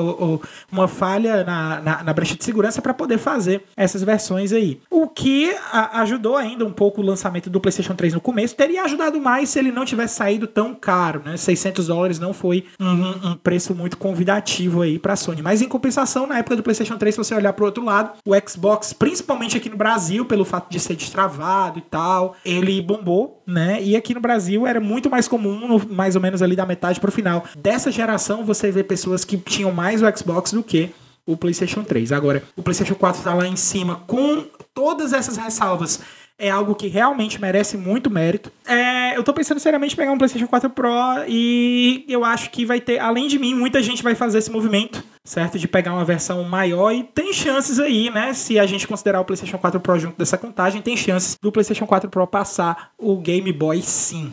uma 0.70 0.88
falha 0.88 1.44
na, 1.44 1.80
na, 1.80 2.02
na, 2.02 2.12
brecha 2.12 2.34
de 2.34 2.42
segurança 2.42 2.82
para 2.82 2.92
poder 2.92 3.18
fazer 3.18 3.62
essas 3.76 4.02
versões 4.02 4.52
aí. 4.52 4.80
O 4.90 5.06
que 5.06 5.54
a, 5.72 6.00
ajudou 6.00 6.36
ainda 6.36 6.64
um 6.64 6.72
pouco 6.72 7.00
o 7.00 7.04
lançamento 7.04 7.48
do 7.48 7.60
PlayStation 7.60 7.94
3 7.94 8.14
no 8.14 8.20
começo, 8.20 8.56
teria 8.56 8.82
ajudado 8.82 9.20
mais 9.20 9.50
se 9.50 9.58
ele 9.58 9.70
não 9.70 9.84
tivesse 9.84 10.16
saído 10.16 10.46
tão 10.46 10.74
caro, 10.74 11.22
né? 11.24 11.36
600 11.36 11.86
dólares 11.86 12.18
não 12.18 12.32
foi 12.32 12.64
um, 12.80 13.30
um 13.30 13.36
preço 13.36 13.74
muito 13.74 13.96
convidativo 13.96 14.82
aí 14.82 14.98
para 14.98 15.12
a 15.12 15.16
Sony. 15.16 15.40
Mas 15.40 15.62
em 15.62 15.68
compensação, 15.68 16.26
na 16.26 16.38
época 16.38 16.56
do 16.56 16.62
PlayStation 16.62 16.96
3, 16.96 17.14
se 17.14 17.18
você 17.18 17.34
olhar 17.34 17.52
para 17.52 17.62
o 17.62 17.66
outro 17.66 17.84
lado, 17.84 18.18
o 18.26 18.32
Xbox, 18.48 18.92
principalmente 18.92 19.56
aqui 19.56 19.68
no 19.68 19.76
Brasil, 19.76 20.24
pelo 20.24 20.44
fato 20.44 20.70
de 20.70 20.80
ser 20.80 20.96
destravado 20.96 21.78
e 21.78 21.82
tal, 21.82 22.34
ele 22.44 22.82
bombou, 22.82 23.37
né? 23.48 23.82
E 23.82 23.96
aqui 23.96 24.14
no 24.14 24.20
Brasil 24.20 24.66
era 24.66 24.78
muito 24.78 25.08
mais 25.08 25.26
comum, 25.26 25.80
mais 25.88 26.14
ou 26.14 26.22
menos 26.22 26.42
ali 26.42 26.54
da 26.54 26.66
metade 26.66 27.00
para 27.00 27.08
o 27.08 27.12
final 27.12 27.44
dessa 27.56 27.90
geração 27.90 28.08
geração 28.08 28.44
você 28.44 28.70
vê 28.70 28.82
pessoas 28.82 29.24
que 29.24 29.36
tinham 29.36 29.72
mais 29.72 30.02
o 30.02 30.16
Xbox 30.16 30.52
do 30.52 30.62
que 30.62 30.90
o 31.26 31.36
PlayStation 31.36 31.82
3. 31.82 32.12
Agora, 32.12 32.42
o 32.56 32.62
PlayStation 32.62 32.94
4 32.94 33.18
está 33.18 33.34
lá 33.34 33.46
em 33.46 33.56
cima 33.56 33.96
com 34.06 34.46
todas 34.74 35.12
essas 35.12 35.36
ressalvas. 35.36 36.00
É 36.38 36.48
algo 36.48 36.74
que 36.76 36.86
realmente 36.86 37.40
merece 37.40 37.76
muito 37.76 38.08
mérito. 38.08 38.52
É, 38.64 39.16
eu 39.16 39.24
tô 39.24 39.32
pensando 39.34 39.58
seriamente 39.58 39.94
em 39.94 39.96
pegar 39.96 40.12
um 40.12 40.18
PlayStation 40.18 40.46
4 40.46 40.70
Pro 40.70 40.88
e 41.26 42.04
eu 42.08 42.24
acho 42.24 42.50
que 42.50 42.64
vai 42.64 42.80
ter, 42.80 43.00
além 43.00 43.26
de 43.26 43.38
mim, 43.40 43.54
muita 43.54 43.82
gente 43.82 44.04
vai 44.04 44.14
fazer 44.14 44.38
esse 44.38 44.50
movimento, 44.50 45.02
certo? 45.24 45.58
De 45.58 45.66
pegar 45.66 45.92
uma 45.92 46.04
versão 46.04 46.44
maior 46.44 46.92
e 46.92 47.02
tem 47.02 47.32
chances 47.32 47.80
aí, 47.80 48.08
né? 48.08 48.32
Se 48.34 48.56
a 48.56 48.66
gente 48.66 48.86
considerar 48.86 49.20
o 49.20 49.24
PlayStation 49.24 49.58
4 49.58 49.80
Pro 49.80 49.98
junto 49.98 50.16
dessa 50.16 50.38
contagem, 50.38 50.80
tem 50.80 50.96
chances 50.96 51.36
do 51.42 51.50
PlayStation 51.50 51.86
4 51.86 52.08
Pro 52.08 52.24
passar 52.26 52.92
o 52.96 53.16
Game 53.16 53.52
Boy 53.52 53.82
sim. 53.82 54.32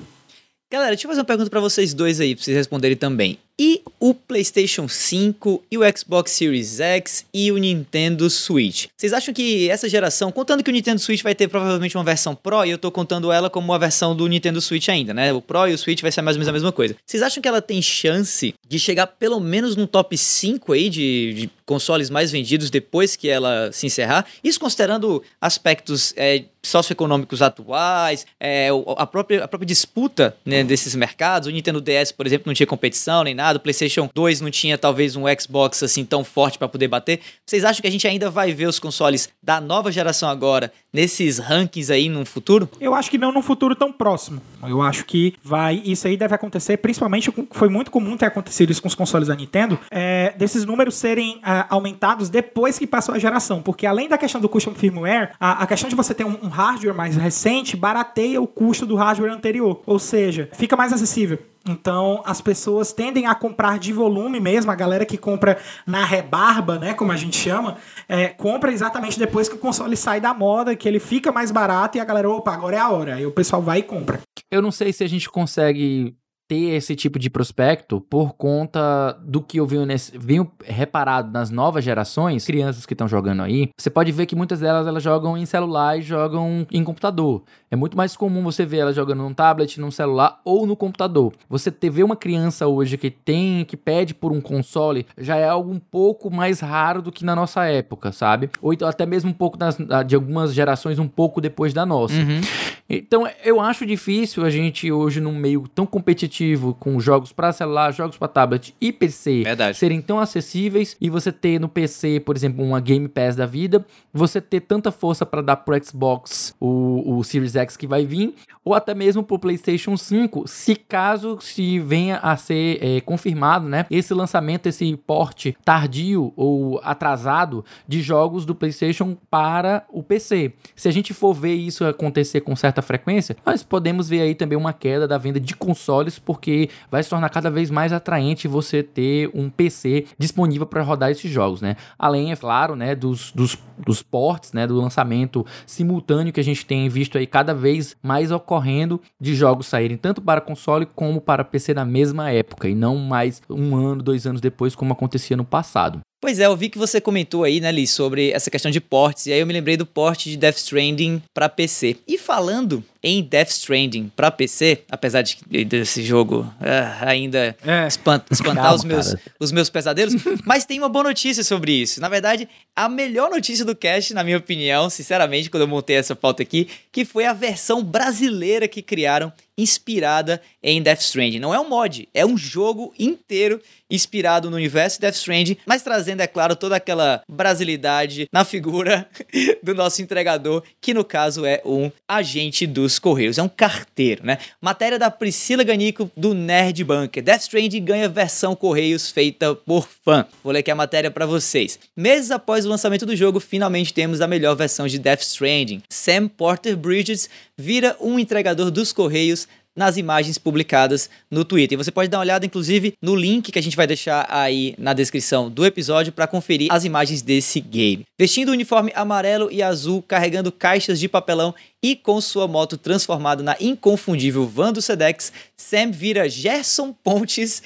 Galera, 0.71 0.91
deixa 0.91 1.05
eu 1.05 1.09
fazer 1.09 1.21
uma 1.21 1.25
pergunta 1.25 1.49
para 1.49 1.59
vocês 1.59 1.93
dois 1.93 2.19
aí, 2.19 2.35
pra 2.35 2.43
vocês 2.43 2.57
responderem 2.57 2.97
também. 2.97 3.39
E 3.57 3.81
o 3.99 4.13
PlayStation 4.13 4.87
5 4.87 5.63
e 5.71 5.77
o 5.77 5.97
Xbox 5.97 6.31
Series 6.31 6.79
X 6.81 7.25
e 7.33 7.51
o 7.53 7.57
Nintendo 7.57 8.29
Switch. 8.29 8.87
Vocês 8.95 9.13
acham 9.13 9.33
que 9.33 9.69
essa 9.69 9.87
geração, 9.87 10.29
contando 10.29 10.61
que 10.61 10.69
o 10.69 10.73
Nintendo 10.73 10.99
Switch 10.99 11.23
vai 11.23 11.33
ter 11.33 11.47
provavelmente 11.47 11.95
uma 11.95 12.03
versão 12.03 12.35
Pro, 12.35 12.65
e 12.65 12.71
eu 12.71 12.77
tô 12.77 12.91
contando 12.91 13.31
ela 13.31 13.49
como 13.49 13.71
uma 13.71 13.79
versão 13.79 14.13
do 14.13 14.27
Nintendo 14.27 14.59
Switch 14.59 14.89
ainda, 14.89 15.13
né? 15.13 15.31
O 15.31 15.41
Pro 15.41 15.69
e 15.69 15.73
o 15.73 15.77
Switch 15.77 16.01
vai 16.01 16.11
ser 16.11 16.21
mais 16.21 16.35
ou 16.35 16.39
menos 16.39 16.49
a 16.49 16.53
mesma 16.53 16.71
coisa. 16.71 16.97
Vocês 17.05 17.23
acham 17.23 17.41
que 17.41 17.47
ela 17.47 17.61
tem 17.61 17.81
chance 17.81 18.53
de 18.67 18.79
chegar 18.79 19.07
pelo 19.07 19.39
menos 19.39 19.77
no 19.77 19.87
top 19.87 20.17
5 20.17 20.73
aí 20.73 20.89
de, 20.89 21.33
de 21.33 21.49
consoles 21.65 22.09
mais 22.09 22.31
vendidos 22.31 22.69
depois 22.69 23.15
que 23.15 23.29
ela 23.29 23.71
se 23.71 23.85
encerrar? 23.85 24.25
Isso 24.43 24.59
considerando 24.59 25.23
aspectos 25.39 26.13
é, 26.17 26.43
socioeconômicos 26.61 27.41
atuais, 27.41 28.25
é, 28.39 28.69
a, 28.97 29.05
própria, 29.05 29.43
a 29.43 29.47
própria 29.47 29.65
disputa 29.65 30.35
né, 30.45 30.63
desses 30.63 30.93
mercados. 30.95 31.47
O 31.47 31.51
Nintendo 31.51 31.79
DS, 31.79 32.11
por 32.11 32.25
exemplo, 32.25 32.43
não 32.47 32.53
tinha 32.53 32.67
competição 32.67 33.23
nem 33.23 33.33
nada 33.33 33.44
o 33.53 33.59
PlayStation 33.59 34.09
2 34.13 34.41
não 34.41 34.49
tinha 34.49 34.77
talvez 34.77 35.15
um 35.15 35.23
Xbox 35.39 35.83
assim 35.83 36.03
tão 36.03 36.23
forte 36.23 36.57
para 36.57 36.67
poder 36.67 36.87
bater. 36.87 37.19
Vocês 37.45 37.63
acham 37.63 37.81
que 37.81 37.87
a 37.87 37.91
gente 37.91 38.07
ainda 38.07 38.29
vai 38.29 38.53
ver 38.53 38.67
os 38.67 38.79
consoles 38.79 39.29
da 39.41 39.61
nova 39.61 39.91
geração 39.91 40.29
agora 40.29 40.71
nesses 40.91 41.37
rankings 41.37 41.91
aí 41.91 42.09
no 42.09 42.25
futuro? 42.25 42.69
Eu 42.79 42.95
acho 42.95 43.11
que 43.11 43.17
não 43.17 43.31
num 43.31 43.41
futuro 43.41 43.75
tão 43.75 43.91
próximo. 43.91 44.41
Eu 44.63 44.81
acho 44.81 45.05
que 45.05 45.35
vai, 45.43 45.81
isso 45.85 46.07
aí 46.07 46.17
deve 46.17 46.33
acontecer, 46.33 46.77
principalmente 46.77 47.31
foi 47.51 47.69
muito 47.69 47.91
comum 47.91 48.17
ter 48.17 48.25
acontecido 48.25 48.71
isso 48.71 48.81
com 48.81 48.87
os 48.87 48.95
consoles 48.95 49.27
da 49.27 49.35
Nintendo, 49.35 49.77
é, 49.91 50.33
desses 50.37 50.65
números 50.65 50.95
serem 50.95 51.39
é, 51.45 51.65
aumentados 51.69 52.29
depois 52.29 52.79
que 52.79 52.87
passou 52.87 53.13
a 53.13 53.19
geração, 53.19 53.61
porque 53.61 53.85
além 53.85 54.07
da 54.07 54.17
questão 54.17 54.41
do 54.41 54.49
custom 54.49 54.73
firmware, 54.73 55.31
a, 55.39 55.63
a 55.63 55.67
questão 55.67 55.89
de 55.89 55.95
você 55.95 56.13
ter 56.13 56.25
um, 56.25 56.37
um 56.41 56.47
hardware 56.47 56.95
mais 56.95 57.15
recente 57.15 57.77
barateia 57.77 58.41
o 58.41 58.47
custo 58.47 58.85
do 58.85 58.95
hardware 58.95 59.31
anterior, 59.31 59.81
ou 59.85 59.99
seja, 59.99 60.49
fica 60.53 60.75
mais 60.75 60.91
acessível. 60.93 61.39
Então, 61.67 62.21
as 62.25 62.41
pessoas 62.41 62.93
tendem 62.93 63.25
a 63.25 63.33
comprar 63.33 63.79
de 63.79 63.91
volume 63.91 64.39
mesmo, 64.39 64.71
a 64.71 64.75
galera 64.75 65.05
que 65.05 65.17
compra 65.17 65.57
na 65.85 66.05
rebarba, 66.05 66.77
né, 66.77 66.93
como 66.93 67.11
a 67.11 67.15
gente 67.15 67.35
chama, 67.37 67.77
é, 68.07 68.27
compra 68.27 68.71
exatamente 68.71 69.17
depois 69.17 69.49
que 69.49 69.55
o 69.55 69.59
console 69.59 69.97
sai 69.97 70.21
da 70.21 70.33
moda, 70.33 70.75
que 70.75 70.87
ele 70.87 70.99
fica 70.99 71.31
mais 71.31 71.49
barato 71.49 71.97
e 71.97 72.01
a 72.01 72.05
galera, 72.05 72.29
opa, 72.29 72.53
agora 72.53 72.75
é 72.75 72.79
a 72.79 72.89
hora. 72.89 73.15
Aí 73.15 73.25
o 73.25 73.31
pessoal 73.31 73.61
vai 73.61 73.79
e 73.79 73.83
compra. 73.83 74.19
Eu 74.51 74.61
não 74.61 74.71
sei 74.71 74.93
se 74.93 75.03
a 75.03 75.07
gente 75.07 75.29
consegue 75.29 76.15
ter 76.47 76.75
esse 76.75 76.95
tipo 76.95 77.17
de 77.17 77.29
prospecto 77.29 77.99
por 78.01 78.33
conta 78.33 79.17
do 79.23 79.41
que 79.41 79.59
eu 79.59 79.65
venho, 79.65 79.85
nesse, 79.85 80.17
venho 80.17 80.51
reparado 80.63 81.31
nas 81.31 81.49
novas 81.49 81.83
gerações, 81.83 82.45
crianças 82.45 82.85
que 82.85 82.93
estão 82.93 83.07
jogando 83.07 83.41
aí. 83.41 83.69
Você 83.77 83.89
pode 83.89 84.11
ver 84.11 84.25
que 84.25 84.35
muitas 84.35 84.59
delas 84.59 84.87
elas 84.87 85.01
jogam 85.01 85.37
em 85.37 85.45
celular 85.45 85.97
e 85.97 86.01
jogam 86.01 86.65
em 86.71 86.83
computador. 86.83 87.43
É 87.69 87.75
muito 87.75 87.97
mais 87.97 88.15
comum 88.15 88.43
você 88.43 88.65
ver 88.65 88.77
elas 88.77 88.95
jogando 88.95 89.23
num 89.23 89.33
tablet, 89.33 89.79
num 89.79 89.91
celular 89.91 90.39
ou 90.45 90.67
no 90.67 90.75
computador. 90.75 91.33
Você 91.49 91.71
ter 91.71 91.89
ver 91.89 92.03
uma 92.03 92.15
criança 92.15 92.67
hoje 92.67 92.97
que 92.97 93.09
tem, 93.09 93.65
que 93.65 93.75
pede 93.75 94.13
por 94.13 94.31
um 94.31 94.39
console, 94.39 95.05
já 95.17 95.37
é 95.37 95.47
algo 95.47 95.71
um 95.71 95.79
pouco 95.79 96.29
mais 96.29 96.59
raro 96.59 97.01
do 97.01 97.11
que 97.11 97.25
na 97.25 97.35
nossa 97.35 97.65
época, 97.65 98.11
sabe? 98.11 98.49
Ou 98.61 98.71
então 98.71 98.87
até 98.87 99.05
mesmo 99.05 99.31
um 99.31 99.33
pouco 99.33 99.57
das, 99.57 99.77
de 100.05 100.15
algumas 100.15 100.53
gerações 100.53 100.99
um 100.99 101.07
pouco 101.07 101.41
depois 101.41 101.73
da 101.73 101.85
nossa. 101.85 102.15
Uhum. 102.15 102.41
Então 102.89 103.27
eu 103.43 103.59
acho 103.59 103.85
difícil 103.85 104.45
a 104.45 104.49
gente 104.49 104.91
hoje 104.91 105.19
num 105.19 105.35
meio 105.35 105.67
tão 105.73 105.85
competitivo 105.85 106.73
com 106.73 106.99
jogos 106.99 107.31
para 107.31 107.51
celular, 107.51 107.91
jogos 107.91 108.17
para 108.17 108.27
tablet 108.27 108.75
e 108.79 108.91
PC 108.91 109.43
Verdade. 109.43 109.77
serem 109.77 110.01
tão 110.01 110.19
acessíveis 110.19 110.95
e 111.01 111.09
você 111.09 111.31
ter 111.31 111.59
no 111.59 111.67
PC, 111.67 112.19
por 112.19 112.35
exemplo, 112.35 112.63
uma 112.63 112.79
Game 112.79 113.07
Pass 113.07 113.35
da 113.35 113.45
vida, 113.45 113.85
você 114.13 114.39
ter 114.39 114.61
tanta 114.61 114.91
força 114.91 115.25
para 115.25 115.41
dar 115.41 115.57
pro 115.57 115.83
Xbox 115.83 116.55
o, 116.59 117.17
o 117.17 117.23
Series 117.23 117.55
X 117.55 117.75
que 117.75 117.87
vai 117.87 118.05
vir, 118.05 118.35
ou 118.63 118.73
até 118.73 118.93
mesmo 118.93 119.23
pro 119.23 119.39
PlayStation 119.39 119.97
5, 119.97 120.47
se 120.47 120.75
caso 120.75 121.39
se 121.39 121.79
venha 121.79 122.17
a 122.17 122.37
ser 122.37 122.79
é, 122.81 123.01
confirmado, 123.01 123.67
né, 123.67 123.85
esse 123.89 124.13
lançamento, 124.13 124.67
esse 124.67 124.95
porte 124.95 125.55
tardio 125.63 126.33
ou 126.35 126.79
atrasado 126.83 127.63
de 127.87 128.01
jogos 128.01 128.45
do 128.45 128.55
PlayStation 128.55 129.17
para 129.29 129.85
o 129.89 130.03
PC. 130.03 130.53
Se 130.75 130.87
a 130.87 130.91
gente 130.91 131.13
for 131.13 131.33
ver 131.33 131.53
isso 131.53 131.85
acontecer 131.85 132.41
com 132.41 132.55
certa 132.55 132.74
frequência, 132.81 133.35
nós 133.45 133.63
podemos 133.63 134.09
ver 134.09 134.21
aí 134.21 134.35
também 134.35 134.57
uma 134.57 134.73
queda 134.73 135.07
da 135.07 135.17
venda 135.17 135.39
de 135.39 135.55
consoles, 135.55 136.19
porque 136.19 136.69
vai 136.89 137.01
se 137.03 137.09
tornar 137.09 137.29
cada 137.29 137.49
vez 137.49 137.69
mais 137.69 137.93
atraente 137.93 138.47
você 138.47 138.83
ter 138.83 139.29
um 139.33 139.49
PC 139.49 140.05
disponível 140.17 140.65
para 140.65 140.83
rodar 140.83 141.11
esses 141.11 141.29
jogos, 141.29 141.61
né? 141.61 141.75
Além, 141.97 142.31
é 142.31 142.35
claro, 142.35 142.75
né, 142.75 142.95
dos, 142.95 143.31
dos, 143.31 143.57
dos 143.77 144.01
ports, 144.01 144.53
né, 144.53 144.67
do 144.67 144.75
lançamento 144.75 145.45
simultâneo 145.65 146.33
que 146.33 146.39
a 146.39 146.43
gente 146.43 146.65
tem 146.65 146.87
visto 146.89 147.17
aí 147.17 147.27
cada 147.27 147.53
vez 147.53 147.95
mais 148.01 148.31
ocorrendo 148.31 149.01
de 149.19 149.35
jogos 149.35 149.67
saírem 149.67 149.97
tanto 149.97 150.21
para 150.21 150.41
console 150.41 150.85
como 150.85 151.21
para 151.21 151.43
PC 151.43 151.73
na 151.73 151.85
mesma 151.85 152.31
época 152.31 152.67
e 152.67 152.75
não 152.75 152.97
mais 152.97 153.41
um 153.49 153.75
ano, 153.75 154.01
dois 154.01 154.25
anos 154.25 154.41
depois 154.41 154.75
como 154.75 154.93
acontecia 154.93 155.37
no 155.37 155.45
passado. 155.45 155.99
Pois 156.25 156.39
é, 156.39 156.47
eu 156.47 156.57
vi 156.57 156.69
que 156.69 156.77
você 156.79 156.99
comentou 156.99 157.43
aí, 157.43 157.61
né, 157.61 157.71
Liz, 157.71 157.91
sobre 157.91 158.31
essa 158.31 158.49
questão 158.49 158.71
de 158.71 158.81
portes, 158.81 159.27
e 159.27 159.31
aí 159.31 159.39
eu 159.39 159.45
me 159.45 159.53
lembrei 159.53 159.77
do 159.77 159.85
porte 159.85 160.27
de 160.27 160.35
Death 160.35 160.57
Stranding 160.57 161.21
para 161.31 161.47
PC. 161.47 161.97
E 162.07 162.17
falando 162.17 162.83
em 163.07 163.21
Death 163.21 163.51
Stranding 163.51 164.11
para 164.15 164.31
PC, 164.31 164.81
apesar 164.89 165.21
de 165.21 165.37
desse 165.63 166.01
jogo 166.03 166.51
ah, 166.59 167.07
ainda 167.07 167.55
É. 167.63 167.85
espanta- 167.87 168.25
espantar 168.33 168.63
Calma, 168.63 168.75
os, 168.77 168.83
meus, 168.83 169.07
cara. 169.09 169.21
os 169.39 169.51
meus 169.51 169.69
pesadelos, 169.69 170.15
mas 170.43 170.65
tem 170.65 170.79
uma 170.79 170.89
boa 170.89 171.03
notícia 171.03 171.43
sobre 171.43 171.71
isso. 171.71 172.01
Na 172.01 172.09
verdade, 172.09 172.49
a 172.75 172.89
melhor 172.89 173.29
notícia 173.29 173.63
do 173.63 173.75
cast, 173.75 174.11
na 174.15 174.23
minha 174.23 174.37
opinião, 174.37 174.89
sinceramente, 174.89 175.51
quando 175.51 175.61
eu 175.61 175.67
montei 175.67 175.95
essa 175.97 176.15
pauta 176.15 176.41
aqui, 176.41 176.67
que 176.91 177.05
foi 177.05 177.25
a 177.25 177.33
versão 177.33 177.83
brasileira 177.83 178.67
que 178.67 178.81
criaram 178.81 179.31
inspirada 179.57 180.41
em 180.61 180.81
Death 180.81 180.99
Stranding. 181.01 181.39
Não 181.39 181.53
é 181.53 181.59
um 181.59 181.69
mod, 181.69 182.09
é 182.13 182.25
um 182.25 182.37
jogo 182.37 182.93
inteiro 182.99 183.61
inspirado 183.89 184.49
no 184.49 184.57
universo 184.57 184.97
de 184.97 185.01
Death 185.01 185.15
Stranding, 185.15 185.57
mas 185.65 185.81
trazendo, 185.81 186.19
é 186.21 186.27
claro, 186.27 186.55
toda 186.57 186.75
aquela 186.75 187.21
brasilidade 187.29 188.27
na 188.33 188.43
figura 188.43 189.07
do 189.63 189.73
nosso 189.73 190.01
entregador, 190.01 190.61
que 190.81 190.93
no 190.93 191.05
caso 191.05 191.45
é 191.45 191.61
um 191.63 191.89
agente 192.07 192.67
dos 192.67 192.94
Correios, 192.99 193.37
é 193.37 193.43
um 193.43 193.49
carteiro, 193.49 194.25
né? 194.25 194.37
Matéria 194.61 194.97
da 194.99 195.11
Priscila 195.11 195.63
Ganico 195.63 196.09
do 196.15 196.33
Nerd 196.33 196.83
Bunker. 196.83 197.23
Death 197.23 197.41
Stranding 197.41 197.83
ganha 197.83 198.09
versão 198.09 198.55
Correios 198.55 199.11
feita 199.11 199.55
por 199.55 199.87
fã. 200.03 200.25
Vou 200.43 200.51
ler 200.51 200.59
aqui 200.59 200.71
a 200.71 200.75
matéria 200.75 201.11
para 201.11 201.25
vocês. 201.25 201.79
Meses 201.95 202.31
após 202.31 202.65
o 202.65 202.69
lançamento 202.69 203.05
do 203.05 203.15
jogo, 203.15 203.39
finalmente 203.39 203.93
temos 203.93 204.21
a 204.21 204.27
melhor 204.27 204.55
versão 204.55 204.87
de 204.87 204.99
Death 204.99 205.21
Stranding. 205.21 205.81
Sam 205.89 206.27
Porter 206.27 206.75
Bridges 206.75 207.29
vira 207.57 207.95
um 207.99 208.19
entregador 208.19 208.71
dos 208.71 208.91
Correios 208.91 209.47
nas 209.75 209.97
imagens 209.97 210.37
publicadas 210.37 211.09
no 211.29 211.43
Twitter. 211.43 211.75
E 211.75 211.83
você 211.83 211.91
pode 211.91 212.09
dar 212.09 212.17
uma 212.17 212.23
olhada, 212.23 212.45
inclusive, 212.45 212.93
no 213.01 213.15
link 213.15 213.51
que 213.51 213.59
a 213.59 213.61
gente 213.61 213.75
vai 213.75 213.85
deixar 213.85 214.25
aí 214.29 214.73
na 214.77 214.93
descrição 214.93 215.49
do 215.49 215.65
episódio 215.65 216.13
para 216.13 216.27
conferir 216.27 216.71
as 216.71 216.85
imagens 216.85 217.21
desse 217.21 217.59
game. 217.59 218.05
Vestindo 218.17 218.49
o 218.49 218.53
uniforme 218.53 218.91
amarelo 218.95 219.49
e 219.51 219.61
azul, 219.61 220.01
carregando 220.01 220.51
caixas 220.51 220.99
de 220.99 221.09
papelão 221.09 221.53
e 221.83 221.95
com 221.95 222.19
sua 222.21 222.47
moto 222.47 222.77
transformada 222.77 223.43
na 223.43 223.55
inconfundível 223.59 224.47
van 224.47 224.71
do 224.71 224.81
Sedex, 224.81 225.31
Sam 225.57 225.91
vira 225.91 226.29
Gerson 226.29 226.93
Pontes 226.93 227.61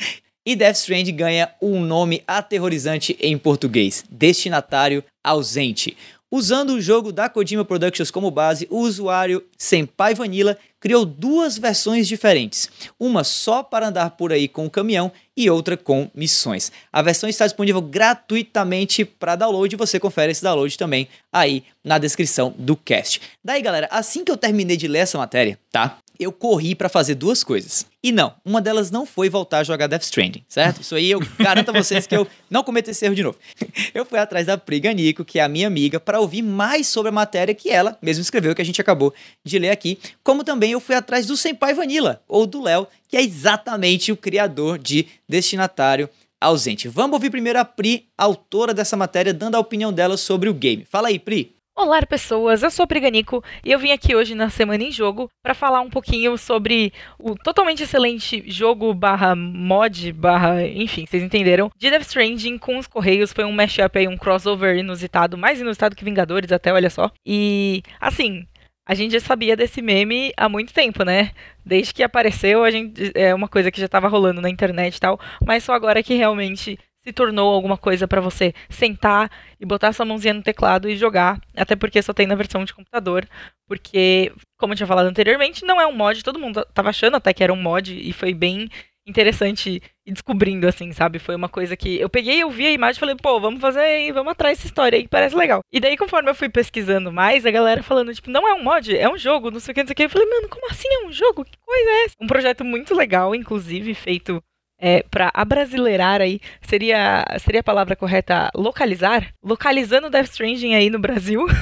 e 0.46 0.56
Death 0.56 0.78
Strand 0.78 1.12
ganha 1.12 1.52
um 1.62 1.80
nome 1.80 2.24
aterrorizante 2.26 3.16
em 3.20 3.38
português: 3.38 4.04
Destinatário 4.10 5.04
Ausente. 5.24 5.96
Usando 6.32 6.74
o 6.74 6.82
jogo 6.82 7.12
da 7.12 7.28
Kojima 7.28 7.66
Productions 7.66 8.12
como 8.12 8.30
base, 8.30 8.68
o 8.70 8.80
usuário 8.80 9.44
Senpai 9.58 10.14
Vanilla 10.14 10.58
criou 10.80 11.06
duas 11.06 11.58
versões 11.58 12.08
diferentes. 12.08 12.70
Uma 13.00 13.24
só 13.24 13.62
para 13.62 13.88
andar 13.88 14.12
por 14.12 14.32
aí 14.32 14.48
com 14.48 14.66
o 14.66 14.70
caminhão 14.70 15.12
e 15.36 15.50
outra 15.50 15.78
com 15.78 16.10
missões. 16.14 16.72
A 16.92 17.02
versão 17.02 17.30
está 17.30 17.46
disponível 17.46 17.82
gratuitamente 17.82 19.06
para 19.06 19.36
download 19.36 19.76
você 19.76 20.00
confere 20.00 20.32
esse 20.32 20.44
download 20.44 20.78
também 20.78 21.08
aí 21.32 21.64
na 21.84 21.98
descrição 21.98 22.54
do 22.58 22.76
cast. 22.76 23.22
Daí, 23.44 23.62
galera, 23.62 23.88
assim 23.92 24.24
que 24.24 24.32
eu 24.32 24.38
terminei 24.38 24.78
de 24.78 24.88
ler 24.88 25.00
essa 25.00 25.18
matéria, 25.18 25.60
tá? 25.72 25.98
Eu 26.20 26.34
corri 26.34 26.76
para 26.76 26.90
fazer 26.90 27.16
duas 27.16 27.46
coisas. 27.46 27.86
E 28.04 28.12
não, 28.12 28.34
uma 28.44 28.62
delas 28.62 28.92
não 28.92 29.06
foi 29.06 29.30
voltar 29.30 29.60
a 29.60 29.64
jogar 29.64 29.88
Death 29.88 30.04
Stranding, 30.04 30.44
certo? 30.50 30.82
Isso 30.82 30.94
aí 30.96 31.10
eu 31.10 31.20
garanto 31.40 31.70
a 31.70 31.72
vocês 31.72 32.06
que 32.06 32.16
eu 32.16 32.28
não 32.50 32.62
cometo 32.62 32.90
esse 32.90 33.06
erro 33.06 33.16
de 33.16 33.24
novo. 33.24 33.38
Eu 33.94 34.06
fui 34.06 34.20
atrás 34.20 34.46
da 34.46 34.58
Priga 34.58 34.92
Nico, 34.94 35.24
que 35.24 35.40
é 35.40 35.44
a 35.44 35.48
minha 35.48 35.68
amiga, 35.68 36.00
para 36.00 36.20
ouvir 36.20 36.42
mais 36.42 36.88
sobre 36.88 37.10
a 37.10 37.12
matéria 37.12 37.56
que 37.56 37.70
ela 37.70 37.98
mesmo 38.02 38.22
escreveu, 38.22 38.54
que 38.54 38.62
a 38.62 38.66
gente 38.66 38.82
acabou 38.82 39.14
de 39.44 39.58
ler 39.58 39.70
aqui. 39.70 39.98
Como 40.24 40.44
também 40.44 40.72
eu 40.72 40.80
fui 40.80 40.96
atrás 40.96 41.26
do 41.26 41.38
Senpai 41.38 41.74
Vanilla, 41.74 42.22
ou 42.28 42.46
do 42.46 42.62
Léo, 42.62 42.88
que 43.08 43.18
é 43.18 43.22
exatamente 43.22 44.12
o 44.12 44.18
criador 44.18 44.78
de 44.78 45.08
Destinatário 45.28 46.10
Ausente. 46.40 46.88
Vamos 46.88 47.14
ouvir 47.14 47.30
primeiro 47.30 47.60
a 47.60 47.66
Pri, 47.66 48.08
autora 48.18 48.74
dessa 48.74 48.96
matéria, 48.96 49.34
dando 49.34 49.56
a 49.56 49.60
opinião 49.60 49.92
dela 49.92 50.18
sobre 50.18 50.50
o 50.50 50.54
game. 50.54 50.86
Fala 50.90 51.10
aí, 51.10 51.20
Pri. 51.20 51.54
Olá, 51.82 52.06
pessoas! 52.06 52.62
Eu 52.62 52.70
sou 52.70 52.84
a 52.84 52.88
Priganico 52.88 53.42
e 53.64 53.72
eu 53.72 53.80
vim 53.80 53.92
aqui 53.94 54.14
hoje 54.14 54.36
na 54.36 54.50
Semana 54.50 54.84
em 54.84 54.92
Jogo 54.92 55.30
para 55.42 55.54
falar 55.54 55.80
um 55.80 55.90
pouquinho 55.90 56.38
sobre 56.38 56.92
o 57.18 57.36
totalmente 57.36 57.84
excelente 57.84 58.44
jogo 58.46 58.94
barra 58.94 59.34
mod 59.34 60.12
barra, 60.12 60.68
enfim, 60.68 61.06
vocês 61.06 61.24
entenderam, 61.24 61.72
de 61.78 61.90
Death 61.90 62.02
Stranding 62.02 62.58
com 62.58 62.78
os 62.78 62.86
Correios. 62.86 63.32
Foi 63.32 63.46
um 63.46 63.54
mashup 63.54 63.98
aí, 63.98 64.10
um 64.10 64.18
crossover 64.18 64.76
inusitado, 64.76 65.38
mais 65.38 65.62
inusitado 65.62 65.96
que 65.96 66.04
Vingadores 66.04 66.52
até, 66.52 66.74
olha 66.74 66.90
só. 66.90 67.10
E, 67.26 67.82
assim, 67.98 68.46
a 68.86 68.94
gente 68.94 69.14
já 69.14 69.22
sabia 69.22 69.56
desse 69.56 69.82
meme 69.82 70.34
há 70.36 70.50
muito 70.50 70.74
tempo, 70.74 71.06
né? 71.06 71.32
Desde 71.66 71.94
que 71.94 72.04
apareceu, 72.04 72.62
a 72.66 72.72
gente 72.72 73.14
é 73.16 73.34
uma 73.34 73.48
coisa 73.48 73.72
que 73.72 73.80
já 73.80 73.88
tava 73.88 74.10
rolando 74.10 74.42
na 74.42 74.50
internet 74.50 74.98
e 74.98 75.00
tal, 75.00 75.18
mas 75.46 75.64
só 75.64 75.72
agora 75.72 76.04
que 76.04 76.16
realmente 76.16 76.78
se 77.04 77.14
tornou 77.14 77.54
alguma 77.54 77.78
coisa 77.78 78.08
pra 78.08 78.22
você 78.22 78.54
sentar 78.70 79.32
e 79.60 79.66
botar 79.66 79.94
sua 79.94 80.06
mãozinha 80.06 80.34
no 80.34 80.44
teclado 80.44 80.90
e 80.90 80.98
jogar, 80.98 81.40
até 81.56 81.76
porque 81.76 82.02
só 82.02 82.14
tem 82.14 82.28
na 82.28 82.36
versão 82.36 82.64
de 82.64 82.74
computador, 82.74 83.28
porque, 83.68 84.32
como 84.58 84.74
eu 84.74 84.78
tinha 84.78 84.88
falado 84.88 85.08
anteriormente, 85.08 85.66
não 85.66 85.80
é 85.80 85.88
um 85.88 85.96
mod, 85.96 86.24
todo 86.24 86.40
mundo 86.40 86.66
tava 86.74 86.90
achando 86.90 87.16
até 87.18 87.34
que 87.34 87.44
era 87.44 87.54
um 87.54 87.62
mod 87.62 87.94
e 87.98 88.12
foi 88.12 88.34
bem 88.34 88.70
interessante 89.08 89.82
ir 90.06 90.14
descobrindo, 90.14 90.68
assim, 90.68 90.92
sabe? 90.92 91.20
Foi 91.20 91.36
uma 91.36 91.50
coisa 91.50 91.76
que 91.76 92.00
eu 92.00 92.10
peguei, 92.10 92.44
eu 92.44 92.50
vi 92.50 92.68
a 92.68 92.72
imagem 92.72 92.98
e 92.98 93.00
falei, 93.00 93.16
pô, 93.16 93.40
vamos 93.40 93.60
fazer 93.60 93.80
aí, 93.80 94.12
vamos 94.12 94.32
atrás 94.32 94.58
dessa 94.58 94.68
história 94.68 94.98
aí, 94.98 95.08
parece 95.08 95.36
legal. 95.36 95.62
E 95.72 95.80
daí, 95.80 95.98
conforme 95.98 96.30
eu 96.30 96.36
fui 96.36 96.48
pesquisando 96.48 97.12
mais, 97.12 97.46
a 97.46 97.52
galera 97.52 97.82
falando, 97.82 98.14
tipo, 98.14 98.30
não 98.30 98.48
é 98.48 98.54
um 98.54 98.64
mod, 98.64 98.96
é 98.96 99.10
um 99.10 99.18
jogo, 99.18 99.50
não 99.50 99.60
sei 99.60 99.72
o 99.72 99.76
que, 99.76 99.82
não 99.82 99.88
sei 99.88 99.94
o 99.94 99.96
que. 99.96 100.04
Eu 100.04 100.10
falei, 100.10 100.28
mano, 100.30 100.48
como 100.50 100.70
assim 100.70 100.88
é 100.88 101.08
um 101.08 101.12
jogo? 101.12 101.44
Que 101.44 101.58
coisa 101.58 101.90
é 101.90 102.06
essa? 102.06 102.16
Um 102.22 102.28
projeto 102.28 102.64
muito 102.64 102.96
legal, 102.96 103.34
inclusive, 103.34 103.94
feito 103.94 104.44
é, 104.80 105.04
para 105.04 105.30
abrasileirar 105.34 106.22
aí, 106.22 106.40
seria, 106.62 107.26
seria 107.40 107.60
a 107.60 107.64
palavra 107.64 107.96
correta 107.96 108.50
localizar? 108.56 109.34
Localizando 109.44 110.10
Death 110.10 110.30
Stranding 110.32 110.74
aí 110.74 110.90
no 110.90 111.00
Brasil. 111.00 111.46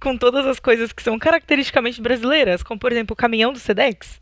com 0.00 0.16
todas 0.16 0.46
as 0.46 0.60
coisas 0.60 0.92
que 0.92 1.02
são 1.02 1.18
caracteristicamente 1.18 2.00
brasileiras, 2.00 2.62
como 2.62 2.78
por 2.78 2.92
exemplo 2.92 3.14
o 3.14 3.16
caminhão 3.16 3.52
do 3.52 3.58
Sedex, 3.58 4.20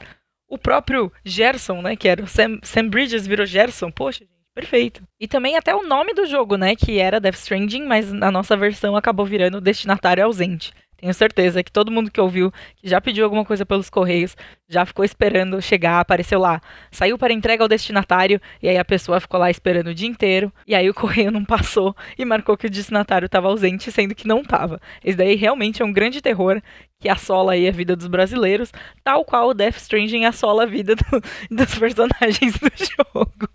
o 0.49 0.57
próprio 0.57 1.13
Gerson, 1.25 1.83
né, 1.83 1.97
que 1.97 2.09
era 2.09 2.23
o 2.23 2.27
Sam, 2.27 2.59
Sam 2.63 2.89
Bridges 2.89 3.27
virou 3.27 3.45
Gerson, 3.45 3.91
poxa, 3.91 4.21
gente, 4.21 4.31
perfeito. 4.55 5.03
E 5.19 5.27
também 5.27 5.57
até 5.57 5.75
o 5.75 5.87
nome 5.87 6.15
do 6.15 6.27
jogo, 6.27 6.57
né, 6.57 6.77
que 6.77 6.99
era 6.99 7.21
Death 7.21 7.35
Stranding, 7.35 7.85
mas 7.85 8.13
na 8.13 8.31
nossa 8.31 8.57
versão 8.57 8.97
acabou 8.97 9.27
virando 9.27 9.61
Destinatário 9.61 10.25
Ausente. 10.25 10.73
Tenho 11.05 11.13
certeza 11.13 11.63
que 11.63 11.71
todo 11.71 11.93
mundo 11.93 12.11
que 12.11 12.19
ouviu, 12.19 12.51
que 12.77 12.89
já 12.89 12.99
pediu 12.99 13.25
alguma 13.25 13.45
coisa 13.45 13.67
pelos 13.67 13.91
correios, 13.91 14.35
já 14.67 14.87
ficou 14.87 15.05
esperando 15.05 15.61
chegar, 15.61 16.01
apareceu 16.01 16.39
lá, 16.39 16.63
saiu 16.91 17.19
para 17.19 17.31
entrega 17.31 17.63
ao 17.63 17.69
destinatário, 17.69 18.41
e 18.63 18.71
aí 18.71 18.79
a 18.79 18.85
pessoa 18.87 19.21
ficou 19.21 19.39
lá 19.39 19.51
esperando 19.51 19.89
o 19.89 19.95
dia 19.95 20.09
inteiro, 20.09 20.51
e 20.67 20.75
aí 20.75 20.89
o 20.89 20.95
correio 20.97 21.31
não 21.31 21.45
passou 21.45 21.95
e 22.19 22.25
marcou 22.25 22.57
que 22.57 22.69
o 22.69 22.71
destinatário 22.71 23.27
estava 23.27 23.49
ausente, 23.49 23.93
sendo 23.93 24.15
que 24.15 24.27
não 24.27 24.41
estava. 24.41 24.81
Esse 25.05 25.19
daí 25.19 25.35
realmente 25.35 25.83
é 25.83 25.85
um 25.85 25.93
grande 25.93 26.23
terror 26.23 26.63
que 26.99 27.07
assola 27.11 27.53
aí 27.53 27.69
a 27.69 27.71
vida 27.71 27.95
dos 27.95 28.07
brasileiros, 28.07 28.73
tal 29.03 29.27
qual 29.27 29.49
o 29.49 29.55
Death 29.55 29.77
Stranding 29.77 30.25
assola 30.25 30.63
a 30.63 30.67
vida 30.67 30.97
do, 30.97 31.21
dos 31.55 31.79
personagens 31.79 32.55
do 32.59 32.71
jogo. 33.13 33.54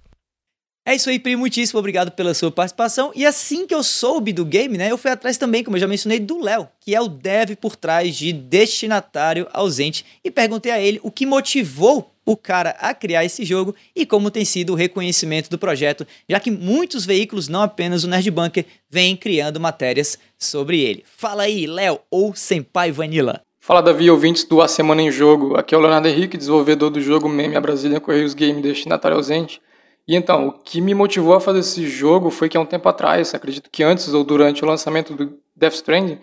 É 0.86 0.95
isso 0.95 1.09
aí, 1.09 1.19
Pri, 1.19 1.36
muitíssimo 1.36 1.77
obrigado 1.80 2.11
pela 2.11 2.34
sua 2.34 2.51
participação. 2.51 3.11
E 3.15 3.25
assim 3.25 3.67
que 3.67 3.75
eu 3.75 3.84
soube 3.84 4.34
do 4.34 4.43
game, 4.43 4.77
né, 4.77 4.89
eu 4.89 4.97
fui 4.97 5.11
atrás 5.11 5.38
também, 5.38 5.63
como 5.63 5.77
eu 5.77 5.82
já 5.82 5.88
mencionei, 5.88 6.19
do 6.19 6.41
Léo, 6.41 6.67
que 6.80 6.95
é 6.95 7.01
o 7.01 7.07
dev 7.07 7.55
por 7.55 7.75
trás 7.75 8.15
de 8.15 8.34
Destinatário 8.34 9.47
Ausente, 9.53 10.05
e 10.23 10.32
perguntei 10.32 10.71
a 10.71 10.80
ele 10.80 10.99
o 11.03 11.11
que 11.11 11.25
motivou 11.25 12.11
o 12.25 12.38
cara 12.38 12.71
a 12.80 12.93
criar 12.93 13.25
esse 13.25 13.43
jogo 13.43 13.75
e 13.95 14.05
como 14.05 14.30
tem 14.30 14.45
sido 14.45 14.73
o 14.73 14.75
reconhecimento 14.75 15.49
do 15.49 15.57
projeto, 15.57 16.05
já 16.27 16.39
que 16.39 16.51
muitos 16.51 17.05
veículos, 17.05 17.47
não 17.47 17.61
apenas 17.61 18.03
o 18.03 18.07
Nerd 18.07 18.30
Bunker, 18.30 18.65
vêm 18.89 19.17
criando 19.17 19.59
matérias 19.59 20.17
sobre 20.38 20.80
ele. 20.80 21.03
Fala 21.05 21.43
aí, 21.43 21.65
Léo 21.65 21.99
ou 22.09 22.36
Senpai 22.36 22.91
Vanilla. 22.91 23.41
Fala 23.59 23.82
Davi, 23.82 24.09
ouvintes 24.09 24.43
do 24.43 24.61
A 24.61 24.67
Semana 24.67 25.01
em 25.01 25.11
Jogo. 25.11 25.55
Aqui 25.55 25.75
é 25.75 25.77
o 25.77 25.82
Leonardo 25.82 26.07
Henrique, 26.07 26.38
desenvolvedor 26.38 26.89
do 26.89 27.01
jogo 27.01 27.30
Meme 27.30 27.55
a 27.55 27.61
Brasília 27.61 27.99
Correios 27.99 28.34
Game 28.34 28.61
Destinatário 28.61 29.17
Ausente. 29.17 29.61
E 30.10 30.16
então, 30.16 30.47
o 30.47 30.51
que 30.51 30.82
me 30.82 30.95
motivou 30.95 31.36
a 31.36 31.39
fazer 31.39 31.60
esse 31.60 31.88
jogo 31.88 32.32
foi 32.32 32.49
que 32.49 32.57
há 32.57 32.60
um 32.60 32.66
tempo 32.66 32.89
atrás, 32.89 33.36
acredito 33.36 33.70
que 33.72 33.84
antes 33.84 34.12
ou 34.12 34.24
durante 34.24 34.64
o 34.66 34.68
lançamento 34.68 35.14
do 35.14 35.38
Death 35.55 35.76
Stranding, 35.76 36.18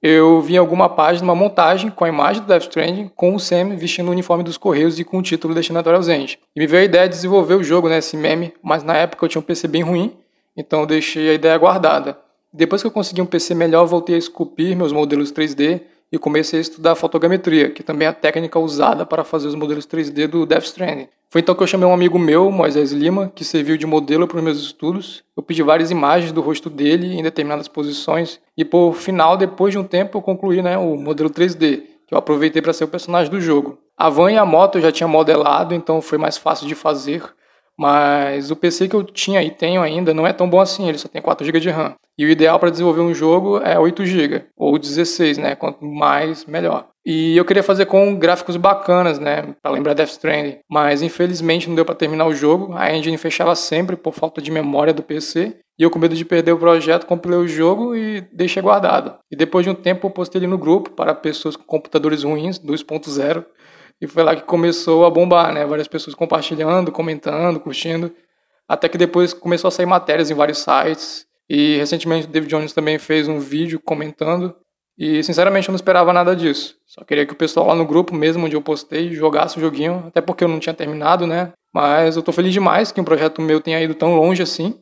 eu 0.00 0.40
vi 0.40 0.54
em 0.54 0.58
alguma 0.58 0.88
página 0.88 1.24
uma 1.24 1.34
montagem 1.34 1.90
com 1.90 2.04
a 2.04 2.08
imagem 2.08 2.42
do 2.42 2.46
Death 2.46 2.62
Stranding 2.62 3.10
com 3.16 3.34
o 3.34 3.40
Sam 3.40 3.74
vestindo 3.74 4.06
o 4.06 4.12
uniforme 4.12 4.44
dos 4.44 4.56
Correios 4.56 5.00
e 5.00 5.04
com 5.04 5.18
o 5.18 5.22
título 5.22 5.52
Destinatário 5.52 5.96
Ausente. 5.96 6.38
E 6.54 6.60
me 6.60 6.66
veio 6.68 6.82
a 6.82 6.84
ideia 6.84 7.08
de 7.08 7.16
desenvolver 7.16 7.54
o 7.54 7.64
jogo, 7.64 7.88
né, 7.88 7.98
esse 7.98 8.16
meme, 8.16 8.54
mas 8.62 8.84
na 8.84 8.96
época 8.96 9.24
eu 9.24 9.28
tinha 9.28 9.40
um 9.40 9.44
PC 9.44 9.66
bem 9.66 9.82
ruim, 9.82 10.16
então 10.56 10.82
eu 10.82 10.86
deixei 10.86 11.28
a 11.28 11.34
ideia 11.34 11.58
guardada. 11.58 12.16
Depois 12.52 12.82
que 12.82 12.86
eu 12.86 12.92
consegui 12.92 13.20
um 13.20 13.26
PC 13.26 13.52
melhor, 13.52 13.84
voltei 13.84 14.14
a 14.14 14.18
esculpir 14.18 14.76
meus 14.76 14.92
modelos 14.92 15.32
3D 15.32 15.80
e 16.10 16.18
comecei 16.18 16.58
a 16.58 16.62
estudar 16.62 16.94
fotogrametria, 16.94 17.70
que 17.70 17.82
também 17.82 18.06
é 18.06 18.08
a 18.10 18.14
técnica 18.14 18.58
usada 18.58 19.04
para 19.04 19.24
fazer 19.24 19.48
os 19.48 19.54
modelos 19.54 19.86
3D 19.86 20.26
do 20.26 20.46
Death 20.46 20.64
Stranding. 20.64 21.08
Foi 21.30 21.42
então 21.42 21.54
que 21.54 21.62
eu 21.62 21.66
chamei 21.66 21.86
um 21.86 21.92
amigo 21.92 22.18
meu, 22.18 22.50
Moisés 22.50 22.90
Lima, 22.90 23.30
que 23.34 23.44
serviu 23.44 23.76
de 23.76 23.86
modelo 23.86 24.26
para 24.26 24.38
os 24.38 24.42
meus 24.42 24.58
estudos. 24.58 25.22
Eu 25.36 25.42
pedi 25.42 25.62
várias 25.62 25.90
imagens 25.90 26.32
do 26.32 26.40
rosto 26.40 26.70
dele 26.70 27.18
em 27.18 27.22
determinadas 27.22 27.68
posições 27.68 28.40
e 28.56 28.64
por 28.64 28.94
final, 28.94 29.36
depois 29.36 29.72
de 29.72 29.78
um 29.78 29.84
tempo, 29.84 30.16
eu 30.16 30.22
concluí 30.22 30.62
né, 30.62 30.78
o 30.78 30.96
modelo 30.96 31.28
3D, 31.28 31.82
que 32.06 32.14
eu 32.14 32.18
aproveitei 32.18 32.62
para 32.62 32.72
ser 32.72 32.84
o 32.84 32.88
personagem 32.88 33.30
do 33.30 33.40
jogo. 33.40 33.78
A 33.94 34.08
van 34.08 34.32
e 34.32 34.38
a 34.38 34.46
moto 34.46 34.78
eu 34.78 34.82
já 34.82 34.90
tinha 34.90 35.06
modelado, 35.06 35.74
então 35.74 36.00
foi 36.00 36.16
mais 36.16 36.38
fácil 36.38 36.66
de 36.66 36.74
fazer. 36.74 37.22
Mas 37.76 38.50
o 38.50 38.56
PC 38.56 38.88
que 38.88 38.96
eu 38.96 39.04
tinha 39.04 39.42
e 39.42 39.50
tenho 39.50 39.82
ainda 39.82 40.14
não 40.14 40.26
é 40.26 40.32
tão 40.32 40.48
bom 40.48 40.60
assim, 40.60 40.88
ele 40.88 40.98
só 40.98 41.08
tem 41.08 41.20
4 41.20 41.44
GB 41.44 41.60
de 41.60 41.70
RAM. 41.70 41.94
E 42.18 42.26
o 42.26 42.30
ideal 42.30 42.58
para 42.58 42.70
desenvolver 42.70 43.00
um 43.00 43.14
jogo 43.14 43.58
é 43.58 43.78
8 43.78 44.04
GB 44.04 44.46
ou 44.56 44.76
16, 44.76 45.38
né? 45.38 45.54
Quanto 45.54 45.84
mais, 45.84 46.44
melhor. 46.44 46.88
E 47.06 47.36
eu 47.36 47.44
queria 47.44 47.62
fazer 47.62 47.86
com 47.86 48.14
gráficos 48.16 48.56
bacanas, 48.56 49.18
né, 49.18 49.54
para 49.62 49.70
lembrar 49.70 49.94
Death 49.94 50.10
Stranding, 50.10 50.58
mas 50.68 51.00
infelizmente 51.00 51.66
não 51.66 51.74
deu 51.74 51.84
para 51.84 51.94
terminar 51.94 52.26
o 52.26 52.34
jogo. 52.34 52.74
A 52.76 52.94
engine 52.94 53.16
fechava 53.16 53.54
sempre 53.54 53.96
por 53.96 54.12
falta 54.12 54.42
de 54.42 54.50
memória 54.50 54.92
do 54.92 55.02
PC. 55.02 55.56
E 55.78 55.82
eu 55.82 55.90
com 55.90 55.98
medo 55.98 56.14
de 56.14 56.24
perder 56.24 56.52
o 56.52 56.58
projeto, 56.58 57.06
compilei 57.06 57.38
o 57.38 57.46
jogo 57.46 57.94
e 57.94 58.20
deixei 58.32 58.60
guardado. 58.60 59.14
E 59.30 59.36
depois 59.36 59.64
de 59.64 59.70
um 59.70 59.74
tempo 59.74 60.08
eu 60.08 60.10
postei 60.10 60.40
ele 60.40 60.48
no 60.48 60.58
grupo 60.58 60.90
para 60.90 61.14
pessoas 61.14 61.54
com 61.56 61.62
computadores 61.62 62.24
ruins, 62.24 62.58
2.0, 62.58 63.44
e 64.00 64.06
foi 64.06 64.22
lá 64.24 64.34
que 64.34 64.42
começou 64.42 65.06
a 65.06 65.10
bombar, 65.10 65.52
né? 65.52 65.64
Várias 65.64 65.86
pessoas 65.86 66.14
compartilhando, 66.14 66.90
comentando, 66.90 67.60
curtindo. 67.60 68.12
Até 68.68 68.88
que 68.88 68.98
depois 68.98 69.32
começou 69.32 69.68
a 69.68 69.70
sair 69.70 69.86
matérias 69.86 70.30
em 70.30 70.34
vários 70.34 70.58
sites. 70.58 71.27
E 71.48 71.76
recentemente 71.76 72.26
o 72.26 72.30
David 72.30 72.50
Jones 72.50 72.72
também 72.72 72.98
fez 72.98 73.28
um 73.28 73.38
vídeo 73.38 73.80
comentando. 73.80 74.54
E 74.98 75.22
sinceramente 75.22 75.68
eu 75.68 75.72
não 75.72 75.76
esperava 75.76 76.12
nada 76.12 76.34
disso. 76.34 76.76
Só 76.86 77.04
queria 77.04 77.24
que 77.24 77.32
o 77.32 77.36
pessoal 77.36 77.66
lá 77.66 77.74
no 77.74 77.86
grupo 77.86 78.14
mesmo 78.14 78.46
onde 78.46 78.56
eu 78.56 78.62
postei 78.62 79.12
jogasse 79.12 79.56
o 79.56 79.60
joguinho, 79.60 80.04
até 80.08 80.20
porque 80.20 80.42
eu 80.44 80.48
não 80.48 80.58
tinha 80.58 80.74
terminado, 80.74 81.26
né? 81.26 81.52
Mas 81.72 82.16
eu 82.16 82.22
tô 82.22 82.32
feliz 82.32 82.52
demais 82.52 82.90
que 82.90 83.00
um 83.00 83.04
projeto 83.04 83.40
meu 83.40 83.60
tenha 83.60 83.80
ido 83.80 83.94
tão 83.94 84.16
longe 84.16 84.42
assim. 84.42 84.78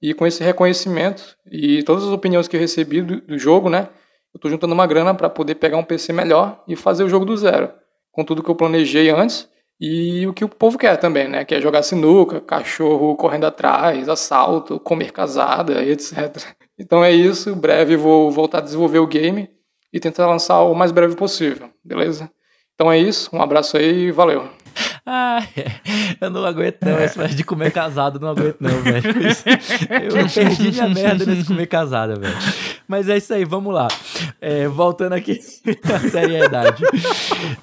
E 0.00 0.14
com 0.14 0.26
esse 0.26 0.42
reconhecimento 0.42 1.36
e 1.50 1.82
todas 1.82 2.04
as 2.04 2.10
opiniões 2.10 2.46
que 2.46 2.56
eu 2.56 2.60
recebi 2.60 3.02
do, 3.02 3.20
do 3.20 3.38
jogo, 3.38 3.68
né? 3.68 3.88
Eu 4.32 4.40
tô 4.40 4.48
juntando 4.48 4.72
uma 4.72 4.86
grana 4.86 5.14
para 5.14 5.28
poder 5.28 5.56
pegar 5.56 5.76
um 5.76 5.84
PC 5.84 6.12
melhor 6.12 6.62
e 6.68 6.76
fazer 6.76 7.02
o 7.02 7.08
jogo 7.08 7.24
do 7.24 7.36
zero 7.36 7.70
com 8.18 8.24
tudo 8.24 8.42
que 8.42 8.50
eu 8.50 8.54
planejei 8.56 9.10
antes 9.10 9.48
e 9.80 10.26
o 10.26 10.32
que 10.32 10.44
o 10.44 10.48
povo 10.48 10.76
quer 10.76 10.96
também, 10.96 11.28
né? 11.28 11.44
Que 11.44 11.54
é 11.54 11.60
jogar 11.60 11.82
sinuca, 11.82 12.40
cachorro 12.40 13.14
correndo 13.16 13.44
atrás, 13.46 14.08
assalto, 14.08 14.80
comer 14.80 15.12
casada, 15.12 15.82
etc. 15.84 16.36
Então 16.80 17.02
é 17.02 17.10
isso, 17.10 17.56
breve 17.56 17.96
vou 17.96 18.30
voltar 18.30 18.58
a 18.58 18.60
desenvolver 18.60 19.00
o 19.00 19.06
game 19.08 19.50
e 19.92 19.98
tentar 19.98 20.28
lançar 20.28 20.62
o 20.62 20.76
mais 20.76 20.92
breve 20.92 21.16
possível, 21.16 21.68
beleza? 21.84 22.30
Então 22.72 22.92
é 22.92 22.96
isso, 22.96 23.28
um 23.32 23.42
abraço 23.42 23.76
aí 23.76 24.04
e 24.04 24.12
valeu. 24.12 24.48
Ah, 25.10 25.42
eu 26.20 26.28
não 26.28 26.44
aguento 26.44 26.82
não, 26.84 27.00
esse 27.00 27.34
de 27.34 27.42
comer 27.42 27.72
casado, 27.72 28.20
não 28.20 28.28
aguento 28.28 28.58
não, 28.60 28.82
velho. 28.82 29.02
Eu 30.04 30.28
perdi 30.28 30.70
minha 30.70 30.88
merda 30.90 31.24
nesse 31.24 31.46
comer 31.46 31.66
casada, 31.66 32.14
velho. 32.14 32.36
Mas 32.88 33.06
é 33.06 33.18
isso 33.18 33.34
aí, 33.34 33.44
vamos 33.44 33.74
lá. 33.74 33.86
É, 34.40 34.66
voltando 34.66 35.12
aqui 35.12 35.38
à 35.84 35.98
seriedade. 36.08 36.82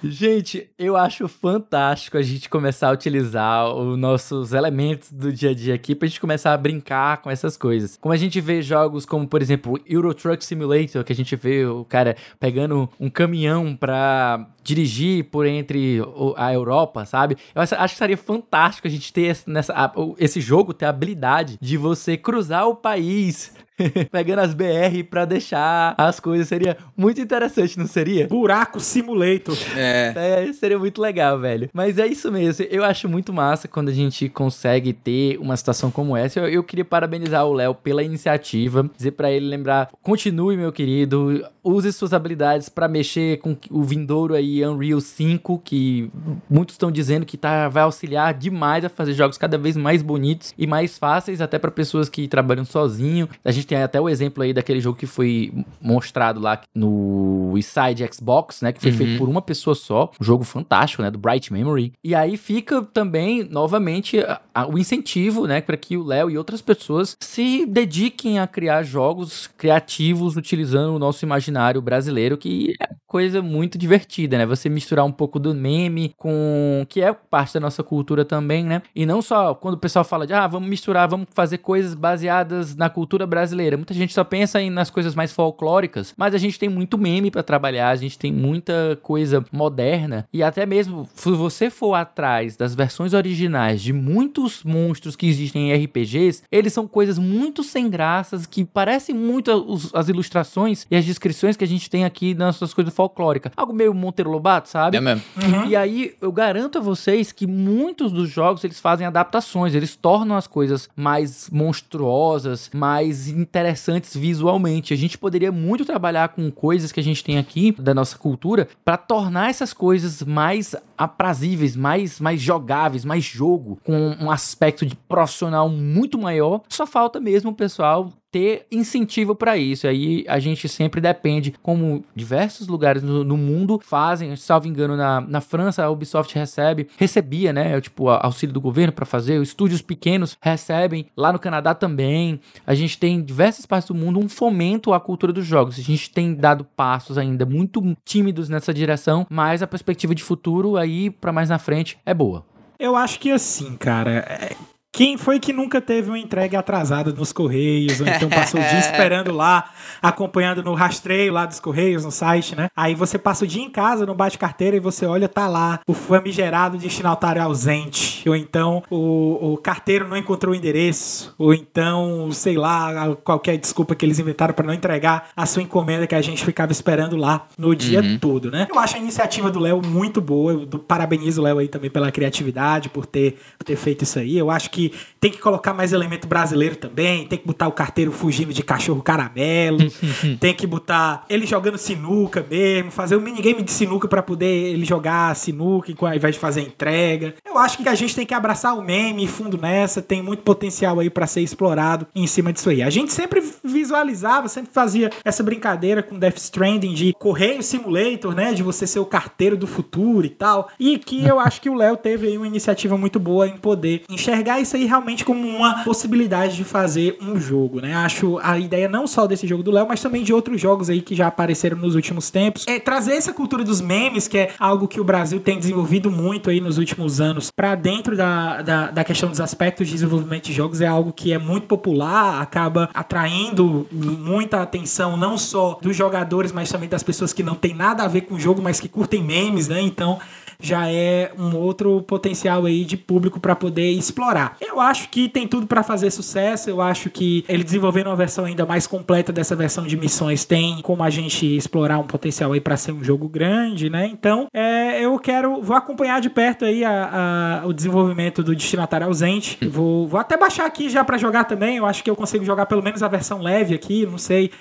Gente, 0.04 0.70
eu 0.78 0.96
acho 0.96 1.28
fantástico 1.28 2.16
a 2.16 2.22
gente 2.22 2.48
começar 2.48 2.90
a 2.90 2.92
utilizar 2.92 3.74
os 3.74 3.98
nossos 3.98 4.54
elementos 4.54 5.12
do 5.12 5.34
dia 5.34 5.50
a 5.50 5.54
dia 5.56 5.74
aqui 5.74 5.96
pra 5.96 6.08
gente 6.08 6.22
começar 6.22 6.54
a 6.54 6.58
brincar 6.58 7.24
com 7.24 7.32
essas 7.32 7.58
coisas. 7.58 7.98
Como 8.00 8.14
a 8.14 8.18
gente 8.18 8.40
vê 8.40 8.62
jogos 8.62 9.04
como, 9.04 9.28
por 9.28 9.42
exemplo, 9.42 9.80
Euro 9.88 10.14
Truck 10.14 10.46
Simulator, 10.46 11.04
que 11.04 11.12
a 11.12 11.16
gente 11.16 11.36
vê 11.36 11.66
o 11.66 11.84
cara 11.84 12.16
pegando 12.40 12.88
um 13.00 13.10
caminhão 13.10 13.76
pra 13.76 14.48
dirigir 14.64 15.24
por 15.26 15.48
entre 15.48 16.02
a 16.38 16.54
Europa, 16.54 17.04
sabe? 17.04 17.36
Eu 17.56 17.64
acho 17.64 17.94
que 17.96 17.98
seria 17.98 18.18
fantástico 18.18 18.88
a 18.88 18.92
gente 18.92 19.12
ter 19.12 19.24
esse, 19.24 19.50
nessa, 19.50 19.92
esse 20.20 20.40
jogo, 20.40 20.72
ter 20.72 20.86
a 20.86 20.90
habilidade 20.90 21.58
de 21.60 21.78
você 21.78 22.16
cruzar 22.16 22.68
o 22.68 22.76
país 22.76 23.54
pegando 24.12 24.40
as 24.40 24.54
BR 24.54 25.04
para 25.10 25.26
deixar 25.26 25.96
as 25.98 26.20
coisas. 26.20 26.48
Seria 26.48 26.78
muito 26.96 27.20
interessante, 27.22 27.78
não 27.78 27.88
seria? 27.88 28.28
Buraco 28.28 28.80
Simulator. 28.80 29.58
É. 29.76 30.14
é. 30.16 30.54
Seria 30.54 30.80
muito 30.80 31.02
legal, 31.02 31.40
velho. 31.40 31.70
Mas 31.74 31.98
é 31.98 32.08
isso 32.08 32.32
mesmo. 32.32 32.66
Eu 32.70 32.84
acho 32.84 33.10
muito 33.10 33.34
massa 33.34 33.68
quando 33.68 33.90
a 33.90 33.94
gente 33.94 34.30
consegue 34.30 34.94
ter 34.94 35.38
uma 35.40 35.56
situação 35.58 35.92
como 35.92 36.16
essa. 36.16 36.40
Eu, 36.40 36.48
eu 36.48 36.64
queria 36.64 36.86
parabenizar 36.86 37.46
o 37.46 37.54
Léo 37.54 37.76
pela 37.76 38.04
iniciativa, 38.04 38.90
dizer 38.96 39.12
para 39.12 39.32
ele 39.32 39.48
lembrar, 39.48 39.90
continue, 40.02 40.58
meu 40.58 40.72
querido, 40.72 41.46
use 41.64 41.92
suas 41.92 42.14
habilidades 42.14 42.70
para 42.70 42.88
mexer 42.88 43.38
com 43.40 43.58
o 43.72 43.84
vindouro 43.84 44.34
aí 44.34 44.66
Unreal 44.66 45.02
5, 45.02 45.60
que 45.64 46.10
muitos 46.50 46.76
estão 46.76 46.92
dizendo 46.92 47.26
que 47.26 47.38
tá, 47.38 47.68
vai 47.68 47.84
auxiliar 47.84 48.34
demais 48.34 48.86
a 48.86 48.90
fazer 48.90 49.14
jogos 49.14 49.38
cada 49.38 49.58
vez 49.58 49.76
mais 49.76 50.02
bonitos 50.02 50.54
e 50.58 50.68
mais 50.68 50.98
fáceis 50.98 51.42
até 51.42 51.58
para 51.58 51.72
pessoas 51.72 52.08
que 52.08 52.28
trabalham 52.28 52.66
sozinho. 52.66 53.28
A 53.44 53.52
gente 53.52 53.65
tem 53.66 53.82
até 53.82 54.00
o 54.00 54.10
exemplo 54.10 54.44
aí 54.44 54.54
daquele 54.54 54.80
jogo 54.80 54.98
que 54.98 55.06
foi 55.06 55.54
mostrado 55.82 56.40
lá 56.40 56.62
no 56.74 57.54
Inside 57.56 58.10
Xbox, 58.14 58.62
né, 58.62 58.72
que 58.72 58.82
foi 58.82 58.92
uhum. 58.92 58.98
feito 58.98 59.18
por 59.18 59.30
uma 59.30 59.42
pessoa 59.42 59.76
só, 59.76 60.12
um 60.20 60.24
jogo 60.24 60.44
fantástico, 60.44 61.02
né, 61.02 61.10
do 61.10 61.18
Bright 61.18 61.52
Memory. 61.52 61.94
E 62.04 62.14
aí 62.14 62.38
fica 62.38 62.82
também 62.82 63.44
novamente 63.44 64.20
a, 64.20 64.42
a, 64.54 64.68
o 64.68 64.78
incentivo, 64.78 65.48
né, 65.48 65.62
para 65.62 65.78
que 65.78 65.98
o 65.98 66.04
Léo 66.04 66.30
e 66.30 66.38
outras 66.38 66.62
pessoas 66.62 67.16
se 67.20 67.66
dediquem 67.66 68.40
a 68.40 68.48
criar 68.48 68.84
jogos 68.84 69.48
criativos 69.58 70.36
utilizando 70.36 70.96
o 70.96 71.00
nosso 71.00 71.26
imaginário 71.26 71.46
imaginário 71.46 71.82
brasileiro, 71.82 72.38
que 72.38 72.76
é 72.82 72.90
coisa 73.08 73.42
muito 73.42 73.78
divertida, 73.78 74.38
né? 74.38 74.46
Você 74.46 74.68
misturar 74.68 75.06
um 75.06 75.12
pouco 75.12 75.40
do 75.40 75.54
meme 75.54 76.14
com. 76.18 76.86
que 76.90 77.02
é 77.02 77.14
parte 77.14 77.54
da 77.54 77.60
nossa 77.60 77.84
cultura 77.84 78.26
também, 78.26 78.66
né? 78.66 78.82
E 78.94 79.06
não 79.06 79.22
só 79.22 79.54
quando 79.54 79.76
o 79.76 79.80
pessoal 79.80 80.04
fala 80.04 80.28
de, 80.28 80.34
ah, 80.34 80.48
vamos 80.48 80.68
misturar, 80.68 81.08
vamos 81.08 81.28
fazer 81.34 81.60
coisas 81.60 81.94
baseadas 81.94 82.76
na 82.76 82.90
cultura 82.90 83.26
brasileira. 83.26 83.55
Muita 83.78 83.94
gente 83.94 84.14
só 84.14 84.24
pensa 84.24 84.62
em, 84.62 84.70
nas 84.70 84.90
coisas 84.90 85.16
mais 85.16 85.32
folclóricas, 85.32 86.14
mas 86.18 86.34
a 86.34 86.38
gente 86.38 86.60
tem 86.60 86.70
muito 86.70 86.98
meme 86.98 87.32
para 87.32 87.44
trabalhar, 87.44 87.90
a 87.90 87.96
gente 87.96 88.18
tem 88.18 88.32
muita 88.32 88.98
coisa 89.02 89.44
moderna. 89.52 90.28
E 90.32 90.44
até 90.44 90.66
mesmo, 90.66 91.08
se 91.14 91.32
você 91.32 91.70
for 91.70 91.94
atrás 91.94 92.56
das 92.56 92.76
versões 92.76 93.14
originais 93.14 93.82
de 93.82 93.94
muitos 93.94 94.64
monstros 94.64 95.16
que 95.16 95.28
existem 95.28 95.72
em 95.72 95.84
RPGs, 95.86 96.44
eles 96.52 96.74
são 96.74 96.88
coisas 96.88 97.18
muito 97.18 97.64
sem 97.64 97.90
graças, 97.90 98.46
que 98.46 98.64
parecem 98.64 99.16
muito 99.16 99.52
as 99.94 100.10
ilustrações 100.10 100.86
e 100.90 100.96
as 100.96 101.06
descrições 101.06 101.58
que 101.58 101.64
a 101.64 101.68
gente 101.68 101.90
tem 101.90 102.06
aqui 102.06 102.34
nas 102.34 102.60
nossas 102.60 102.74
coisas 102.74 102.94
folclóricas. 102.94 103.52
Algo 103.56 103.74
meio 103.74 103.94
Monteiro 103.94 104.30
Lobato, 104.30 104.70
sabe? 104.70 104.98
É 104.98 105.02
mesmo. 105.02 105.24
Uhum. 105.42 105.66
E 105.68 105.76
aí, 105.76 106.14
eu 106.22 106.32
garanto 106.32 106.78
a 106.78 106.82
vocês 106.82 107.32
que 107.32 107.48
muitos 107.48 108.12
dos 108.12 108.30
jogos, 108.30 108.64
eles 108.64 108.80
fazem 108.80 109.06
adaptações, 109.06 109.74
eles 109.74 109.96
tornam 109.96 110.36
as 110.36 110.48
coisas 110.48 110.90
mais 110.96 111.50
monstruosas, 111.52 112.70
mais 112.74 113.28
interessantes 113.46 114.16
visualmente. 114.16 114.94
A 114.94 114.98
gente 114.98 115.18
poderia 115.18 115.52
muito 115.52 115.86
trabalhar 115.86 116.30
com 116.30 116.52
coisas 116.52 116.92
que 116.92 117.00
a 117.00 117.04
gente 117.04 117.24
tem 117.24 117.38
aqui 117.38 117.72
da 117.80 117.94
nossa 117.94 118.18
cultura 118.18 118.68
para 118.84 118.98
tornar 118.98 119.50
essas 119.50 119.74
coisas 119.74 120.22
mais 120.22 120.76
aprazíveis, 120.98 121.76
mais, 121.76 122.20
mais 122.20 122.42
jogáveis, 122.42 123.06
mais 123.06 123.24
jogo, 123.24 123.80
com 123.84 124.16
um 124.20 124.32
aspecto 124.32 124.86
de 124.86 124.96
profissional 124.96 125.70
muito 125.70 126.18
maior. 126.18 126.62
Só 126.70 126.86
falta 126.86 127.20
mesmo 127.20 127.52
o 127.52 127.56
pessoal 127.56 128.12
ter 128.36 128.66
incentivo 128.70 129.34
para 129.34 129.56
isso. 129.56 129.88
Aí 129.88 130.26
a 130.28 130.40
gente 130.40 130.68
sempre 130.68 131.00
depende, 131.00 131.56
como 131.64 132.04
diversos 132.14 132.68
lugares 132.68 133.02
no, 133.02 133.24
no, 133.24 133.38
mundo 133.38 133.80
fazem, 133.82 134.36
salvo 134.36 134.68
engano, 134.68 134.98
na, 134.98 135.22
na 135.22 135.40
França 135.40 135.86
a 135.86 135.90
Ubisoft 135.90 136.36
recebe, 136.36 136.90
recebia, 136.98 137.54
né, 137.54 137.80
tipo, 137.80 138.10
auxílio 138.10 138.52
do 138.52 138.60
governo 138.60 138.92
para 138.92 139.06
fazer, 139.06 139.40
os 139.40 139.48
estúdios 139.48 139.82
pequenos 139.82 140.38
recebem, 140.42 141.06
lá 141.16 141.32
no 141.32 141.40
Canadá 141.40 141.74
também. 141.74 142.42
A 142.68 142.76
gente 142.76 142.98
tem 142.98 143.16
em 143.16 143.24
diversas 143.24 143.66
partes 143.66 143.88
do 143.88 143.96
mundo 143.96 144.20
um 144.20 144.28
fomento 144.28 144.92
à 144.92 145.00
cultura 145.00 145.32
dos 145.32 145.46
jogos. 145.46 145.80
A 145.80 145.82
gente 145.82 146.10
tem 146.10 146.36
dado 146.36 146.66
passos 146.66 147.18
ainda 147.18 147.46
muito 147.46 147.96
tímidos 148.04 148.50
nessa 148.50 148.74
direção, 148.74 149.26
mas 149.30 149.64
a 149.64 149.68
perspectiva 149.68 150.14
de 150.14 150.22
futuro 150.22 150.76
aí 150.76 151.10
para 151.10 151.32
mais 151.32 151.48
na 151.48 151.58
frente 151.58 151.98
é 152.06 152.14
boa. 152.14 152.46
Eu 152.78 152.98
acho 152.98 153.18
que 153.18 153.32
assim, 153.32 153.78
cara, 153.78 154.12
é, 154.12 154.58
quem 154.96 155.18
foi 155.18 155.42
que 155.42 155.52
nunca 155.52 155.82
teve 155.82 156.10
uma 156.10 156.18
entrega 156.18 156.58
atrasada 156.58 157.12
nos 157.12 157.34
Correios, 157.34 158.00
ou 158.00 158.08
então 158.08 158.30
passou 158.30 158.62
o 158.62 158.64
dia 158.64 158.80
esperando 158.80 159.34
lá, 159.34 159.70
acompanhando 160.02 160.64
no 160.64 160.74
rastreio 160.74 161.34
lá 161.34 161.46
dos 161.46 161.60
Correios, 161.60 162.06
no 162.06 162.12
site, 162.12 162.56
né? 162.56 162.70
Aí 162.74 162.96
você 162.96 163.20
passa 163.20 163.44
o 163.44 163.48
dia 163.48 163.62
em 163.62 163.70
casa, 163.70 164.06
não 164.06 164.16
bate 164.16 164.38
carteira 164.38 164.78
e 164.78 164.80
você 164.80 165.06
olha, 165.06 165.28
tá 165.28 165.50
lá, 165.50 165.82
o 165.86 165.94
famigerado 165.94 166.78
destinatário 166.78 167.42
ausente, 167.42 168.28
ou 168.28 168.38
então 168.38 168.82
o, 168.90 169.54
o 169.54 169.58
carteiro 169.58 170.08
não 170.08 170.16
encontrou 170.16 170.54
o 170.54 170.56
endereço, 170.56 171.36
ou 171.38 171.54
então, 171.54 172.32
sei 172.32 172.56
lá, 172.56 173.18
qualquer 173.22 173.58
desculpa 173.58 173.96
que 173.96 174.06
eles 174.06 174.18
inventaram 174.18 174.54
para 174.54 174.66
não 174.66 174.74
entregar 174.74 175.28
a 175.36 175.46
sua 175.46 175.62
encomenda 175.62 176.08
que 176.08 176.16
a 176.16 176.22
gente 176.22 176.46
ficava 176.46 176.72
esperando 176.72 177.18
lá 177.18 177.48
no 177.58 177.76
dia 177.76 178.00
uhum. 178.00 178.18
todo, 178.18 178.50
né? 178.50 178.66
Eu 178.72 178.80
acho 178.80 178.96
a 178.96 179.00
iniciativa 179.00 179.52
do 179.52 179.60
Léo 179.60 179.82
muito 179.86 180.22
boa, 180.22 180.54
eu 180.54 180.80
parabenizo 180.80 181.42
o 181.42 181.44
Léo 181.44 181.58
aí 181.58 181.68
também 181.68 181.90
pela 181.90 182.10
criatividade, 182.14 182.88
por 182.88 183.06
ter, 183.06 183.38
por 183.60 183.66
ter 183.66 183.76
feito 183.76 184.04
isso 184.04 184.20
aí. 184.20 184.38
Eu 184.38 184.50
acho 184.50 184.70
que 184.70 184.85
tem 185.20 185.32
que 185.32 185.38
colocar 185.38 185.74
mais 185.74 185.94
elemento 185.94 186.28
brasileiro 186.28 186.76
também, 186.76 187.28
tem 187.28 187.38
que 187.38 187.48
botar 187.48 187.68
o 187.68 187.72
carteiro 187.72 188.12
fugindo 188.12 188.54
de 188.54 188.64
cachorro 188.64 189.02
caramelo, 189.02 189.78
tem 190.40 190.54
que 190.54 190.68
botar 190.68 191.26
ele 191.30 191.46
jogando 191.46 191.78
sinuca 191.78 192.46
mesmo, 192.50 192.92
fazer 192.92 193.16
um 193.16 193.22
minigame 193.22 193.62
de 193.62 193.72
sinuca 193.72 194.08
para 194.08 194.22
poder 194.22 194.74
ele 194.74 194.86
jogar 194.86 195.36
sinuca 195.36 195.94
ao 196.00 196.14
invés 196.14 196.36
de 196.36 196.40
fazer 196.40 196.62
entrega. 196.62 197.36
Eu 197.46 197.58
acho 197.58 197.78
que 197.78 197.88
a 197.88 197.96
gente 197.96 198.16
tem 198.16 198.26
que 198.26 198.34
abraçar 198.34 198.78
o 198.78 198.82
meme 198.82 199.24
e 199.24 199.28
fundo 199.28 199.58
nessa, 199.58 200.02
tem 200.02 200.22
muito 200.22 200.44
potencial 200.44 201.00
aí 201.00 201.10
para 201.10 201.28
ser 201.28 201.42
explorado 201.42 202.08
em 202.14 202.28
cima 202.28 202.52
disso 202.52 202.70
aí. 202.70 202.82
A 202.82 202.90
gente 202.90 203.14
sempre 203.14 203.42
visualizava, 203.64 204.48
sempre 204.48 204.72
fazia 204.74 205.10
essa 205.24 205.44
brincadeira 205.44 206.04
com 206.04 206.20
Death 206.20 206.38
Stranding 206.38 206.94
de 206.94 207.14
correio 207.14 207.62
simulator, 207.64 208.36
né, 208.36 208.54
de 208.54 208.64
você 208.64 208.86
ser 208.86 209.00
o 209.00 209.06
carteiro 209.06 209.58
do 209.58 209.68
futuro 209.68 210.26
e 210.26 210.30
tal. 210.30 210.70
E 210.80 210.98
que 210.98 211.26
eu 211.26 211.40
acho 211.40 211.62
que 211.62 211.70
o 211.70 211.76
Léo 211.76 211.98
teve 211.98 212.28
aí 212.28 212.38
uma 212.38 212.48
iniciativa 212.48 212.98
muito 212.98 213.20
boa 213.20 213.48
em 213.48 213.58
poder 213.58 214.04
enxergar 214.10 214.60
isso 214.60 214.75
aí 214.78 214.86
realmente 214.86 215.24
como 215.24 215.48
uma 215.48 215.84
possibilidade 215.84 216.56
de 216.56 216.64
fazer 216.64 217.18
um 217.22 217.40
jogo, 217.40 217.80
né? 217.80 217.94
Acho 217.96 218.40
a 218.42 218.60
ideia 218.60 218.88
não 218.88 219.08
só 219.08 219.26
desse 219.26 219.48
jogo 219.48 219.64
do 219.64 219.72
Léo, 219.72 219.88
mas 219.88 220.02
também 220.02 220.24
de 220.24 220.34
outros 220.34 220.60
jogos 220.60 220.90
aí 220.90 221.02
que 221.02 221.16
já 221.16 221.28
apareceram 221.28 221.78
nos 221.78 221.96
últimos 221.96 222.30
tempos. 222.30 222.66
É 222.68 222.80
trazer 222.80 223.14
essa 223.14 223.34
cultura 223.34 223.64
dos 223.64 223.82
memes, 223.82 224.28
que 224.28 224.38
é 224.38 224.52
algo 224.60 224.88
que 224.88 225.00
o 225.00 225.04
Brasil 225.04 225.40
tem 225.40 225.58
desenvolvido 225.58 226.12
muito 226.12 226.50
aí 226.50 226.60
nos 226.60 226.78
últimos 226.78 227.22
anos, 227.22 227.52
para 227.52 227.76
dentro 227.76 228.16
da, 228.16 228.62
da, 228.62 228.92
da, 228.92 229.04
questão 229.04 229.30
dos 229.30 229.40
aspectos 229.40 229.88
de 229.88 229.94
desenvolvimento 229.94 230.46
de 230.46 230.54
jogos, 230.54 230.82
é 230.82 230.88
algo 230.88 231.14
que 231.14 231.32
é 231.34 231.38
muito 231.38 231.68
popular, 231.68 232.42
acaba 232.42 232.90
atraindo 232.94 233.88
muita 233.92 234.62
atenção, 234.62 235.16
não 235.18 235.38
só 235.38 235.80
dos 235.82 235.96
jogadores, 235.96 236.52
mas 236.52 236.72
também 236.72 236.90
das 236.90 237.04
pessoas 237.04 237.34
que 237.34 237.44
não 237.44 237.56
tem 237.56 237.74
nada 237.74 238.04
a 238.04 238.08
ver 238.08 238.22
com 238.22 238.36
o 238.36 238.40
jogo, 238.40 238.62
mas 238.62 238.80
que 238.80 238.88
curtem 238.88 239.24
memes, 239.24 239.68
né? 239.68 239.82
Então 239.82 240.20
já 240.60 240.90
é 240.90 241.32
um 241.38 241.56
outro 241.56 242.02
potencial 242.04 242.66
aí 242.66 242.86
de 242.86 242.98
público 242.98 243.40
para 243.40 243.56
poder 243.56 243.92
explorar. 243.92 244.58
Eu 244.62 244.80
acho 244.80 245.10
que 245.10 245.28
tem 245.28 245.48
tudo 245.48 245.68
para 245.68 245.84
fazer 245.84 246.12
sucesso. 246.12 246.70
Eu 246.70 246.82
acho 246.82 247.10
que 247.10 247.44
ele 247.48 247.64
desenvolvendo 247.64 248.08
uma 248.08 248.16
versão 248.16 248.46
ainda 248.46 248.66
mais 248.66 248.88
completa 248.88 249.32
dessa 249.32 249.56
versão 249.56 249.86
de 249.86 249.98
missões 249.98 250.46
tem 250.46 250.82
como 250.82 251.04
a 251.04 251.10
gente 251.10 251.46
explorar 251.46 252.00
um 252.00 252.08
potencial 252.08 252.54
aí 252.54 252.62
para 252.62 252.78
ser 252.78 252.92
um 252.92 253.04
jogo 253.04 253.28
grande, 253.28 253.90
né? 253.90 254.08
Então, 254.08 254.48
é, 254.54 255.04
eu 255.04 255.18
quero, 255.20 255.62
vou 255.62 255.76
acompanhar 255.76 256.22
de 256.22 256.30
perto 256.30 256.66
aí 256.66 256.84
a, 256.84 257.62
a, 257.64 257.68
o 257.68 257.74
desenvolvimento 257.74 258.44
do 258.44 258.56
destinatário 258.56 259.08
ausente. 259.08 259.58
Vou, 259.68 260.08
vou 260.08 260.20
até 260.20 260.38
baixar 260.38 260.66
aqui 260.66 260.90
já 260.90 261.04
para 261.04 261.18
jogar 261.18 261.46
também. 261.46 261.78
Eu 261.78 261.86
acho 261.86 262.04
que 262.04 262.10
eu 262.10 262.16
consigo 262.16 262.46
jogar 262.46 262.66
pelo 262.66 262.84
menos 262.84 263.04
a 263.04 263.08
versão 263.08 263.42
leve 263.42 263.76
aqui, 263.76 264.06
não 264.06 264.18
sei. 264.18 264.52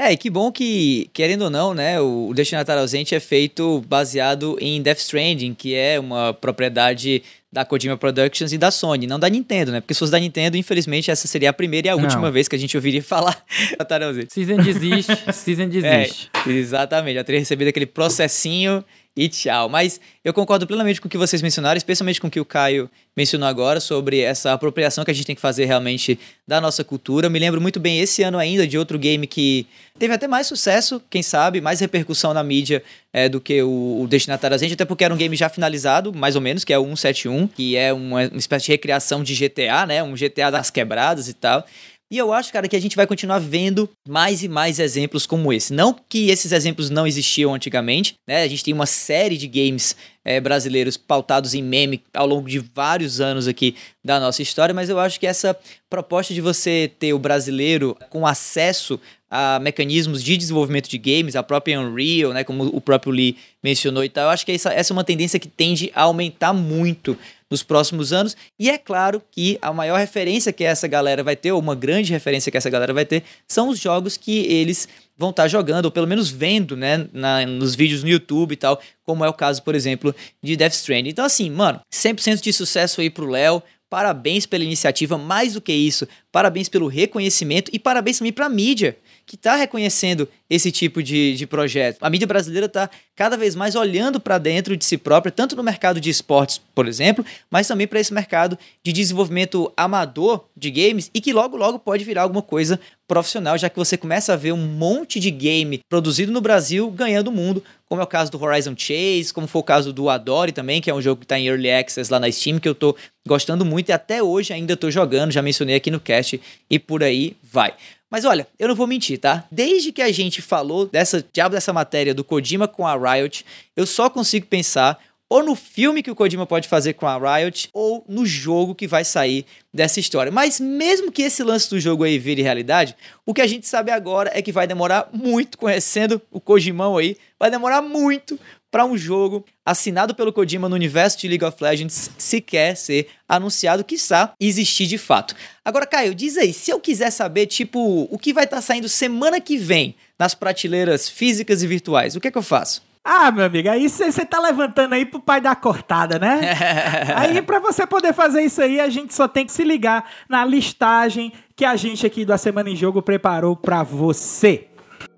É, 0.00 0.12
e 0.12 0.16
que 0.16 0.30
bom 0.30 0.50
que, 0.50 1.10
querendo 1.12 1.42
ou 1.42 1.50
não, 1.50 1.74
né, 1.74 2.00
o 2.00 2.32
Destinatário 2.34 2.80
Ausente 2.80 3.14
é 3.14 3.20
feito 3.20 3.84
baseado 3.86 4.56
em 4.58 4.80
Death 4.80 5.00
Stranding, 5.00 5.52
que 5.52 5.74
é 5.74 6.00
uma 6.00 6.32
propriedade 6.32 7.22
da 7.52 7.66
Kojima 7.66 7.98
Productions 7.98 8.50
e 8.54 8.56
da 8.56 8.70
Sony, 8.70 9.06
não 9.06 9.18
da 9.18 9.28
Nintendo, 9.28 9.72
né? 9.72 9.80
Porque 9.82 9.92
se 9.92 10.00
fosse 10.00 10.10
da 10.10 10.18
Nintendo, 10.18 10.56
infelizmente, 10.56 11.10
essa 11.10 11.28
seria 11.28 11.50
a 11.50 11.52
primeira 11.52 11.88
e 11.88 11.90
a 11.90 11.96
não. 11.96 12.04
última 12.04 12.30
vez 12.30 12.48
que 12.48 12.56
a 12.56 12.58
gente 12.58 12.74
ouviria 12.78 13.02
falar 13.04 13.44
Destinatário 13.46 14.06
Ausente. 14.06 14.32
Season 14.32 14.56
desiste, 14.56 15.12
Season 15.34 15.68
desiste. 15.68 16.30
É, 16.46 16.50
exatamente, 16.50 17.16
já 17.16 17.24
teria 17.24 17.40
recebido 17.40 17.68
aquele 17.68 17.84
processinho 17.84 18.82
e 19.16 19.28
tchau. 19.28 19.68
Mas 19.68 20.00
eu 20.24 20.32
concordo 20.32 20.66
plenamente 20.66 21.00
com 21.00 21.08
o 21.08 21.10
que 21.10 21.18
vocês 21.18 21.42
mencionaram, 21.42 21.76
especialmente 21.76 22.20
com 22.20 22.28
o 22.28 22.30
que 22.30 22.40
o 22.40 22.44
Caio 22.44 22.90
mencionou 23.16 23.48
agora 23.48 23.80
sobre 23.80 24.20
essa 24.20 24.52
apropriação 24.52 25.04
que 25.04 25.10
a 25.10 25.14
gente 25.14 25.26
tem 25.26 25.34
que 25.34 25.40
fazer 25.40 25.64
realmente 25.64 26.18
da 26.46 26.60
nossa 26.60 26.84
cultura. 26.84 27.26
Eu 27.26 27.30
me 27.30 27.38
lembro 27.38 27.60
muito 27.60 27.80
bem 27.80 28.00
esse 28.00 28.22
ano 28.22 28.38
ainda 28.38 28.66
de 28.66 28.78
outro 28.78 28.98
game 28.98 29.26
que 29.26 29.66
teve 29.98 30.14
até 30.14 30.28
mais 30.28 30.46
sucesso, 30.46 31.02
quem 31.10 31.22
sabe, 31.22 31.60
mais 31.60 31.80
repercussão 31.80 32.32
na 32.32 32.42
mídia 32.42 32.82
é, 33.12 33.28
do 33.28 33.40
que 33.40 33.62
o, 33.62 34.02
o 34.02 34.06
Destinatário 34.08 34.54
Azente, 34.54 34.74
até 34.74 34.84
porque 34.84 35.04
era 35.04 35.12
um 35.12 35.16
game 35.16 35.34
já 35.36 35.48
finalizado, 35.48 36.14
mais 36.14 36.36
ou 36.36 36.40
menos, 36.40 36.64
que 36.64 36.72
é 36.72 36.78
o 36.78 36.84
171, 36.84 37.48
que 37.48 37.76
é 37.76 37.92
uma, 37.92 38.28
uma 38.28 38.38
espécie 38.38 38.66
de 38.66 38.72
recriação 38.72 39.22
de 39.22 39.34
GTA, 39.34 39.86
né? 39.86 40.02
Um 40.02 40.14
GTA 40.14 40.50
das 40.50 40.70
quebradas 40.70 41.28
e 41.28 41.34
tal. 41.34 41.64
E 42.12 42.18
eu 42.18 42.32
acho, 42.32 42.52
cara, 42.52 42.66
que 42.66 42.74
a 42.74 42.80
gente 42.80 42.96
vai 42.96 43.06
continuar 43.06 43.38
vendo 43.38 43.88
mais 44.08 44.42
e 44.42 44.48
mais 44.48 44.80
exemplos 44.80 45.26
como 45.26 45.52
esse. 45.52 45.72
Não 45.72 45.94
que 46.08 46.28
esses 46.28 46.50
exemplos 46.50 46.90
não 46.90 47.06
existiam 47.06 47.54
antigamente, 47.54 48.16
né? 48.26 48.42
A 48.42 48.48
gente 48.48 48.64
tem 48.64 48.74
uma 48.74 48.86
série 48.86 49.38
de 49.38 49.46
games 49.46 49.94
é, 50.24 50.40
brasileiros 50.40 50.96
pautados 50.96 51.54
em 51.54 51.62
meme 51.62 52.02
ao 52.12 52.26
longo 52.26 52.48
de 52.48 52.58
vários 52.58 53.20
anos 53.20 53.46
aqui 53.46 53.76
da 54.04 54.18
nossa 54.18 54.42
história, 54.42 54.74
mas 54.74 54.88
eu 54.88 54.98
acho 54.98 55.20
que 55.20 55.26
essa 55.26 55.56
proposta 55.88 56.34
de 56.34 56.40
você 56.40 56.90
ter 56.98 57.12
o 57.12 57.18
brasileiro 57.18 57.96
com 58.10 58.26
acesso 58.26 58.98
a 59.30 59.60
mecanismos 59.60 60.24
de 60.24 60.36
desenvolvimento 60.36 60.88
de 60.88 60.98
games, 60.98 61.36
a 61.36 61.42
própria 61.44 61.80
Unreal, 61.80 62.32
né, 62.32 62.42
como 62.42 62.64
o 62.64 62.80
próprio 62.80 63.12
Lee 63.12 63.36
mencionou 63.62 64.02
e 64.02 64.08
tal, 64.08 64.24
eu 64.24 64.30
acho 64.30 64.44
que 64.44 64.50
essa, 64.50 64.72
essa 64.72 64.92
é 64.92 64.94
uma 64.94 65.04
tendência 65.04 65.38
que 65.38 65.46
tende 65.46 65.92
a 65.94 66.02
aumentar 66.02 66.52
muito 66.52 67.16
nos 67.50 67.62
próximos 67.62 68.12
anos. 68.12 68.36
E 68.58 68.70
é 68.70 68.78
claro 68.78 69.20
que 69.30 69.58
a 69.60 69.72
maior 69.72 69.98
referência 69.98 70.52
que 70.52 70.64
essa 70.64 70.86
galera 70.86 71.22
vai 71.24 71.34
ter, 71.34 71.52
ou 71.52 71.60
uma 71.60 71.74
grande 71.74 72.12
referência 72.12 72.50
que 72.50 72.56
essa 72.56 72.70
galera 72.70 72.94
vai 72.94 73.04
ter, 73.04 73.24
são 73.48 73.68
os 73.68 73.78
jogos 73.78 74.16
que 74.16 74.46
eles 74.46 74.88
vão 75.18 75.30
estar 75.30 75.42
tá 75.42 75.48
jogando, 75.48 75.86
ou 75.86 75.90
pelo 75.90 76.06
menos 76.06 76.30
vendo, 76.30 76.76
né, 76.76 77.06
na, 77.12 77.44
nos 77.44 77.74
vídeos 77.74 78.02
no 78.02 78.08
YouTube 78.08 78.52
e 78.52 78.56
tal, 78.56 78.80
como 79.04 79.24
é 79.24 79.28
o 79.28 79.34
caso, 79.34 79.62
por 79.62 79.74
exemplo, 79.74 80.14
de 80.42 80.56
Death 80.56 80.74
Stranding. 80.74 81.10
Então, 81.10 81.24
assim, 81.24 81.50
mano, 81.50 81.80
100% 81.92 82.40
de 82.40 82.52
sucesso 82.52 83.00
aí 83.00 83.10
pro 83.10 83.28
Léo. 83.28 83.62
Parabéns 83.90 84.46
pela 84.46 84.62
iniciativa, 84.62 85.18
mais 85.18 85.54
do 85.54 85.60
que 85.60 85.72
isso, 85.72 86.06
parabéns 86.30 86.68
pelo 86.68 86.86
reconhecimento 86.86 87.72
e 87.74 87.78
parabéns 87.78 88.18
também 88.18 88.32
pra 88.32 88.48
mídia 88.48 88.96
que 89.30 89.36
está 89.36 89.54
reconhecendo 89.54 90.28
esse 90.50 90.72
tipo 90.72 91.00
de, 91.00 91.36
de 91.36 91.46
projeto. 91.46 91.98
A 92.00 92.10
mídia 92.10 92.26
brasileira 92.26 92.66
está 92.66 92.90
cada 93.14 93.36
vez 93.36 93.54
mais 93.54 93.76
olhando 93.76 94.18
para 94.18 94.38
dentro 94.38 94.76
de 94.76 94.84
si 94.84 94.98
própria, 94.98 95.30
tanto 95.30 95.54
no 95.54 95.62
mercado 95.62 96.00
de 96.00 96.10
esportes, 96.10 96.60
por 96.74 96.88
exemplo, 96.88 97.24
mas 97.48 97.68
também 97.68 97.86
para 97.86 98.00
esse 98.00 98.12
mercado 98.12 98.58
de 98.82 98.92
desenvolvimento 98.92 99.72
amador 99.76 100.46
de 100.56 100.68
games 100.72 101.12
e 101.14 101.20
que 101.20 101.32
logo, 101.32 101.56
logo 101.56 101.78
pode 101.78 102.02
virar 102.02 102.22
alguma 102.22 102.42
coisa 102.42 102.80
profissional, 103.06 103.56
já 103.56 103.70
que 103.70 103.76
você 103.76 103.96
começa 103.96 104.32
a 104.32 104.36
ver 104.36 104.50
um 104.50 104.66
monte 104.66 105.20
de 105.20 105.30
game 105.30 105.80
produzido 105.88 106.32
no 106.32 106.40
Brasil 106.40 106.90
ganhando 106.90 107.28
o 107.28 107.32
mundo, 107.32 107.62
como 107.88 108.00
é 108.00 108.04
o 108.04 108.08
caso 108.08 108.32
do 108.32 108.42
Horizon 108.42 108.74
Chase, 108.76 109.32
como 109.32 109.46
foi 109.46 109.60
o 109.60 109.64
caso 109.64 109.92
do 109.92 110.10
Adore 110.10 110.50
também, 110.50 110.80
que 110.80 110.90
é 110.90 110.94
um 110.94 111.00
jogo 111.00 111.20
que 111.20 111.24
está 111.24 111.38
em 111.38 111.46
Early 111.46 111.70
Access 111.70 112.10
lá 112.10 112.18
na 112.18 112.30
Steam, 112.30 112.58
que 112.58 112.68
eu 112.68 112.72
estou 112.72 112.96
gostando 113.24 113.64
muito 113.64 113.90
e 113.90 113.92
até 113.92 114.20
hoje 114.20 114.52
ainda 114.52 114.72
estou 114.72 114.90
jogando, 114.90 115.30
já 115.30 115.40
mencionei 115.40 115.76
aqui 115.76 115.88
no 115.88 116.00
cast, 116.00 116.40
e 116.68 116.78
por 116.80 117.04
aí 117.04 117.36
vai. 117.42 117.74
Mas 118.10 118.24
olha, 118.24 118.46
eu 118.58 118.68
não 118.68 118.74
vou 118.74 118.86
mentir, 118.86 119.18
tá? 119.18 119.44
Desde 119.50 119.92
que 119.92 120.02
a 120.02 120.10
gente 120.10 120.42
falou 120.42 120.86
dessa 120.86 121.24
diabo 121.32 121.54
dessa 121.54 121.72
matéria 121.72 122.12
do 122.12 122.24
Kojima 122.24 122.66
com 122.66 122.86
a 122.86 122.96
Riot, 122.96 123.46
eu 123.76 123.86
só 123.86 124.10
consigo 124.10 124.46
pensar 124.46 124.98
ou 125.30 125.44
no 125.44 125.54
filme 125.54 126.02
que 126.02 126.10
o 126.10 126.14
Kojima 126.16 126.44
pode 126.44 126.66
fazer 126.66 126.94
com 126.94 127.06
a 127.06 127.16
Riot, 127.16 127.70
ou 127.72 128.04
no 128.08 128.26
jogo 128.26 128.74
que 128.74 128.88
vai 128.88 129.04
sair 129.04 129.46
dessa 129.72 130.00
história. 130.00 130.32
Mas 130.32 130.58
mesmo 130.58 131.12
que 131.12 131.22
esse 131.22 131.44
lance 131.44 131.70
do 131.70 131.78
jogo 131.78 132.02
aí 132.02 132.18
vire 132.18 132.42
realidade, 132.42 132.96
o 133.24 133.32
que 133.32 133.40
a 133.40 133.46
gente 133.46 133.68
sabe 133.68 133.92
agora 133.92 134.32
é 134.34 134.42
que 134.42 134.50
vai 134.50 134.66
demorar 134.66 135.08
muito, 135.12 135.56
conhecendo 135.56 136.20
o 136.32 136.40
Kojimão 136.40 136.96
aí, 136.96 137.16
vai 137.38 137.48
demorar 137.48 137.80
muito 137.80 138.36
para 138.70 138.84
um 138.84 138.96
jogo 138.96 139.44
assinado 139.64 140.14
pelo 140.14 140.32
Kojima 140.32 140.68
no 140.68 140.74
universo 140.74 141.18
de 141.18 141.28
League 141.28 141.44
of 141.44 141.56
Legends 141.60 142.10
sequer 142.16 142.76
ser 142.76 143.08
anunciado, 143.28 143.84
quiçá 143.84 144.32
existir 144.40 144.86
de 144.86 144.98
fato. 144.98 145.34
Agora, 145.64 145.86
Caio, 145.86 146.14
diz 146.14 146.36
aí, 146.36 146.52
se 146.52 146.70
eu 146.70 146.78
quiser 146.80 147.10
saber, 147.10 147.46
tipo, 147.46 148.08
o 148.10 148.18
que 148.18 148.32
vai 148.32 148.44
estar 148.44 148.56
tá 148.56 148.62
saindo 148.62 148.88
semana 148.88 149.40
que 149.40 149.56
vem 149.56 149.94
nas 150.18 150.34
prateleiras 150.34 151.08
físicas 151.08 151.62
e 151.62 151.66
virtuais, 151.66 152.14
o 152.14 152.20
que 152.20 152.28
é 152.28 152.30
que 152.30 152.38
eu 152.38 152.42
faço? 152.42 152.82
Ah, 153.02 153.30
meu 153.30 153.46
amigo, 153.46 153.68
aí 153.68 153.88
você 153.88 154.26
tá 154.26 154.38
levantando 154.38 154.94
aí 154.94 155.06
pro 155.06 155.20
pai 155.20 155.40
da 155.40 155.54
cortada, 155.56 156.18
né? 156.18 156.54
aí 157.16 157.40
para 157.40 157.58
você 157.58 157.86
poder 157.86 158.12
fazer 158.12 158.42
isso 158.42 158.60
aí, 158.60 158.78
a 158.78 158.90
gente 158.90 159.14
só 159.14 159.26
tem 159.26 159.46
que 159.46 159.52
se 159.52 159.64
ligar 159.64 160.08
na 160.28 160.44
listagem 160.44 161.32
que 161.56 161.64
a 161.64 161.76
gente 161.76 162.06
aqui 162.06 162.26
do 162.26 162.32
A 162.32 162.38
Semana 162.38 162.68
em 162.68 162.76
Jogo 162.76 163.00
preparou 163.00 163.56
para 163.56 163.82
você. 163.82 164.66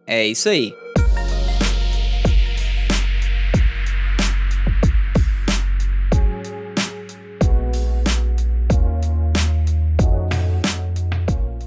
É 0.07 0.25
isso 0.25 0.49
aí. 0.49 0.73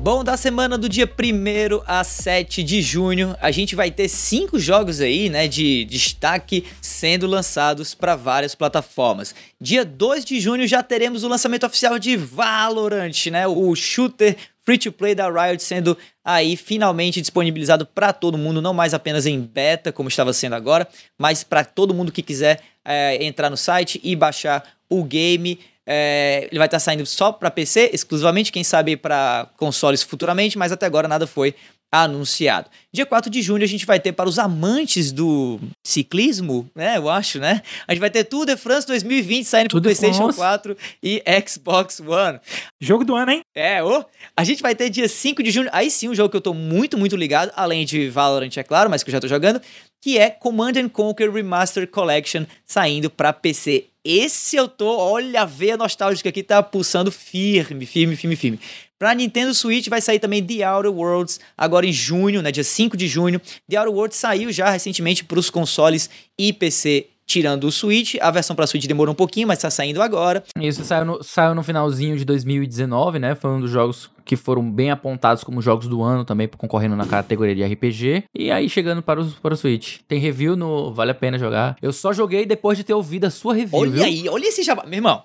Bom, 0.05 0.23
da 0.23 0.37
semana 0.37 0.77
do 0.77 0.87
dia 0.87 1.07
1 1.07 1.81
a 1.87 2.03
7 2.03 2.61
de 2.61 2.79
junho, 2.79 3.35
a 3.41 3.49
gente 3.49 3.75
vai 3.75 3.89
ter 3.89 4.07
cinco 4.07 4.59
jogos 4.59 5.01
aí, 5.01 5.31
né, 5.31 5.47
de 5.47 5.83
destaque 5.85 6.63
sendo 6.79 7.25
lançados 7.25 7.95
para 7.95 8.15
várias 8.15 8.53
plataformas. 8.53 9.33
Dia 9.59 9.83
2 9.83 10.23
de 10.23 10.39
junho 10.39 10.67
já 10.67 10.83
teremos 10.83 11.23
o 11.23 11.27
lançamento 11.27 11.65
oficial 11.65 11.97
de 11.97 12.15
Valorant, 12.15 13.31
né, 13.31 13.47
o 13.47 13.75
shooter 13.75 14.37
free 14.63 14.77
to 14.77 14.91
play 14.91 15.15
da 15.15 15.27
Riot 15.27 15.63
sendo 15.63 15.97
aí 16.23 16.55
finalmente 16.55 17.19
disponibilizado 17.19 17.83
para 17.83 18.13
todo 18.13 18.37
mundo, 18.37 18.61
não 18.61 18.75
mais 18.75 18.93
apenas 18.93 19.25
em 19.25 19.41
beta, 19.41 19.91
como 19.91 20.07
estava 20.07 20.31
sendo 20.33 20.53
agora, 20.53 20.87
mas 21.17 21.43
para 21.43 21.65
todo 21.65 21.95
mundo 21.95 22.11
que 22.11 22.21
quiser 22.21 22.61
é, 22.85 23.25
entrar 23.25 23.49
no 23.49 23.57
site 23.57 23.99
e 24.03 24.15
baixar 24.15 24.63
o 24.87 25.03
game. 25.03 25.59
É, 25.87 26.47
ele 26.49 26.57
vai 26.57 26.67
estar 26.67 26.77
tá 26.77 26.79
saindo 26.79 27.05
só 27.05 27.31
para 27.31 27.51
PC, 27.51 27.91
exclusivamente, 27.93 28.51
quem 28.51 28.63
sabe 28.63 28.97
para 28.97 29.47
consoles 29.57 30.01
futuramente, 30.01 30.57
mas 30.57 30.71
até 30.71 30.85
agora 30.85 31.07
nada 31.07 31.27
foi 31.27 31.53
anunciado. 31.91 32.69
Dia 32.91 33.05
4 33.05 33.29
de 33.29 33.41
junho 33.41 33.63
a 33.63 33.67
gente 33.67 33.85
vai 33.85 33.99
ter 33.99 34.11
para 34.11 34.27
os 34.27 34.37
amantes 34.37 35.11
do 35.11 35.59
ciclismo, 35.85 36.69
né, 36.75 36.97
eu 36.97 37.09
acho, 37.09 37.39
né? 37.39 37.61
A 37.87 37.93
gente 37.93 38.01
vai 38.01 38.09
ter 38.09 38.23
Tour 38.25 38.45
de 38.45 38.57
France 38.57 38.85
2020 38.87 39.45
saindo 39.45 39.69
para 39.69 39.81
PlayStation 39.81 40.23
France. 40.23 40.37
4 40.37 40.77
e 41.01 41.23
Xbox 41.47 41.99
One. 41.99 42.39
Jogo 42.81 43.05
do 43.05 43.15
ano, 43.15 43.31
hein? 43.31 43.41
É, 43.55 43.83
ô. 43.83 44.03
A 44.35 44.43
gente 44.43 44.61
vai 44.61 44.75
ter 44.75 44.89
dia 44.89 45.07
5 45.07 45.41
de 45.41 45.51
junho, 45.51 45.69
aí 45.71 45.89
sim 45.89 46.09
um 46.09 46.15
jogo 46.15 46.29
que 46.29 46.37
eu 46.37 46.41
tô 46.41 46.53
muito, 46.53 46.97
muito 46.97 47.15
ligado, 47.15 47.51
além 47.55 47.85
de 47.85 48.09
Valorant, 48.09 48.57
é 48.57 48.63
claro, 48.63 48.89
mas 48.89 49.03
que 49.03 49.09
eu 49.09 49.13
já 49.13 49.21
tô 49.21 49.27
jogando, 49.27 49.61
que 50.01 50.17
é 50.17 50.29
Command 50.29 50.73
Conquer 50.91 51.31
Remaster 51.31 51.87
Collection 51.87 52.45
saindo 52.65 53.09
para 53.09 53.31
PC 53.31 53.85
esse 54.05 54.55
eu 54.55 54.67
tô, 54.67 54.95
olha, 54.97 55.41
a 55.41 55.45
veia 55.45 55.75
nostálgica 55.75 56.29
aqui 56.29 56.43
tá 56.43 56.61
pulsando 56.61 57.11
firme, 57.11 57.87
firme, 57.87 58.15
firme, 58.15 58.35
firme. 58.35 58.59
Pra 58.99 59.15
Nintendo 59.15 59.53
Switch 59.53 59.89
vai 59.89 59.99
sair 59.99 60.19
também 60.19 60.45
The 60.45 60.63
Outer 60.69 60.91
Worlds, 60.91 61.39
agora 61.57 61.85
em 61.87 61.91
junho, 61.91 62.41
né, 62.41 62.51
dia 62.51 62.63
5 62.63 62.95
de 62.95 63.07
junho. 63.07 63.41
The 63.67 63.77
Outer 63.79 63.93
Worlds 63.93 64.17
saiu 64.17 64.51
já 64.51 64.69
recentemente 64.69 65.23
para 65.23 65.39
os 65.39 65.49
consoles 65.49 66.09
e 66.37 66.53
PC 66.53 67.07
tirando 67.25 67.65
o 67.65 67.71
Switch. 67.71 68.15
A 68.21 68.31
versão 68.31 68.55
para 68.55 68.67
Switch 68.67 68.85
demorou 68.85 69.13
um 69.13 69.15
pouquinho, 69.15 69.47
mas 69.47 69.59
tá 69.59 69.69
saindo 69.69 70.01
agora. 70.01 70.43
Isso 70.59 70.83
saiu 70.83 71.05
no, 71.05 71.23
saiu 71.23 71.55
no 71.55 71.63
finalzinho 71.63 72.17
de 72.17 72.25
2019, 72.25 73.19
né? 73.19 73.35
Foi 73.35 73.51
um 73.51 73.59
dos 73.59 73.71
jogos 73.71 74.09
que 74.23 74.35
foram 74.35 74.69
bem 74.69 74.89
apontados 74.89 75.43
como 75.43 75.61
jogos 75.61 75.87
do 75.87 76.01
ano 76.01 76.25
também, 76.25 76.47
concorrendo 76.47 76.95
na 76.95 77.05
categoria 77.05 77.55
de 77.55 77.63
RPG. 77.63 78.23
E 78.33 78.49
aí, 78.49 78.67
chegando 78.67 79.01
para 79.01 79.21
o, 79.21 79.25
para 79.41 79.53
o 79.53 79.57
Switch. 79.57 79.99
Tem 80.07 80.19
review 80.19 80.55
no 80.55 80.91
Vale 80.93 81.11
a 81.11 81.15
Pena 81.15 81.37
Jogar. 81.37 81.77
Eu 81.81 81.93
só 81.93 82.11
joguei 82.11 82.45
depois 82.45 82.77
de 82.77 82.83
ter 82.83 82.93
ouvido 82.93 83.25
a 83.25 83.29
sua 83.29 83.53
review. 83.53 83.79
Olha 83.79 83.91
viu? 83.91 84.03
aí, 84.03 84.27
olha 84.27 84.47
esse 84.47 84.63
jabá. 84.63 84.83
Meu 84.85 84.97
irmão, 84.97 85.23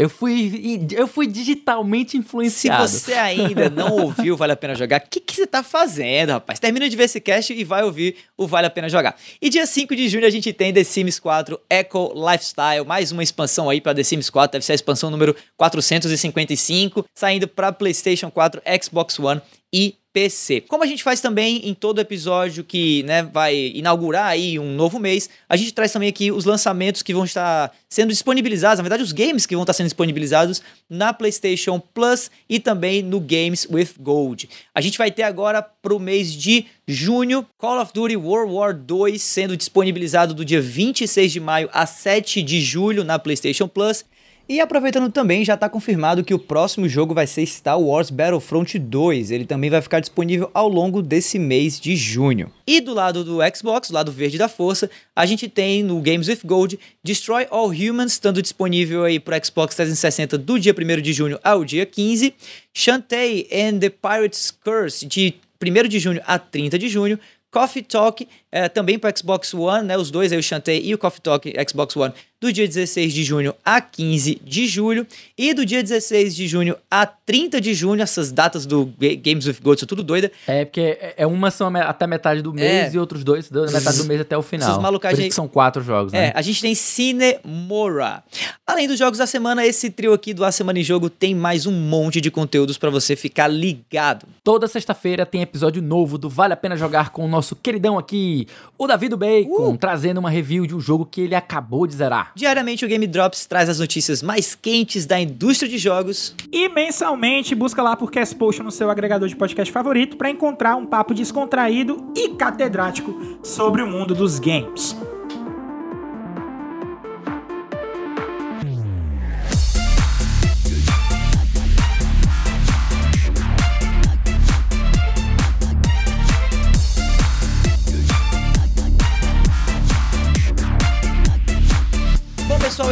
eu 0.00 0.08
fui, 0.08 0.80
eu 0.92 1.06
fui 1.06 1.26
digitalmente 1.26 2.16
influenciado. 2.16 2.88
Se 2.88 3.00
você 3.00 3.12
ainda 3.12 3.68
não 3.68 3.92
ouviu 4.00 4.34
Vale 4.34 4.52
a 4.52 4.56
Pena 4.56 4.74
Jogar, 4.74 4.98
o 4.98 5.10
que, 5.10 5.20
que 5.20 5.36
você 5.36 5.46
tá 5.46 5.62
fazendo, 5.62 6.30
rapaz? 6.30 6.58
Termina 6.58 6.88
de 6.88 6.96
ver 6.96 7.02
esse 7.02 7.20
cast 7.20 7.52
e 7.52 7.62
vai 7.64 7.84
ouvir 7.84 8.16
o 8.34 8.46
Vale 8.46 8.66
a 8.66 8.70
Pena 8.70 8.88
Jogar. 8.88 9.14
E 9.42 9.50
dia 9.50 9.66
5 9.66 9.94
de 9.94 10.08
junho 10.08 10.24
a 10.24 10.30
gente 10.30 10.54
tem 10.54 10.72
The 10.72 10.84
Sims 10.84 11.18
4 11.18 11.60
Eco 11.68 12.14
Lifestyle, 12.14 12.86
mais 12.86 13.12
uma 13.12 13.22
expansão 13.22 13.68
aí 13.68 13.78
para 13.78 13.94
The 13.94 14.02
Sims 14.02 14.30
4, 14.30 14.52
deve 14.52 14.64
ser 14.64 14.72
a 14.72 14.76
expansão 14.76 15.10
número 15.10 15.36
455, 15.58 17.04
saindo 17.14 17.46
para 17.46 17.70
PlayStation 17.70 18.30
4, 18.30 18.62
Xbox 18.82 19.18
One 19.18 19.42
e 19.72 19.96
PC. 20.12 20.62
Como 20.62 20.82
a 20.82 20.86
gente 20.86 21.04
faz 21.04 21.20
também 21.20 21.68
em 21.68 21.72
todo 21.72 22.00
episódio 22.00 22.64
que 22.64 23.04
né, 23.04 23.22
vai 23.22 23.54
inaugurar 23.74 24.26
aí 24.26 24.58
um 24.58 24.74
novo 24.74 24.98
mês, 24.98 25.30
a 25.48 25.56
gente 25.56 25.72
traz 25.72 25.92
também 25.92 26.08
aqui 26.08 26.32
os 26.32 26.44
lançamentos 26.44 27.00
que 27.00 27.14
vão 27.14 27.24
estar 27.24 27.72
sendo 27.88 28.08
disponibilizados, 28.08 28.78
na 28.78 28.82
verdade 28.82 29.04
os 29.04 29.12
games 29.12 29.46
que 29.46 29.54
vão 29.54 29.62
estar 29.62 29.72
sendo 29.72 29.86
disponibilizados 29.86 30.60
na 30.88 31.12
PlayStation 31.12 31.78
Plus 31.78 32.28
e 32.48 32.58
também 32.58 33.02
no 33.02 33.20
Games 33.20 33.68
with 33.70 33.90
Gold. 34.00 34.48
A 34.74 34.80
gente 34.80 34.98
vai 34.98 35.12
ter 35.12 35.22
agora 35.22 35.62
para 35.62 35.94
o 35.94 36.00
mês 36.00 36.32
de 36.32 36.66
junho 36.88 37.46
Call 37.56 37.80
of 37.80 37.92
Duty 37.94 38.16
World 38.16 38.52
War 38.52 38.74
2 38.74 39.22
sendo 39.22 39.56
disponibilizado 39.56 40.34
do 40.34 40.44
dia 40.44 40.60
26 40.60 41.30
de 41.30 41.38
maio 41.38 41.70
a 41.72 41.86
7 41.86 42.42
de 42.42 42.60
julho 42.60 43.04
na 43.04 43.16
PlayStation 43.16 43.68
Plus 43.68 44.04
e 44.50 44.60
aproveitando 44.60 45.12
também, 45.12 45.44
já 45.44 45.54
está 45.54 45.68
confirmado 45.68 46.24
que 46.24 46.34
o 46.34 46.38
próximo 46.38 46.88
jogo 46.88 47.14
vai 47.14 47.24
ser 47.24 47.46
Star 47.46 47.80
Wars 47.80 48.10
Battlefront 48.10 48.76
2. 48.80 49.30
Ele 49.30 49.44
também 49.44 49.70
vai 49.70 49.80
ficar 49.80 50.00
disponível 50.00 50.50
ao 50.52 50.68
longo 50.68 51.00
desse 51.00 51.38
mês 51.38 51.78
de 51.78 51.94
junho. 51.94 52.52
E 52.66 52.80
do 52.80 52.92
lado 52.92 53.22
do 53.22 53.38
Xbox, 53.54 53.90
do 53.90 53.94
lado 53.94 54.10
verde 54.10 54.36
da 54.36 54.48
força, 54.48 54.90
a 55.14 55.24
gente 55.24 55.48
tem 55.48 55.84
no 55.84 56.00
Games 56.00 56.26
with 56.26 56.40
Gold 56.44 56.80
Destroy 57.00 57.46
All 57.48 57.68
Humans, 57.68 58.14
estando 58.14 58.42
disponível 58.42 59.04
aí 59.04 59.20
para 59.20 59.40
Xbox 59.40 59.76
360 59.76 60.36
do 60.36 60.58
dia 60.58 60.74
1 60.76 61.00
de 61.00 61.12
junho 61.12 61.38
ao 61.44 61.64
dia 61.64 61.86
15. 61.86 62.34
Shantae 62.74 63.46
and 63.52 63.78
the 63.78 63.88
Pirate's 63.88 64.50
Curse, 64.50 65.06
de 65.06 65.36
1 65.62 65.86
de 65.86 66.00
junho 66.00 66.20
a 66.26 66.40
30 66.40 66.76
de 66.76 66.88
junho. 66.88 67.20
Coffee 67.52 67.82
Talk, 67.82 68.26
é, 68.50 68.68
também 68.68 68.98
para 68.98 69.14
Xbox 69.16 69.52
One, 69.52 69.86
né? 69.86 69.98
Os 69.98 70.10
dois 70.10 70.32
aí, 70.32 70.38
o 70.38 70.42
Shantae 70.42 70.80
e 70.84 70.94
o 70.94 70.98
Coffee 70.98 71.20
Talk 71.20 71.52
Xbox 71.68 71.96
One, 71.96 72.14
do 72.40 72.50
dia 72.50 72.66
16 72.66 73.12
de 73.12 73.22
junho 73.22 73.54
a 73.64 73.80
15 73.80 74.40
de 74.42 74.66
julho. 74.66 75.06
E 75.36 75.52
do 75.52 75.66
dia 75.66 75.82
16 75.82 76.34
de 76.34 76.48
junho 76.48 76.76
a 76.90 77.04
30 77.04 77.60
de 77.60 77.74
junho, 77.74 78.02
essas 78.02 78.32
datas 78.32 78.64
do 78.64 78.90
Games 79.22 79.46
with 79.46 79.58
Gold 79.62 79.78
são 79.78 79.86
tudo 79.86 80.02
doida. 80.02 80.32
É, 80.46 80.64
porque 80.64 80.80
é, 80.80 81.14
é 81.18 81.26
uma 81.26 81.50
são 81.50 81.70
até 81.76 82.06
metade 82.06 82.40
do 82.40 82.52
mês 82.52 82.92
é. 82.92 82.96
e 82.96 82.98
outros 82.98 83.22
dois 83.22 83.50
da 83.50 83.66
metade 83.66 83.98
do 83.98 84.04
mês 84.04 84.20
até 84.22 84.36
o 84.36 84.42
final. 84.42 84.70
Essas 84.70 84.82
malucagens 84.82 85.24
aí... 85.24 85.30
são 85.30 85.46
quatro 85.46 85.82
jogos, 85.82 86.12
né? 86.12 86.28
É, 86.28 86.32
a 86.34 86.40
gente 86.40 86.62
tem 86.62 86.74
Cinemora. 86.74 88.24
Além 88.66 88.88
dos 88.88 88.98
jogos 88.98 89.18
da 89.18 89.26
semana, 89.26 89.66
esse 89.66 89.90
trio 89.90 90.12
aqui 90.12 90.32
do 90.32 90.44
A 90.44 90.52
Semana 90.52 90.78
em 90.78 90.84
Jogo 90.84 91.10
tem 91.10 91.34
mais 91.34 91.66
um 91.66 91.72
monte 91.72 92.20
de 92.20 92.30
conteúdos 92.30 92.78
para 92.78 92.88
você 92.88 93.16
ficar 93.16 93.48
ligado. 93.48 94.26
Toda 94.42 94.66
sexta-feira 94.66 95.26
tem 95.26 95.42
episódio 95.42 95.82
novo 95.82 96.16
do 96.16 96.28
Vale 96.28 96.54
a 96.54 96.56
Pena 96.56 96.76
Jogar 96.76 97.10
com 97.10 97.24
o 97.24 97.28
nosso 97.28 97.54
queridão 97.54 97.98
aqui, 97.98 98.46
o 98.78 98.86
Davi 98.86 99.08
do 99.08 99.16
Bacon, 99.16 99.72
uh. 99.72 99.76
trazendo 99.76 100.18
uma 100.18 100.30
review 100.30 100.66
de 100.66 100.74
um 100.74 100.80
jogo 100.80 101.04
que 101.04 101.20
ele 101.20 101.34
acabou 101.34 101.86
de 101.86 101.96
zerar. 101.96 102.29
Diariamente 102.34 102.84
o 102.84 102.88
Game 102.88 103.06
Drops 103.06 103.46
traz 103.46 103.68
as 103.68 103.78
notícias 103.78 104.22
mais 104.22 104.54
quentes 104.54 105.06
da 105.06 105.20
indústria 105.20 105.68
de 105.68 105.78
jogos. 105.78 106.34
E 106.52 106.68
mensalmente 106.68 107.54
busca 107.54 107.82
lá 107.82 107.96
por 107.96 108.10
Cast 108.10 108.34
Potion 108.36 108.64
no 108.64 108.70
seu 108.70 108.90
agregador 108.90 109.28
de 109.28 109.36
podcast 109.36 109.72
favorito 109.72 110.16
para 110.16 110.30
encontrar 110.30 110.76
um 110.76 110.86
papo 110.86 111.14
descontraído 111.14 112.12
e 112.16 112.30
catedrático 112.30 113.38
sobre 113.42 113.82
o 113.82 113.86
mundo 113.86 114.14
dos 114.14 114.38
games. 114.38 114.96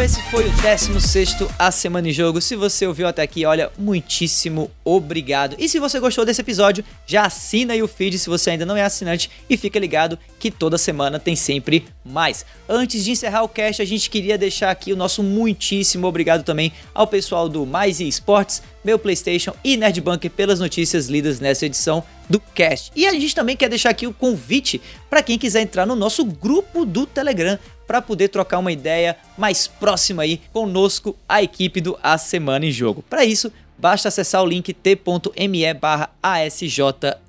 Esse 0.08 0.22
foi 0.30 0.48
o 0.48 0.50
16 0.62 1.36
A 1.58 1.70
Semana 1.70 2.08
em 2.08 2.12
Jogo. 2.12 2.40
Se 2.40 2.56
você 2.56 2.86
ouviu 2.86 3.06
até 3.06 3.20
aqui, 3.20 3.44
olha, 3.44 3.70
muitíssimo 3.76 4.70
obrigado. 4.82 5.54
E 5.58 5.68
se 5.68 5.78
você 5.78 6.00
gostou 6.00 6.24
desse 6.24 6.40
episódio, 6.40 6.82
já 7.06 7.26
assina 7.26 7.74
aí 7.74 7.82
o 7.82 7.88
feed 7.88 8.18
se 8.18 8.30
você 8.30 8.50
ainda 8.50 8.64
não 8.64 8.74
é 8.74 8.82
assinante 8.82 9.30
e 9.50 9.56
fica 9.58 9.78
ligado 9.78 10.18
que 10.38 10.50
toda 10.50 10.78
semana 10.78 11.18
tem 11.18 11.36
sempre 11.36 11.84
mais. 12.02 12.46
Antes 12.66 13.04
de 13.04 13.10
encerrar 13.10 13.42
o 13.42 13.50
cast, 13.50 13.82
a 13.82 13.84
gente 13.84 14.08
queria 14.08 14.38
deixar 14.38 14.70
aqui 14.70 14.94
o 14.94 14.96
nosso 14.96 15.22
muitíssimo 15.22 16.06
obrigado 16.06 16.42
também 16.42 16.72
ao 16.94 17.06
pessoal 17.06 17.46
do 17.46 17.66
Mais 17.66 18.00
Esportes, 18.00 18.62
meu 18.82 18.98
PlayStation 18.98 19.52
e 19.62 19.76
Nerd 19.76 20.00
Bunker 20.00 20.30
pelas 20.30 20.58
notícias 20.58 21.08
lidas 21.08 21.38
nessa 21.38 21.66
edição 21.66 22.02
do 22.30 22.40
cast. 22.40 22.90
E 22.96 23.06
a 23.06 23.12
gente 23.12 23.34
também 23.34 23.56
quer 23.56 23.68
deixar 23.68 23.90
aqui 23.90 24.06
o 24.06 24.14
convite 24.14 24.80
para 25.10 25.22
quem 25.22 25.38
quiser 25.38 25.60
entrar 25.60 25.84
no 25.84 25.94
nosso 25.94 26.24
grupo 26.24 26.86
do 26.86 27.04
Telegram 27.04 27.58
para 27.88 28.02
poder 28.02 28.28
trocar 28.28 28.58
uma 28.58 28.70
ideia 28.70 29.16
mais 29.36 29.66
próxima 29.66 30.22
aí 30.22 30.42
conosco, 30.52 31.16
a 31.26 31.42
equipe 31.42 31.80
do 31.80 31.98
A 32.02 32.18
Semana 32.18 32.66
em 32.66 32.70
Jogo. 32.70 33.02
Para 33.08 33.24
isso, 33.24 33.50
basta 33.78 34.08
acessar 34.08 34.42
o 34.42 34.46
link 34.46 34.74
t.me 34.74 35.74
barra 35.74 36.10
ASJ 36.22 36.80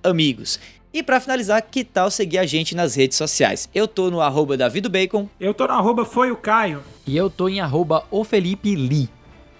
Amigos. 0.03 0.59
E 0.93 1.01
pra 1.01 1.21
finalizar, 1.21 1.61
que 1.61 1.83
tal 1.83 2.11
seguir 2.11 2.39
a 2.39 2.45
gente 2.45 2.75
nas 2.75 2.95
redes 2.95 3.17
sociais? 3.17 3.69
Eu 3.73 3.87
tô 3.87 4.11
no 4.11 4.19
arroba 4.19 4.57
davidobacon. 4.57 5.29
Eu 5.39 5.53
tô 5.53 5.65
no 5.65 5.73
arroba 5.73 6.03
foi 6.03 6.29
o 6.29 6.35
Caio. 6.35 6.83
E 7.07 7.15
eu 7.15 7.29
tô 7.29 7.47
em 7.47 7.61
arroba 7.61 8.03
o 8.11 8.23
Felipe 8.23 8.75
Lee. 8.75 9.07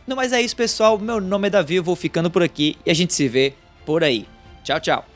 Não, 0.06 0.18
mas 0.18 0.34
é 0.34 0.42
isso, 0.42 0.56
pessoal. 0.56 0.98
Meu 0.98 1.22
nome 1.22 1.48
é 1.48 1.52
Davi, 1.52 1.76
eu 1.76 1.84
vou 1.84 1.96
ficando 1.96 2.32
por 2.32 2.44
aqui 2.44 2.76
e 2.86 2.92
a 2.92 2.96
gente 2.96 3.14
se 3.14 3.28
vê 3.28 3.54
por 3.86 4.04
aí. 4.04 4.26
Tchau, 4.64 4.80
tchau. 4.80 5.09